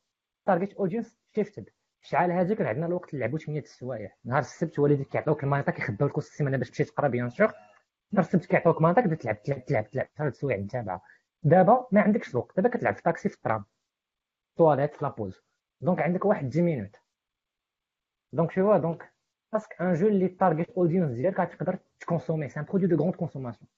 [0.46, 1.70] target audience shifted
[2.02, 6.18] شحال هادي كان عندنا الوقت نلعبو 8 السوايع نهار السبت والديك كيعطيوك المانيطا كيخباو لك
[6.18, 7.54] السيمانه باش تمشي تقرا bien sûr
[8.18, 10.08] السبت كيعطيوك مانيطا كتبدا تلعب تلعب تلعب تلعب.
[10.18, 11.02] ثلاث السوايع متابعه
[11.44, 13.66] دابا ما عندكش الوقت دابا كتلعب في الطاكسي في الترام.
[14.58, 15.42] تواليت في la pause
[15.82, 16.96] donc عندك واحد 10 minutes
[18.34, 19.14] donc شو donc
[19.54, 22.50] parce que un jeu اللي target audience ديالك تقدر ت consommer.
[22.50, 23.70] c'est un produit de grande consommation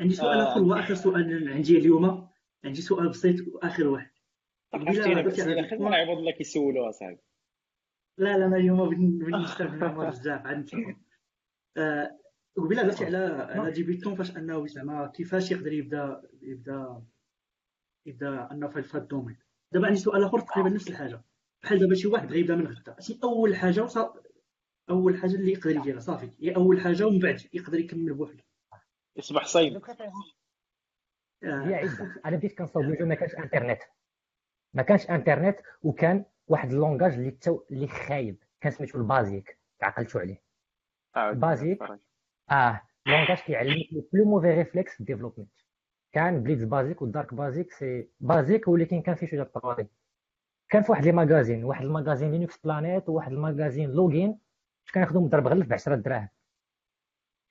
[0.00, 2.28] عندي سؤال آخر هو اخر سؤال عندي اليوم.
[2.64, 4.10] عندي سؤال بسيط وآخر واحد.
[4.74, 7.20] اخر مره عباد الله كيسولوها صاحبي.
[8.18, 8.88] لا لا أنا اليوم
[9.18, 10.46] بغيت نستافد بزاف.
[10.46, 10.70] عاد
[12.56, 13.16] قبيلة هضرتي على
[13.50, 17.02] على ديبيتون فاش أنه زعما كيفاش يقدر يبدأ يبدأ
[18.06, 19.38] يبدأ أنه في هذا الدومين.
[19.72, 21.22] دابا عندي سؤال آخر تقريبا نفس الحاجة.
[21.62, 24.14] بحال دابا شي واحد بغى يبدأ من غدا شي أول حاجة وصا
[24.90, 26.30] أول حاجة اللي يقدر يديرها صافي.
[26.40, 28.44] هي أول حاجة ومن بعد يقدر يكمل بوحده.
[29.16, 29.82] يصبح صيد.
[31.42, 33.82] هي عده أنا بديت كنصاوب ما كانش إنترنت.
[34.74, 37.62] ما كانش إنترنت وكان واحد ال langage اللي تو...
[37.70, 38.44] اللي خايب.
[38.60, 40.43] كان سميتو ال BASIC تعقلتو عليه.
[41.40, 41.78] BASIC
[42.50, 45.50] آه langage كيعلمك le plus mauvais réflexe في ال development
[46.12, 49.86] كان Blitz Basic و Dark Basic c'est basic ولكن كان فيه شوية طوالي
[50.68, 54.38] كان في واحد les magazines واحد ال magazine Linux Planète وواحد ال magazine Login
[54.94, 56.28] كناخذو مضرب غلف ب 10 دراهم.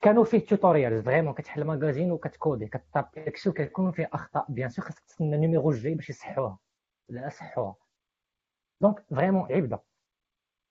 [0.01, 4.99] كانوا فيه توتوريالز فريمون كتحل ماغازين وكتكودي كتطابي داكشي وكيكونوا فيه اخطاء بيان سور خاصك
[4.99, 6.59] تستنى النيميرو الجاي باش يصحوها
[7.09, 7.75] لا صحوها
[8.81, 9.79] دونك فريمون عبده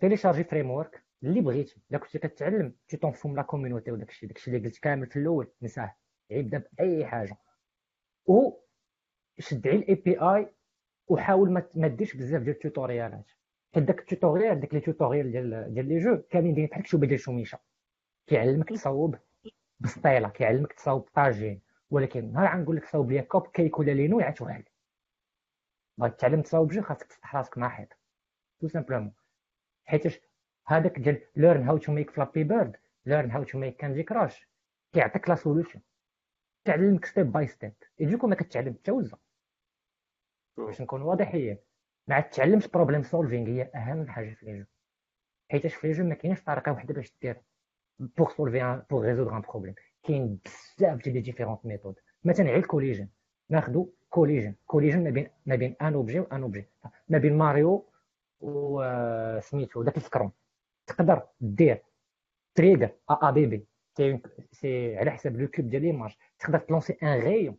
[0.01, 4.37] تيليشارجي فريم ورك اللي بغيتي الا كنتي كتعلم تي تونفوم لا كوميونيتي وداك الشيء داك
[4.39, 5.95] الشيء اللي قلت كامل في الأول نساه
[6.31, 7.37] يبدا باي حاجة.
[8.27, 8.53] و
[9.39, 10.49] شد على الاي بي اي
[11.09, 13.25] وحاول ما ديرش بزاف ديال التوتوريالات.
[13.75, 17.07] حيت داك ال tutorial داك les tutorials ديال ديال les jeux كاملين دايرين بحال كشوبه
[17.07, 17.59] ديال شميشة
[18.27, 19.17] كيعلمك تصاوب
[19.81, 21.63] بسطيله كيعلمك تصاوب طاجين.
[21.91, 24.73] ولكن نهار غنقول لك صاوب ليا كوب كيك ولا لينو يعتوها لك
[25.99, 27.89] بغيت تعلم تصاوب jeu خاصك تفتح راسك مع حيط.
[28.61, 29.13] tout simplement.
[29.85, 30.21] حيتاش
[30.67, 32.77] هذاك ديال learn how to make Flappy Bird
[33.07, 34.49] learn how to make Candy Crush
[34.93, 35.81] كيعطيك la solution
[36.65, 39.19] تعلمك step by step يجيكم ما كتعلم حتى وزة.
[40.57, 41.59] باش نكون واضحين
[42.09, 44.65] ما تعلمش problem solving هي أهم حاجة في les jeux
[45.51, 47.41] حيتاش في les jeux ما كاينش طريقة واحدة باش دير
[47.99, 51.95] pour solver pour résoudre un problème كاين بزاف ديال les différentes méthodes
[52.25, 53.09] مثلا غير ال collision.
[53.49, 54.55] ناخذ collision.
[54.67, 56.69] collision ما بين ما بين un objet و un objet
[57.09, 57.89] ما بين ماريو
[58.41, 58.83] و
[59.41, 60.33] سميتو داك السكرون
[60.97, 61.85] تقدر دير
[62.55, 63.67] trigger ا بي بي
[64.53, 67.59] سي على حساب le coupe ديال l'image تقدر ت lancer un rayon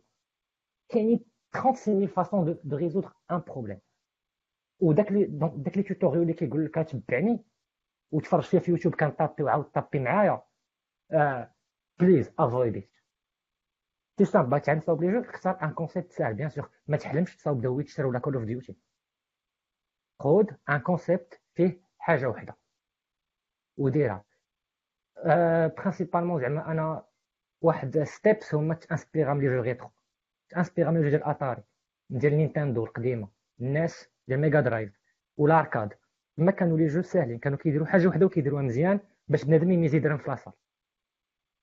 [0.88, 1.24] كاينين
[1.54, 3.80] 36000 façons de résoudre un problème
[4.80, 5.24] وداك لي
[5.56, 7.44] داك les tutorials اللي كيقول لك تبعني
[8.12, 10.42] وتفرج فيها في يوتيوب كن taper وعاود tape معايا
[12.00, 12.88] please avoid it
[14.18, 17.36] c'est simple بغيت تعلم تصاوب les jeux اختار un concept ساهل bien sûr ما تحلمش
[17.36, 18.76] تصاوب The Witcher ولا Call of Duty
[20.22, 22.56] خذ un concept فيه حاجة وحده
[23.76, 24.24] وديرها.
[25.76, 27.04] Principalement زعما أنا
[27.60, 29.90] واحد steps هما ت inspirer من les jeux rétro
[30.48, 31.62] ت inspirer من les jeux Atari
[32.10, 33.28] ديال Nintendo القديمة
[33.60, 35.00] الناس ديال Mega Drive
[35.36, 35.94] وال arcade
[36.36, 39.96] ما كانوا les jeux ساهلين كانوا كيديروا حاجة وحدة وكيديروها مزيان باش بنادم ي miser
[39.96, 40.52] يديرهم في la salle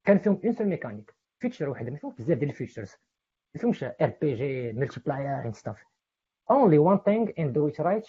[0.05, 2.95] كان فيهم une seule mécanique feature وحده ما فيهمش بزاف ديال ال features
[3.55, 5.84] ما فيهمش RPG multiplayer and stuff
[6.51, 8.07] only one thing and do it right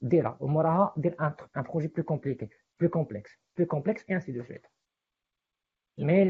[0.00, 0.36] ديرها.
[0.40, 2.48] وموراها دير un projet plus compliqué
[2.82, 4.66] بلو كومبلكس بلو كومبلكس اي انسي دو سويت
[5.98, 6.24] مي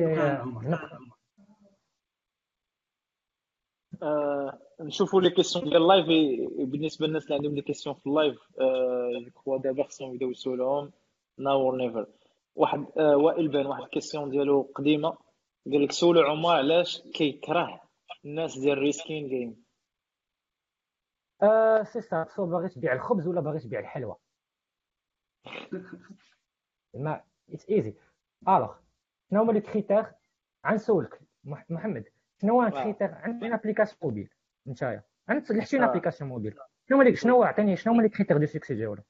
[4.81, 6.07] نشوفوا لي كيسيون ديال اللايف
[6.71, 8.39] بالنسبة للناس اللي عندهم لي كيسيون في اللايف
[9.25, 10.93] جو كخوا دابا خصهم يبداو يسولوهم
[11.39, 12.07] ناو اور نيفر
[12.55, 15.19] واحد آه وائل بان واحد الكيسيون ديالو قديمه
[15.67, 17.81] قال لك سولو عمر علاش كيكره
[18.25, 19.65] الناس ديال ريسكين جيم
[21.43, 24.17] آه سي سا سو باغي تبيع الخبز ولا باغي تبيع الحلوى
[26.95, 27.95] mais it's easy
[28.49, 28.75] alors
[29.31, 30.07] شنو هما les critères
[30.67, 31.21] غنسولك.
[31.45, 32.05] محمد
[32.43, 34.31] شنو هو critère عندنا application mobile
[34.67, 35.03] نتايا.
[35.29, 36.59] عندك une application mobile
[36.89, 39.03] شنو هما شنو هو عطيني شنو هما les critères de succès ديالو؟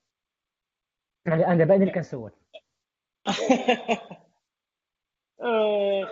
[1.26, 2.32] يعني أنا دابا اللي كنسول.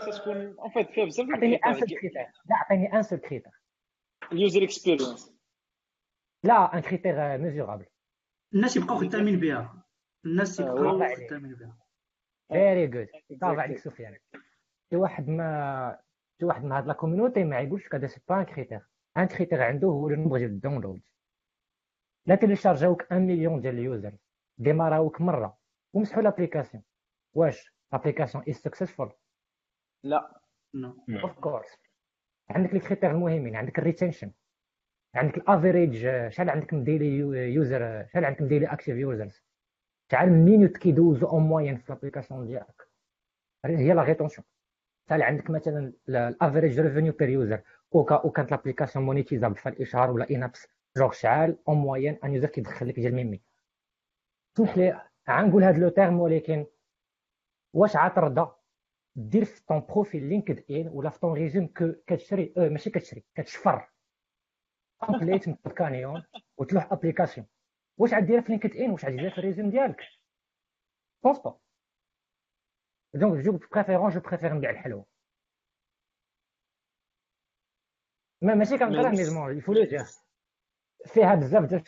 [0.01, 3.53] خصها تكون en fait فيها بزاف عطيني un seul critère لا عطيني un seul critère
[4.33, 5.35] ال user experience
[6.45, 7.87] لا un critère mesurable
[8.55, 9.80] الناس يبقاو خدامين بها.
[10.27, 10.99] الناس يبقاو
[11.29, 11.79] خدامين بها.
[12.49, 13.09] very good
[13.41, 14.17] صافي عليك سفيان
[14.91, 15.99] شي واحد ما
[16.41, 18.87] شي واحد من هاد la community ما يقولش كذا c'est pas un critère
[19.17, 21.03] un critère عنده هو le ديال ال download
[22.27, 24.17] لا تيليشارجاوك 1 مليون ديال ال user
[24.59, 25.59] ديماراوك مرة.
[25.93, 26.83] ومسحوا l'application
[27.35, 29.13] واش؟ l'application is successful
[30.05, 30.41] لا.
[30.75, 31.77] no of course
[32.51, 33.57] عندك les critères المهمين.
[33.57, 34.33] عندك ال retention
[35.15, 37.17] عندك ال average شحال عندك من daily
[37.55, 39.43] user شحال عندك من daily active users
[40.13, 42.89] شحال من minutes كيدوزو en moyenne في l'application ديالك
[43.65, 44.45] هي la rétention
[45.09, 47.63] شحال عندك مثلا ال average revenue per user
[47.95, 52.89] أو كانت l'application monétisable في الاشهار ولا in-app purchase شحال en moyenne un user كيدخل
[52.89, 53.41] لك ديال ميمي
[54.57, 55.01] سمح لي
[55.31, 56.67] غنقول هذا le terme ولكن
[57.75, 58.53] واش عترضى
[59.17, 61.67] دير في ton profil LinkedIn ولا في ton résumé
[62.07, 63.89] كتشري آه ماشي كتشري كتشفر
[65.01, 66.23] template من Canyon
[66.59, 67.47] وتلوح application
[68.01, 70.01] واش غديرها في LinkedIn واش غديرها في ال résumé ديالك؟
[71.25, 71.59] pense pas
[73.15, 75.05] donc je préfère je préfère نبيع الحلوى
[78.43, 80.05] ما ماشي كنكره mais au moins il faut le dire
[81.07, 81.85] فيها بزاف ديال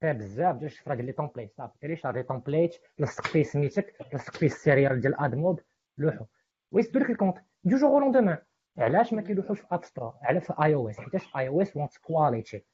[0.00, 4.46] فيها بزاف ديال الشفره ديال les templates صافي télécharger template لصق فيه سميتك لصق فيه
[4.46, 5.60] ال serial ديال AdMob
[5.98, 6.26] لوحو
[6.72, 8.38] ويسدو لك ال compte du jour au lendemain
[8.78, 12.64] علاش ما كيلوحوش في App Store على في iOS حيتاش iOS want quality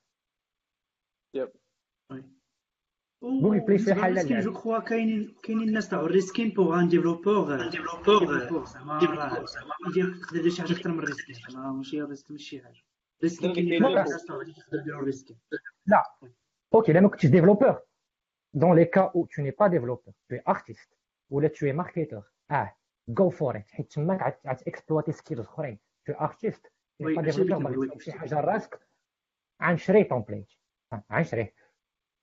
[1.34, 1.52] yep
[3.22, 7.68] Google Play شي حل je crois كاينين كاينين الناس تاع ال reskin pour un développeur
[7.68, 12.82] développeur زعما يقدر يدير شي حاجة أكثر من reskin زعما ماشي ماشي شي حاجة
[13.22, 14.36] reskin كاينين الناس تاع
[14.72, 15.38] يديروا reskin
[15.86, 16.02] لا
[16.74, 17.78] OK لا ما كنتش développeur
[18.54, 20.92] dans les cas où tu n'es pas développeur tu es artiste
[21.30, 22.22] ولا tu es marketeur.
[22.50, 22.76] آه
[23.08, 28.40] go for it حيت تماك عاد exploiter skills اخرين t'es artiste pas développeur شي حاجة
[28.40, 28.80] راسك
[29.62, 30.52] غنشري template
[31.12, 31.54] غنشريه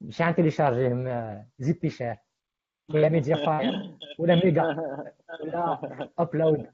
[0.01, 2.17] ماشي غنتيليشارجيه ZippyShare
[2.89, 4.63] ولا MediaFire ولا Mega
[5.41, 6.71] ولا Uploaded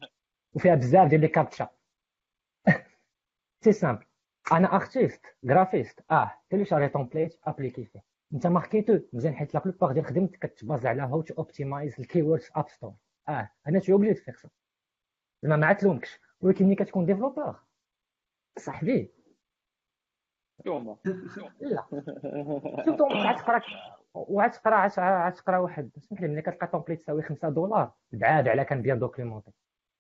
[0.54, 1.70] وفيها بزاف ديال les captchas
[3.64, 4.06] c'est simple
[4.52, 8.04] أنا artiste graphiste آه télécharger template appliquer فيه
[8.34, 12.50] انت marketeur مزيان حيت la plupart ديال خدمتك كتباز على how to optimize ال keywords
[12.56, 12.94] App Store
[13.30, 14.50] آه أنا t'es obligé de faire ça
[15.44, 17.60] زعما ما تلومكش ولكن ملي كتكون développeur
[18.58, 19.12] صاحبي
[21.62, 21.86] لا.
[22.86, 23.62] surtout غتقرا
[24.14, 24.88] وغتقرا
[25.28, 29.52] غتقرا واحد سمح لي؟ ملي كتلقى template تساوي 5 دولار بعاد على quand bien documentée.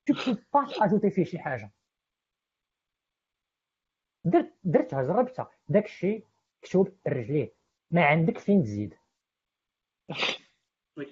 [0.05, 0.13] tu
[0.53, 1.71] peux pas ajouter فيه شي حاجة.
[4.25, 6.25] درت درتها جربتها داك الشيء
[6.63, 7.53] مكتوب رجليه.
[7.91, 8.95] ما عندك فين تزيد.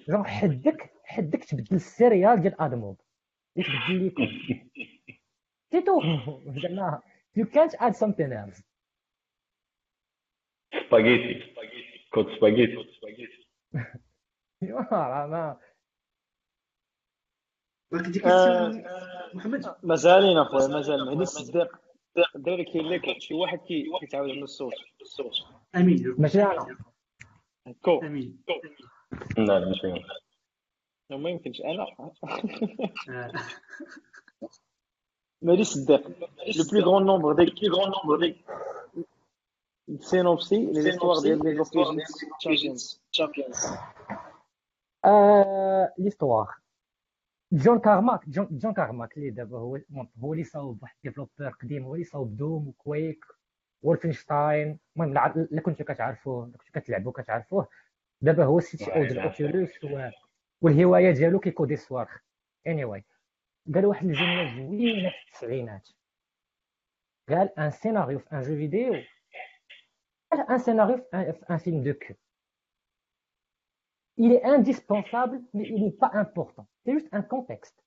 [0.08, 3.00] جون حدك حدك تبدل ال serial ديال AdMob
[3.56, 4.28] وتبدل les codes
[5.70, 6.00] c'est tout
[6.46, 7.02] زعما
[7.38, 8.62] you can't add something else.
[10.94, 11.52] spaghetti
[12.12, 12.76] code spaghetti
[14.92, 15.58] راه ما
[17.92, 18.26] ولكن ديك
[19.34, 19.76] محمد.
[19.82, 21.76] مازالين أخويا مازال مهدي الصديق
[22.36, 24.74] الدراري كاين لك شي واحد كي كيتعاود عنده الصوت.
[25.76, 26.14] أمين.
[26.18, 26.76] ماشي أنا.
[27.82, 28.00] كو.
[28.00, 28.44] أمين.
[29.38, 31.18] لا لا ماشي أنا.
[31.18, 31.86] ما يمكنش أنا.
[35.42, 38.44] مهدي الصديق لو بلو غون نومبر دي بلو غون نومبر دي
[40.00, 43.00] سينوبسي لي زيستوار ديال اوف ليجندز تشامبيونز
[45.98, 46.54] l'histoire
[47.52, 49.78] جون كارماك جون, جون كارماك اللي دابا هو
[50.18, 53.24] هو اللي صاوب واحد développeur قديم هو اللي صاوب Doom و Quake
[53.82, 55.14] Wolfenstein المهم
[55.50, 57.68] لا كنتو كتعرفوه لا كنتو كتلعبوا كتعرفوه
[58.20, 60.10] دابا هو ال CTO ديال Oculus و-
[60.60, 62.22] والهواية ديالو كيكودي الصواريخ
[62.66, 63.02] اني anyway.
[63.74, 65.88] قال واحد الجملة زوينة في التسعينات.
[67.28, 68.94] قال un scénario في un jeu vidéo
[70.36, 72.14] قال un scénario في un- في un film de cul
[74.20, 77.80] il est indispensable mais il n'est pas important c'est juste un contexte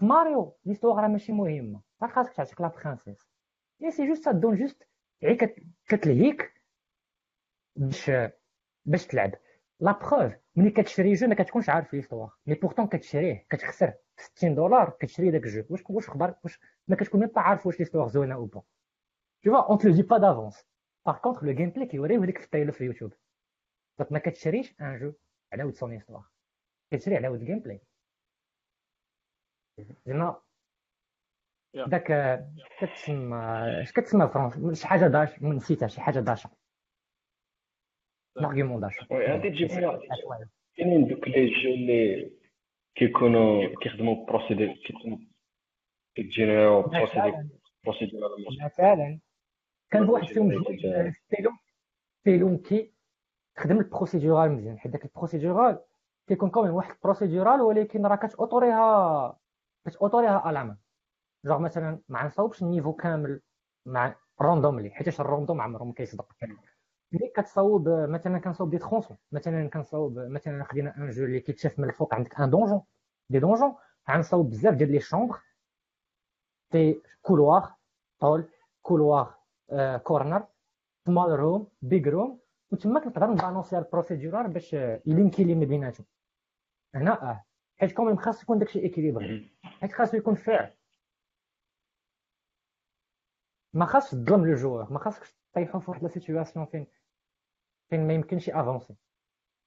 [0.00, 3.28] ماريو l'histoire راه ماشي مهمه راه خاصك تعشق la princesse
[3.82, 4.88] et c'est juste donc juste
[5.22, 6.52] غير كت- كتلهيك
[7.76, 8.10] باش
[8.84, 9.32] باش تلعب
[9.80, 14.90] la preuve ملي كتشري jeu ما كتكونش عارف l'histoire mais pourtant كتشريه كتخسر 60 دولار
[15.00, 18.08] كتشري داك ال jeu واش واش خبر واش ما كتكون même pas عارف واش l'histoire
[18.08, 18.62] زوينه ou pas
[19.46, 20.58] tu vois on te le dit pas d'avance
[21.08, 23.12] par contre le gameplay كيوريوه لك في ال trailer في يوتيوب
[23.98, 25.12] donc ما كتشريش un jeu
[25.52, 26.24] على ود son histoire
[26.92, 27.80] كتشري على ود ال gameplay
[30.06, 30.40] زعما.
[31.86, 32.38] داك
[32.80, 33.36] كتسمى
[33.82, 36.50] اش كتسمى فرونس شي حاجة d'achat نسيتها شي حاجة d'achat
[38.36, 39.68] l'argument d'achat oui هادي تجيب
[40.76, 42.32] كاينين دوك les jeux اللي
[42.94, 45.18] كيكونوا كيخدموا procédure كيكونوا
[46.14, 47.46] كيتجينيرو procédure
[47.84, 48.20] procédure
[48.64, 49.20] مثلا
[49.94, 51.58] كان واحد فيهم جوج ستيلوم
[52.20, 52.94] ستيلوم كي
[53.56, 55.80] تخدم ال procédural مزيان حيت داك ال procédural
[56.26, 59.38] كيكون كومين واحد ال procédural ولكن راه كتاوطوريها
[59.86, 60.76] كتاوطوريها à la main
[61.44, 63.40] جوغ مثلا ما نصاوبش ال niveau كامل
[63.86, 66.32] مع randomly حيتاش ال random عمره ما كيصدق.
[67.12, 71.88] ملي كتصاوب مثلا كنصاوب des tronçons مثلا كنصاوب مثلا خدينا un jeu اللي كيتشاف من
[71.88, 72.82] الفوق عندك un donjon
[73.30, 73.74] des donjons
[74.10, 75.40] غنصاوب بزاف ديال les chambres
[76.70, 77.74] des couloirs
[78.20, 78.48] طول
[78.82, 79.43] couloir آه،
[80.04, 80.46] corner
[81.06, 82.40] small room big room
[82.72, 84.72] وتما كنقدر نبالونسي ال procédural باش
[85.06, 86.06] يلينكي لي ما بيناتهم
[86.94, 87.44] هنا آه
[87.80, 90.72] حيت quand même خاص يكون داكشي équilibré حيت خاصو يكون fair
[93.72, 96.86] ما خاصش تظلم le joueur ما خاصكش تطيحو في واحد la situation فين
[97.90, 98.94] فين ما يمكنش avancer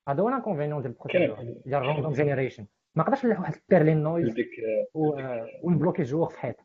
[0.09, 3.53] هذا هو ال inconvénient ديال ال procédure ديال ال random generation ما نقدرش نلوح واحد
[3.55, 4.49] ال Perlin noise ديك
[4.93, 5.19] و-
[5.63, 6.55] ونبلوكي ال joueur في حيط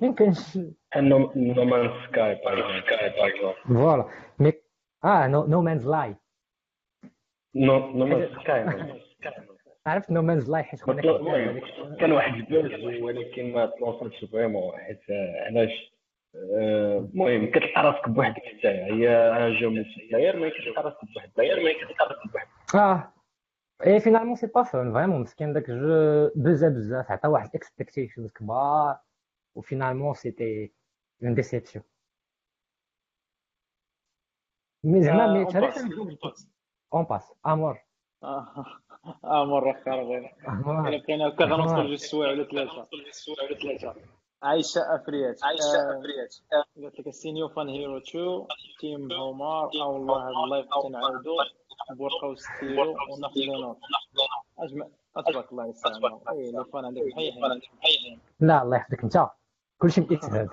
[0.00, 0.58] ما يمكنش
[1.36, 4.08] No Man's Sky par exemple Voilà.
[4.38, 4.52] Mais
[5.04, 6.16] آه No No Man's Sky
[7.54, 8.66] No Man's Sky
[9.86, 10.80] عرفت؟ No Man's Sky حيت
[12.00, 15.92] كان واحد ال buzz ولكن ما تلونساتش vraiment حيت آه، علاش؟
[16.60, 21.72] آه، المهم كتلقى راسك بوحدك حتى هي جو multiplayer ما كتلقى راسك بوحدك player ما
[21.72, 23.12] كتلقى راسك بوحدك آه.
[23.86, 27.10] Et finalement c'est pas fun vraiment مسكين داك ال jeu بزاف بزاف.
[27.10, 28.96] عطا واحد expectations كبار.
[29.56, 30.72] و finalement c'était
[31.22, 31.84] une déception
[34.84, 35.46] mais زعما mais
[36.94, 37.86] on passe امور
[38.22, 43.94] آه مره خاربين امور الا هكا غنوصل جوج سوايع ولا ثلاثة
[44.42, 46.34] عايشه افريات عايشه افريات
[46.82, 48.46] قالت لك سينيو فان هيرو 2
[48.80, 51.36] تيم هومار أو والله هذا اللايف تنعاودو
[51.90, 53.78] بورقه وستيرو وناخذ نوت
[54.58, 54.86] اجمع
[55.26, 59.35] تبارك الله يسامحك اي لو فان عندك محيحين لا الله يحفظك انت
[59.78, 60.48] كلشي باجتهاد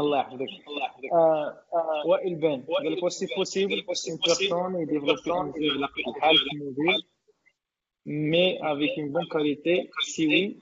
[0.00, 4.82] الله يحفظك الله يحفظك آه، آه، وائل بن قال لك واش سي بوسيبل اون بيرسون
[4.82, 7.06] يديفلوبي ان جو على الحال في الموبيل
[8.06, 10.58] مي افيك اون بون كاليتي سي وي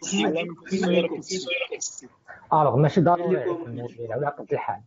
[2.52, 4.82] alors ماشي ضروري الموبيل على قد الحال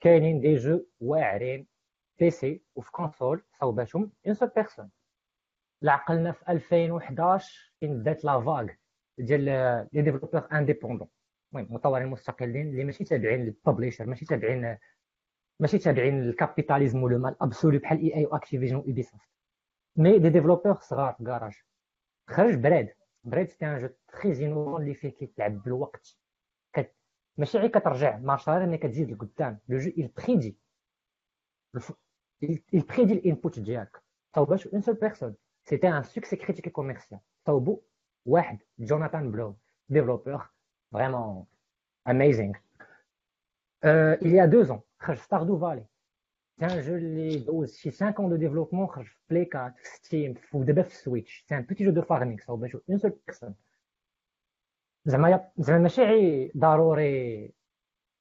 [0.00, 1.66] كاينين des jeux واعرين
[2.18, 4.90] PC وفي console صوباتهم une seule personne
[5.84, 8.66] عقلنا في 2011 فين بدات la vague
[9.18, 9.40] ديال
[9.92, 11.08] les développeurs indépendants
[11.58, 14.78] المهم مطورين مستقلين اللي ماشي تابعين لل publisher ماشي تابعين
[15.60, 19.28] ماشي تابعين لل capitalisme mal absolu بحال EA و Activision و Ubisoft
[19.96, 21.52] mais des développeurs صغار في كراج
[22.28, 22.92] خرج Braid.
[23.24, 26.16] Braid c'était un jeu très innovant اللي فيه كيتلعب بالوقت.
[26.72, 26.94] كت...
[27.36, 28.18] ماشي غير كترجع.
[28.18, 29.58] مارشال mais كتزيد لقدام.
[29.68, 30.58] le jeu il prédit
[32.74, 34.02] il prédit ال input ديالك.
[34.34, 35.34] صوباش une seule personne
[35.64, 37.82] c'était un succès critique commercial صوبو
[38.26, 38.58] واحد.
[38.78, 39.56] Jonathan Blow
[39.88, 40.48] développeur
[40.92, 41.46] vraiment
[42.06, 42.54] amazing.
[43.84, 45.86] Euh, il y a deux ans خرج Stardew Valley
[46.60, 49.88] C'est un jeu اللي دوز شي 5 ans de développement خرج في Play 4 في
[49.88, 53.12] Steam ودابا في ال Switch c'est un petit jeu de farming صوب نشوف une seule
[53.26, 53.54] personne
[55.04, 57.52] زعما زعما ماشي غير ضروري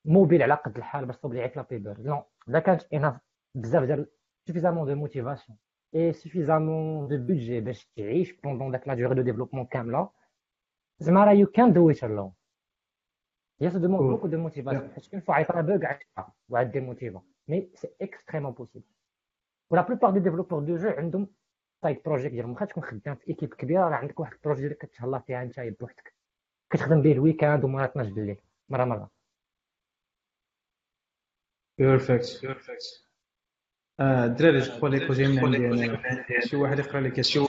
[0.06, 3.18] موبيل على قد الحال باش تصوب لي عيط لا بيبر نو اذا كانت اناف
[3.56, 4.08] بزاف ديال
[4.48, 5.58] سوفيزامون دو موتيفاسيون
[5.96, 10.10] اي سوفيزامون دو بودجي باش تعيش بوندون داك لا ديغي دو ديفلوبمون كامله
[11.00, 11.26] زعما
[13.62, 15.36] راه يو كان دو ات الون هي سو دوموند بوكو دو موتيفاسيون حيت كاين فوا
[15.36, 18.86] عيط بوغ عيطها وعاد دير موتيفا مي سي اكستريمون بوسيبل
[19.70, 21.28] ولا بلوبار دي ديفلوبور دو جو عندهم
[21.82, 25.20] سايد بروجيكت ديالهم واخا تكون خدام في ايكيب كبيره راه عندك واحد البروجي اللي كتهلا
[25.20, 26.16] فيها انت بوحدك
[26.70, 28.38] كتخدم به ال weekend ومرات 12 بالليل
[28.70, 29.12] مره مره
[31.78, 33.06] بيرفكت بيرفكت
[34.00, 37.45] الدراري جو كخوا من عندي أنا شي واحد يقرا لي question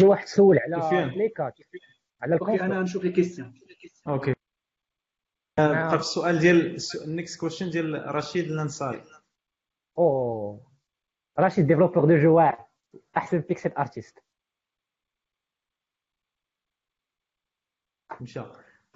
[0.00, 1.54] شي واحد سول على بليكات
[2.22, 3.60] على OK أنا نشوف لي question
[4.08, 4.34] OK.
[5.58, 9.04] بقى في السؤال ديال ال next question ديال رشيد الأنصاري.
[9.98, 10.60] أو
[11.38, 12.66] رشيد développeur de jeux واعر
[13.16, 14.18] أحسن pixel artist
[18.20, 18.42] مشى.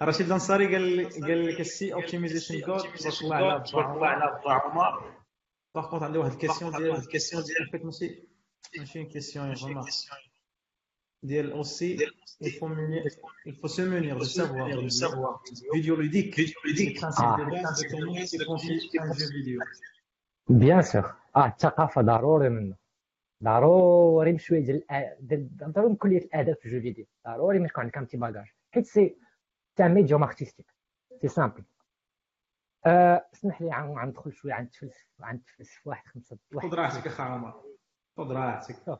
[0.01, 5.25] رشيد الأنصاري قال قال لك السي optimization code تبارك الله على با عمر.
[5.75, 7.85] par contre عندي واحد ال question ديال واحد ال question ديال.
[7.85, 8.21] ماشي
[8.79, 9.55] ماشي question يا
[11.25, 11.97] ديال aussi
[12.41, 13.03] il faut munir,
[13.45, 15.41] il faut se munir de savoir de savoir.
[15.73, 17.37] vidéoludique vidéoludique Ah.
[18.99, 19.59] un jeu vidéo.
[20.49, 22.75] bien sûr آه الثقافه ضروري منه
[23.43, 27.65] ضروري بشويه ديال الأ- ديال- ضروري من كليه الاداب في ال jeu vidéo ضروري ما
[27.65, 29.17] يكون عندك un petit bagage حيت c'est
[29.77, 30.73] c'est un médium artistique
[31.21, 31.63] c'est simple
[32.85, 36.75] آه، اسمح لي عم عم ندخل شوية عن تفلسف عن تفلسف واحد خمسه واحد خذ
[36.75, 37.63] راحتك اخا عمر
[38.17, 38.99] خذ راحتك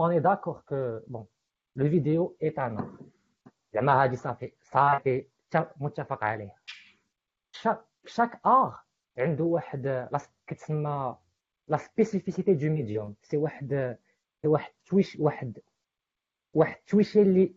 [0.00, 1.02] on est d'accord que
[1.78, 3.04] est un art
[3.74, 5.26] زعما هادي صافي صافي
[5.80, 6.54] متفق عليه
[7.52, 8.80] chaque chaque art
[9.18, 11.16] عنده واحد la كتسمى
[11.68, 13.98] la spécificité du médium c'est واحد
[14.42, 15.58] c'est واحد touche واحد
[16.54, 17.54] واحد ال touche اللي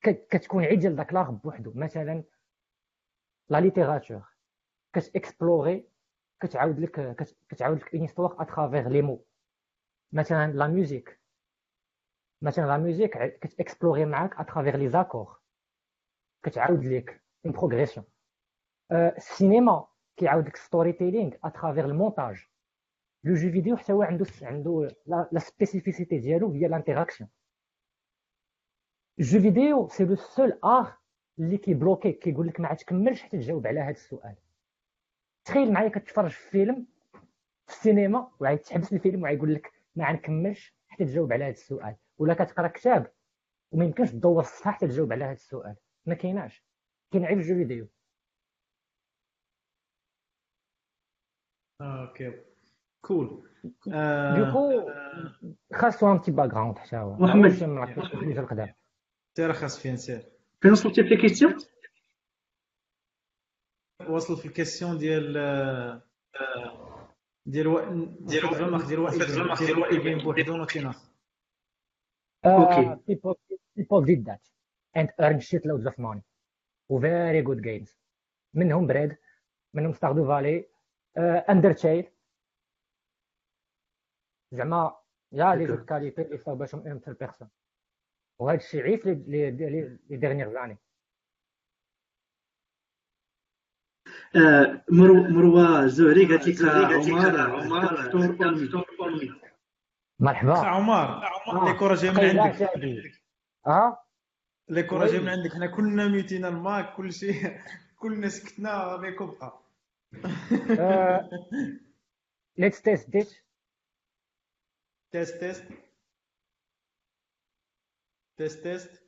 [0.00, 2.22] كت- كتكون عيد ديال داك l'art بوحدو مثلا
[3.48, 4.22] la littérature
[4.92, 5.88] كتاكسبلوري
[6.40, 9.24] كتعاود لك كت- كتعاود لك une histoire à travers les mots
[10.12, 11.18] مثلا la musique
[12.44, 15.40] مثلا la musique ع- كتاكسبلوري معاك à travers les accords
[16.42, 18.06] كتعاود لك une progression
[18.92, 22.36] السينما كيعاود لك storytelling à travers المونتاج
[23.24, 27.30] le jeu vidéo حتى هو عنده عنده la la spécificité ديالو هي l'interaction
[29.18, 30.96] ال jeu vidéo c'est le seul art
[31.38, 34.36] اللي كيبلوكي كيقول لك ما عاد تكملش حتى تجاوب على هذا السؤال
[35.44, 36.86] تخيل معايا كتفرج في فيلم
[37.66, 42.34] في السينما وعاد تحبس الفيلم وعيقول لك ما غنكملش حتى تجاوب على هذا السؤال ولا
[42.34, 43.12] كتقرا كتاب.
[43.72, 45.76] وما يمكنش تدور الصفحه حتى تجاوب على هذا السؤال.
[46.06, 46.64] ما كايناش.
[47.12, 47.88] كاين غير الجو فيديو.
[51.80, 52.44] أوكي.
[53.00, 53.48] كول
[54.36, 54.90] دوكو
[55.74, 57.14] خاصو ان تي باك جراوند حتى هو.
[57.14, 57.64] محمد.
[58.14, 58.74] من القدام
[59.36, 61.56] سير خاص فين سير؟ فين وصلتي في لي كيستيون
[64.08, 66.02] وصل في الكيسيون ديال آه،
[66.36, 67.14] آه،
[67.46, 68.16] ديال.
[68.26, 69.18] ديال غمخ ديال وائل.
[69.58, 71.13] ديال وائل بين بوحدون وتيناخ
[72.44, 72.94] Okay.
[73.06, 73.38] people
[73.76, 74.40] people did that
[74.94, 76.22] and earned shitloads of money.
[76.88, 77.98] و very good games.
[78.54, 79.16] منهم Braid
[79.74, 80.64] منهم Stardew Valley
[81.48, 82.10] Undertale
[84.52, 84.96] زعما
[85.32, 87.48] y a les jeux qualité اللي صوباتهم une seule personne
[88.38, 89.14] وهذا الشيء عيف لي
[89.50, 90.78] لي ديرنيغ زاني
[94.36, 99.43] آه، مرو مروه الزهري قالت لك عمر عمر امي
[100.20, 100.54] مرحبا.
[100.54, 102.58] عمر l'écho راه جاية من عندك.
[102.58, 103.12] شادي
[103.66, 104.04] أه؟
[104.68, 105.52] l'écho راه جاية من عندك.
[105.52, 107.60] حنا كلنا ميتين الماك كل شيء.
[107.96, 109.60] كلنا سكتنا ميكو بقى
[110.78, 111.30] آه،
[112.60, 113.28] let's test it
[115.12, 115.64] test test
[118.36, 119.00] test test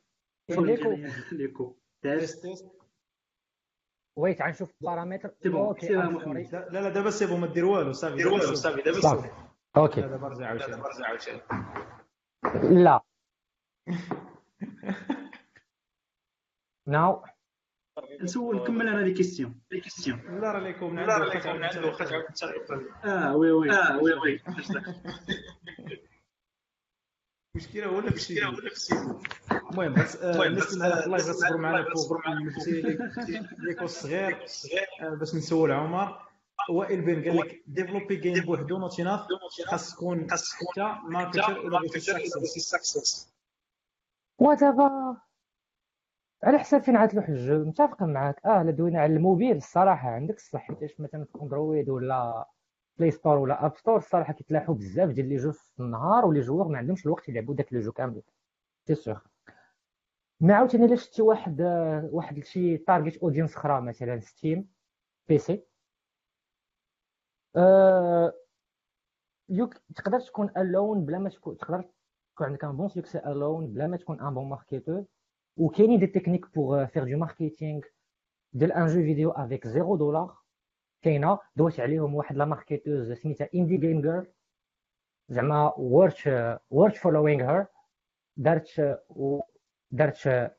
[0.49, 0.91] l'écho
[1.31, 2.65] l'écho test test
[4.15, 5.87] ويت غنشوف البارامتر أوكي.
[5.87, 6.69] لا.
[6.71, 9.46] لا دابا سي بون ما دير والو صافي دابا سي صافي دابا صافي
[9.77, 11.41] أوكي لا، دابا رجع عاوتاني
[12.83, 13.01] لا
[16.87, 17.23] ناو
[18.21, 21.97] نسول نكمل أنا لي كيستيون لي كيستيون لا راه ليكم من لا عنده
[22.33, 22.53] تسال
[23.05, 24.41] آه وي وي آه وي وي
[27.55, 29.19] المشكلة هو ولا في ولا السيفو
[29.71, 30.77] المهم بس آه، الناس
[31.29, 32.81] بس اللي معنا فوق نمشي
[33.59, 34.45] l'écho الصغير
[35.01, 36.26] آه، باش نسول عمر
[36.69, 39.27] وائل بن قال لك développer game بوحدو not enough
[39.65, 40.33] خاص تكون انت
[41.03, 43.33] marketer إلى بغيتي success success
[44.39, 45.17] ودابا
[46.43, 48.45] على حساب فين عتلوح ال jeu متفق معاك.
[48.45, 50.09] آه لا دوينا على الموبيل الصراحة.
[50.09, 52.47] عندك الصح حيتاش مثلا في أندرويد ولا
[52.97, 56.39] Play Store ولا App Store الصراحة كيتلاحوا بزاف ديال les jeux في النهار و les
[56.41, 58.21] joueurs ما عندهمش الوقت يلعبوا داك le jeu كامل.
[58.87, 59.21] c'est sûr
[60.39, 64.69] mais عاوتاني الا شتي واحد آه، واحد شي target audience أخرى مثلا Steam
[65.27, 65.37] بي
[69.49, 71.81] يوك تقدر تكون alone بلا ما تكون تقدر
[72.35, 75.05] تكون عندك un bon succès alone بلا ما تكون un bon marketeur
[75.57, 77.81] وكاينين des techniques pour faire du marketing
[78.53, 80.37] ديال un jeu vidéo avec zéro dollar
[81.01, 81.39] كاينة.
[81.55, 84.27] دوت عليهم واحد la marketeuse سميتها Indie Game Girl
[85.29, 86.29] زعما worth
[86.69, 87.65] worth following her
[88.37, 88.99] دارت
[89.91, 90.51] دارت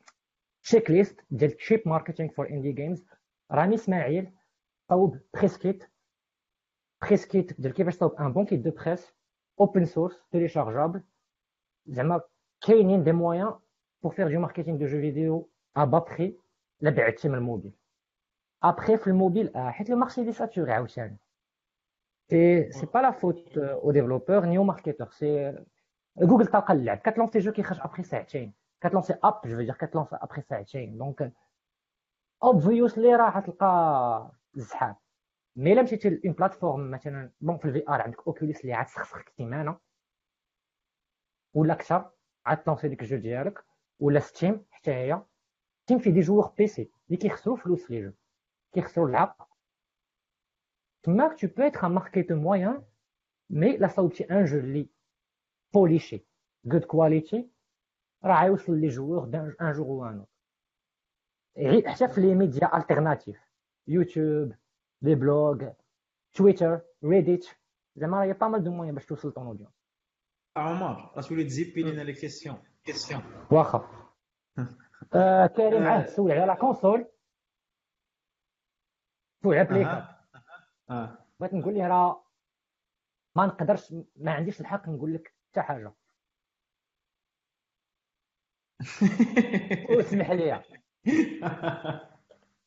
[0.62, 3.06] checklist ديال cheap marketing for indie games
[3.50, 4.32] رامي إسماعيل.
[4.88, 5.84] صوب presskit
[7.02, 9.12] presskit ديال كيفاش تصاوب un bon kit de presse
[9.60, 11.02] open source téléchargeable
[11.86, 12.20] زعما
[12.66, 13.54] كاينين des moyens
[14.02, 16.32] pour faire du marketing de jeux vidéo à bas prix.
[16.80, 17.72] لا بعتي من ال mobile
[18.62, 21.18] après في الموبيل آه حيت le marché est saturé عاوتاني
[22.30, 25.54] c'est c'est pas la faute au développeur ni au marketeur c'est
[26.18, 30.98] Google تلقى اللعب كتلونسي jeu كيخرج ابخي ساعتين كتلونسي un jeu دير كتلونسي ابخي ساعتين
[30.98, 31.32] donc
[32.42, 34.94] obviously راه تلقى الزحام
[35.58, 38.86] mais الا مشيتي ل une plateforme مثلا bon في ال VR عندك Oculus اللي عاد
[38.86, 39.78] تسخسخك سيمانه
[41.54, 42.10] ولا أكثر
[42.46, 43.64] عاد تلونسي ديك ال jeu ديالك
[44.00, 45.22] ولا Steam حتى هي.
[45.84, 48.12] Steam فيه des joueurs PC اللي كيخسروا فلوس les jeux.
[48.72, 49.44] كيخسروا العقل
[51.02, 52.84] تماك tu peux être un marketeur moyen
[53.50, 54.88] mais لا صوبتي un jeu اللي
[55.74, 56.26] polishé
[56.64, 57.50] good quality
[58.24, 60.26] راه غيوصل لي جوور ان جور أو
[61.56, 63.40] un حتى في les médias l'alternative
[63.86, 64.54] YouTube
[65.02, 65.70] les blogs
[66.32, 67.46] Twitter Reddit
[67.96, 69.70] زعما راه pas mal de moyens باش توصل ton audience
[70.56, 74.08] عمر غتولي تزيبي لينا les questions questions واخا
[75.56, 77.06] كريم عاد سول على la console
[79.42, 80.08] سول على
[80.90, 82.24] آه بغيت نقول ليه راه
[83.36, 85.92] ما نقدرش ما عنديش الحق نقول لك حتى حاجة
[89.90, 90.62] واسمح لي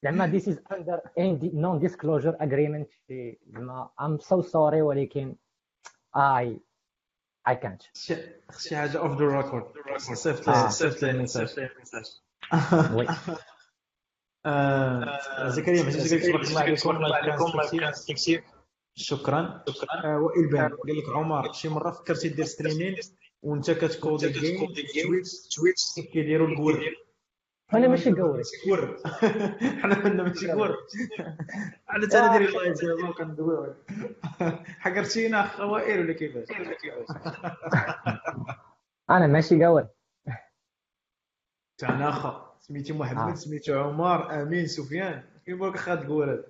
[0.03, 0.99] زعما this is under
[1.53, 2.87] non disclosure agreement.
[3.07, 5.35] شي زعما I'm so sorry ولكن
[6.17, 6.45] I
[7.49, 7.83] I can't.
[7.93, 9.65] شي حاجة off the record
[9.97, 10.71] صيفط لي.
[10.71, 11.55] صيفط لي ميساج
[12.93, 13.07] وي.
[14.45, 18.43] آه، زكريا تبارك الله عليكم ستريكتيف.
[18.95, 19.63] شكرا.
[20.05, 22.95] آه، وائل بان قال لك عمر شي مرة فكرتي دير ستريمين
[23.41, 24.73] وانت كتكودي الجيم
[25.55, 26.83] تويتش كيف كيديروا الكور
[27.75, 28.97] أنا ماشي قوري كور
[29.81, 30.77] حنا كنا ماشي كور
[31.87, 33.75] حنا تا ندير اللايف دابا وكندويو
[34.79, 36.47] حقرتينا اخ وائل ولا كيفاش
[39.09, 39.87] أنا ماشي قوري
[41.77, 43.35] تاعنا اخا سميتي محمد آه.
[43.35, 45.23] سميتو عمر أمين سفيان.
[45.45, 46.43] كيف بالك اخا تقول هذا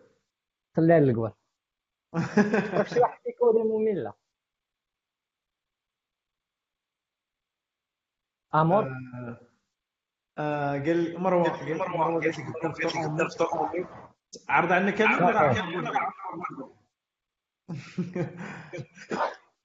[0.78, 1.34] خليها للقوار
[2.84, 4.14] شي واحد كيكوري مملة.
[8.56, 8.98] امور
[10.38, 12.46] آه، قال مروه قال مروه قالت لك.
[14.50, 15.20] عرض عنا كامل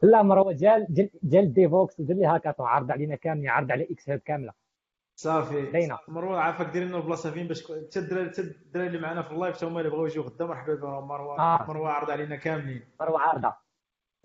[0.02, 4.10] لا مروه ديال ديال ديال ديفوكس ودير لي هاكاطون عرض علينا كاملين عرض على إكس
[4.10, 4.52] هاب كاملة.
[5.18, 5.62] صافي.
[5.70, 5.98] باينة.
[6.08, 9.56] مروه عافاك دير لنا البلاصه فين باش حتى الدراري حتى الدراري اللي معنا في اللايف
[9.56, 11.66] تا هما اللي بغاو يجيو غدا مرحبا بهم مروه آه.
[11.68, 12.88] مروه عرض علينا كاملين.
[13.00, 13.54] مروه عارضة.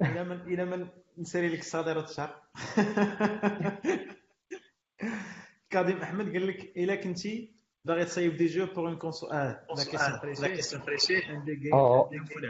[0.01, 0.88] إلى من إلى من
[1.18, 2.35] نسالي لك الصادره الشهر
[5.72, 7.52] كاظم احمد قال لك إلا كنتي
[7.85, 9.65] باغي تصايب دي جو بوغ اون كونسول آه
[10.41, 11.76] la question فريشي عندي جيم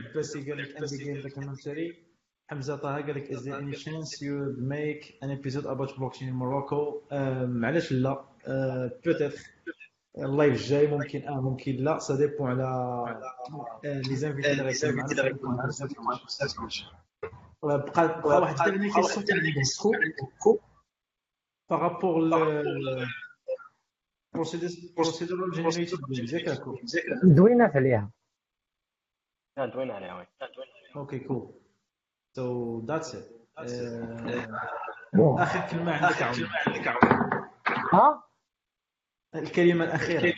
[0.09, 2.03] عباسي قال لك عندي جيم ذاك الممتري
[2.49, 6.27] حمزه طه قال لك is there any chance you would make an episode about blockchain
[6.27, 7.13] in Morocco?
[7.13, 8.25] آم، علاش لا.
[9.05, 9.39] peut-être
[10.17, 11.99] ال live الجاي ممكن آه ممكن لا.
[11.99, 13.21] ça dépend على
[13.83, 15.71] les invités اللي غيكونوا معنا
[17.63, 19.23] بقى بقى واحد dernière question.
[21.71, 23.05] كان عندكم par rapport
[24.97, 26.77] procedural generated games ياك اكو
[27.23, 28.11] دوينا عليها
[29.57, 30.27] لا دوينا عليها oui
[30.95, 31.53] OK cool
[32.35, 33.15] so that's
[33.57, 33.71] it
[35.13, 37.47] bon آخر كلمة عندك عمر
[37.93, 38.23] ها؟
[39.35, 40.33] الكلمة الأخيرة.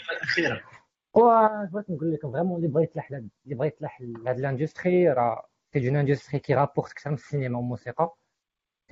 [1.15, 6.40] بغيت نقول لكم vraiment اللي بغى يتلاح اللي بغى يتلاح لهاد l'industrie راه une industrie
[6.40, 8.15] qui rapporte أكثر من السينما والموسيقى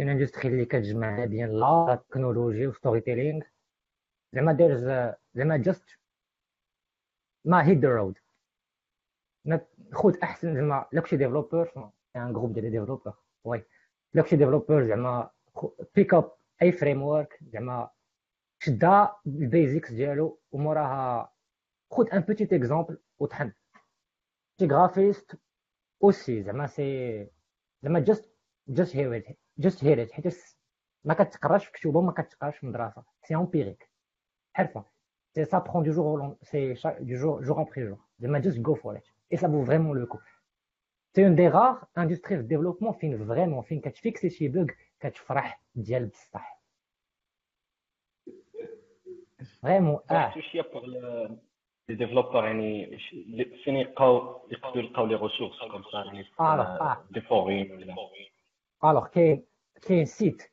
[0.10, 3.42] industrie اللي كتجمع بين la technologie و storytelling
[4.34, 4.76] زعما داير
[5.34, 5.90] زعما جاست
[7.46, 8.18] ما هيد ذا رود
[9.94, 13.14] خذ أحسن زعما لا كنتي ديفلوبر ان جروب ديال ديفلوبر
[13.44, 13.64] وي
[14.14, 15.32] لا كنتي ديفلوبر زعما
[15.96, 17.90] بيك اب اي فريم ورك زعما
[18.60, 21.34] شدها البيزكس ديالو وموراها
[21.92, 23.54] خذ ان بوتيت اكزومبل وطحن
[24.58, 25.36] تي غرافيست
[26.04, 27.28] اوسي زعما سي
[27.84, 28.32] زعما جاست
[28.68, 30.38] جاست هير جاست هير حيت
[31.04, 33.90] ما كتقراش في كتب وما كتقراش في مدرسه c'est empirique
[34.54, 34.86] حرفه
[35.36, 38.96] c'est ça prend de jour c'est de jour jour après jour زعما just go for
[38.98, 40.20] it et ça vaut vraiment le coup
[41.16, 44.68] c'est une des rares industries في ال développement فين vraiment فين كتفيكسي شي bug
[45.00, 46.62] كتفرح ديال بصح
[49.62, 51.38] vraiment آه شوية pour les
[51.96, 52.98] développeurs يعني
[53.64, 57.96] فين يلقاو يقدروا يلقاو les ressources comme ça يعني آه des forums ولا
[58.84, 59.51] alors كاين
[59.82, 60.44] كاين site.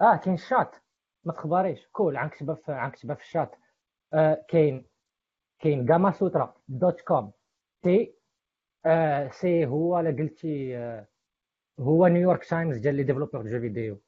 [0.00, 0.76] آه كاين شات.
[1.24, 3.56] ما تخبريش كول عنكتبها في عنكتبها في الشات.
[4.12, 4.86] آه كاين
[5.58, 7.32] كاين Gamasutra dot com.
[7.84, 8.14] سي
[8.86, 11.08] آه سي هو الا قلتي آه
[11.80, 14.00] هو New York Times ديال les développeurs de jeux vidéo.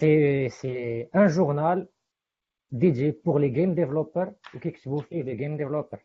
[0.00, 1.88] c'est c'est un journal
[2.70, 6.04] dédié pour les game developers وكيكتبوا فيه les game developers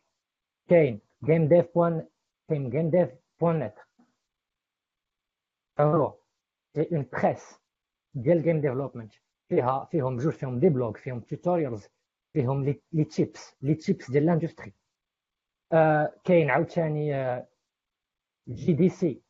[0.70, 2.07] كاين gamedev point
[2.50, 3.10] كاين gamedev
[3.40, 3.77] point net
[5.80, 6.19] هو
[6.77, 7.60] une presse
[8.14, 9.14] ديال game development
[9.50, 11.88] فيها فيهم جوج فيهم des blogs فيهم tutorials
[12.34, 14.73] فيهم les tips les tips ديال l'industrie
[15.72, 17.48] آه كاين عاوتاني آه
[18.48, 19.22] GDC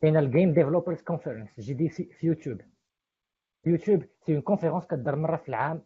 [0.00, 2.60] كاين ال Game Developers Conference GDC في YouTube
[3.66, 5.82] YouTube c'est une conférence كدار مره في العام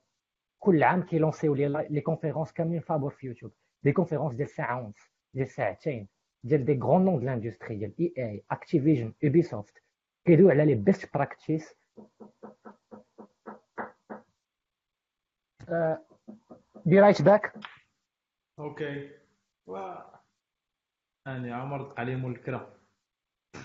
[0.58, 3.52] كل عام كيلونسيو les les conférences كاملين فابور في يوتيوب
[3.82, 6.08] des conférences ديال ساعه ونص ديال ساعتين
[6.44, 11.74] ديال des grands noms de l'industrie ديال EA Activision Ubisoft كيدويو على les best practices
[16.86, 17.52] be right back
[18.58, 19.10] OK
[19.66, 19.94] و
[21.26, 22.70] اني عمر دق عليهم الكرا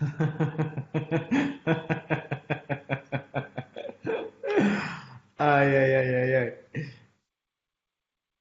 [5.42, 6.58] آي آي آي آي آي.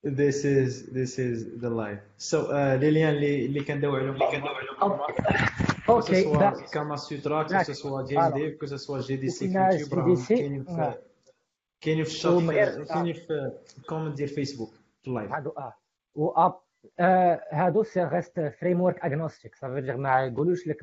[0.07, 2.03] This is this is the life.
[2.19, 6.23] So uh, لي ليان اللي اللي كندوي عليهم اللي كندوي عليهم أوكي
[6.97, 10.94] سوترا كو سوا جيم ديف كو سوا جي دي سي في يوتيوب راهم كاينين في
[11.81, 15.74] كاينين في الشات كاينين في الكومنت ديال فيسبوك في اللايف هادو آه
[16.15, 16.61] و اب
[17.01, 20.77] آه هادو سي ريست فريم ورك اغنوستيك صافي دير ما يقولوش لك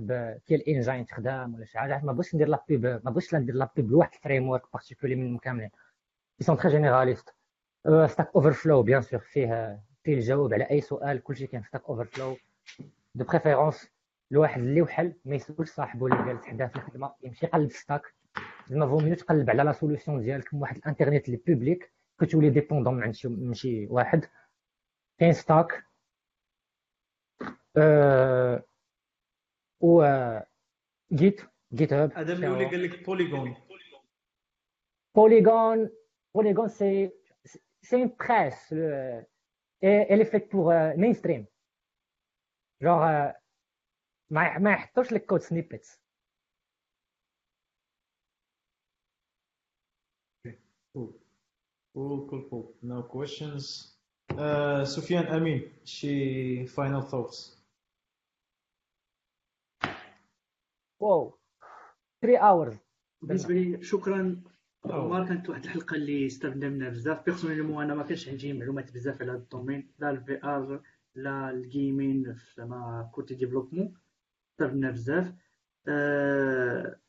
[0.47, 3.69] كاين انجين تخدم ولا شي حاجة ما بغيتش ندير لا بيب ما بغيتش ندير لا
[3.75, 5.69] بيب لواحد الفريم ورك بارتيكولي منهم كاملين
[6.43, 7.33] ils sont très généralistes
[8.07, 12.37] Stack Overflow bien sûr فيه فيه الجواب على اي سؤال كلشي كاين في Stack Overflow
[13.15, 13.90] de préférence
[14.31, 18.01] الواحد اللي وحل ما يسولش صاحبه اللي جالس حداه في الخدمة يمشي يقلب Stack.
[18.67, 22.93] زعما vaut mieux تقلب على la solution ديالك من واحد الانترنت اللي publique كتولي dépendant
[22.93, 24.25] من عند شي من شي واحد.
[25.19, 25.83] كاين Stack.
[27.77, 28.63] أه
[29.81, 30.03] و
[31.13, 31.41] جيت
[31.73, 33.05] جيت هاب هذا اللي قال لك
[36.35, 37.13] بوليغون c'est
[37.81, 38.71] c'est une presse.
[38.71, 39.25] le-
[39.81, 41.45] et elle est faite pour euh, mainstream.
[42.81, 43.31] Genre, euh,
[44.31, 46.01] ما ما يحطوش لك كود سنيبتس
[51.93, 52.65] Cool, cool, cool.
[52.81, 53.95] No questions.
[54.37, 57.57] Uh, Sufyan Amin, she final thoughts.
[61.01, 61.37] واو
[62.21, 62.75] 3 hours
[63.21, 64.41] بالنسبة لي شكرا.
[64.85, 69.21] عمر كانت واحد الحلقة اللي استفدنا منها بزاف personnellement أنا ما كانش عندي معلومات بزاف
[69.21, 70.81] على هذا ال domaine لا ال VR
[71.15, 74.00] لا ال gaming زعما côté développement
[74.61, 75.33] استفدنا بزاف.
[75.87, 76.99] آه...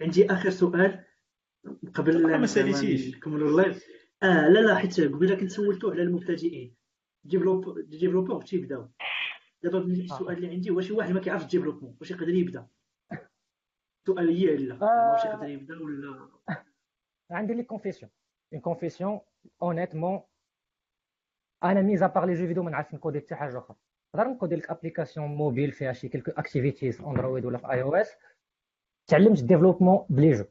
[0.00, 1.04] عندي آخر سؤال.
[1.94, 3.16] قبل ما ساليتيش.
[3.16, 3.84] نكملوا ال live.
[4.22, 6.76] آه لا لا حيت قبيله كنت سولتو على المبتدئين.
[7.24, 8.88] dévelop- développeurs تيبداو
[9.62, 12.68] دابا السؤال اللي عندي هو شي واحد ما كيعرفش développement واش يقدر يبدأ؟
[14.06, 14.76] سؤال هي لا.
[14.76, 16.28] زعما واش يقدر يبدأ ولا؟
[17.30, 18.10] عندي les confessions
[18.52, 19.20] une confession
[19.62, 20.20] honnêtement
[21.64, 23.76] أنا mis à part les jeux vidéo ما نعرفش نكودي حتى حاجة أخرى
[24.14, 28.16] نقدر نكودي لك application mobile فيها شي quelques activities Android ولا في iOS
[29.06, 30.44] تعلمت développement ب les jeux.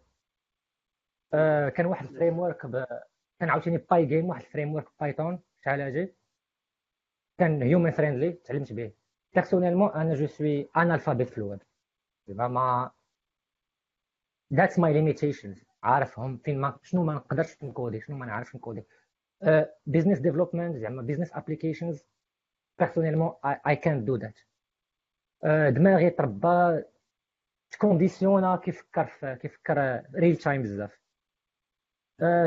[1.34, 2.86] آه كان واحد ال framework ب...
[3.40, 6.14] كان عاوتاني Pygame واحد ال framework Python شحال هاجي
[7.38, 8.92] كان human friendly تعلمت به.
[9.34, 11.60] personnellement أنا je suis analphabète في الويب
[12.28, 12.92] ما
[14.54, 18.84] that's my limitations عارفهم فين ما شنو ما نقدرش نكودي شنو ما نعرفش نكودي.
[19.86, 22.06] business development زعما بزنس ابليكيشنز
[22.80, 24.40] بيرسونيلمون اي كانت دو ذات
[25.74, 26.84] دماغي تربى
[27.72, 31.00] تكونديسيونا كيفكر في كيفكر real time بزاف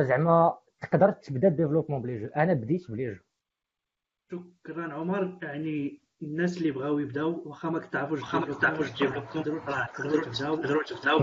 [0.09, 3.21] زعما تقدر تبدا développement ب les jeux أنا بديت ب les jeux
[4.31, 10.23] شكرا عمر يعني الناس اللي بغاو يبداو واخا ما كتعرفوش واخا ما كتعرفوش تقدروا تقدروا
[10.25, 11.19] تبداو تقدروا تبداو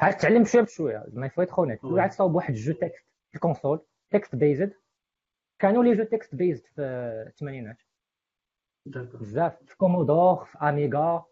[0.00, 3.80] عاد تعلم شوية بشويه ما يفوت خونيت وعاد صاوب واحد jeu texte في ال console
[4.10, 4.72] text based
[5.58, 6.82] كانوا les jeux text based في
[7.28, 7.82] الثمانينات
[8.86, 11.24] بزاف في Commodore في Amiga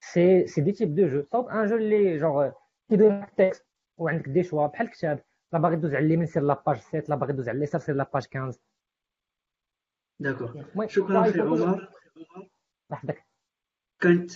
[0.00, 2.52] c'est c'est des types de jeux صوب un jeu اللي genre
[2.90, 3.66] كيدير texte
[3.96, 7.14] وعندك des choix بحال الكتاب لا باغي دوز على اليمين سير la page 7 لا
[7.16, 8.58] باغي دوز على اليسار سير la page 15
[10.20, 11.88] d'accord شكرا أخي عمر
[12.90, 13.14] مرحبا
[14.00, 14.30] كانت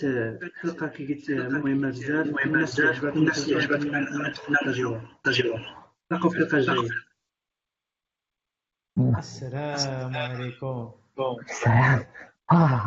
[0.55, 5.65] حلقه كي قلت مهمه بزاف الناس اللي عجبتهم الناس اللي عجبتهم التجربه التجربه
[6.11, 6.89] نلقاو في الحلقة الجايه
[8.97, 10.91] السلام عليكم.
[11.49, 12.05] السلام.
[12.51, 12.75] آه.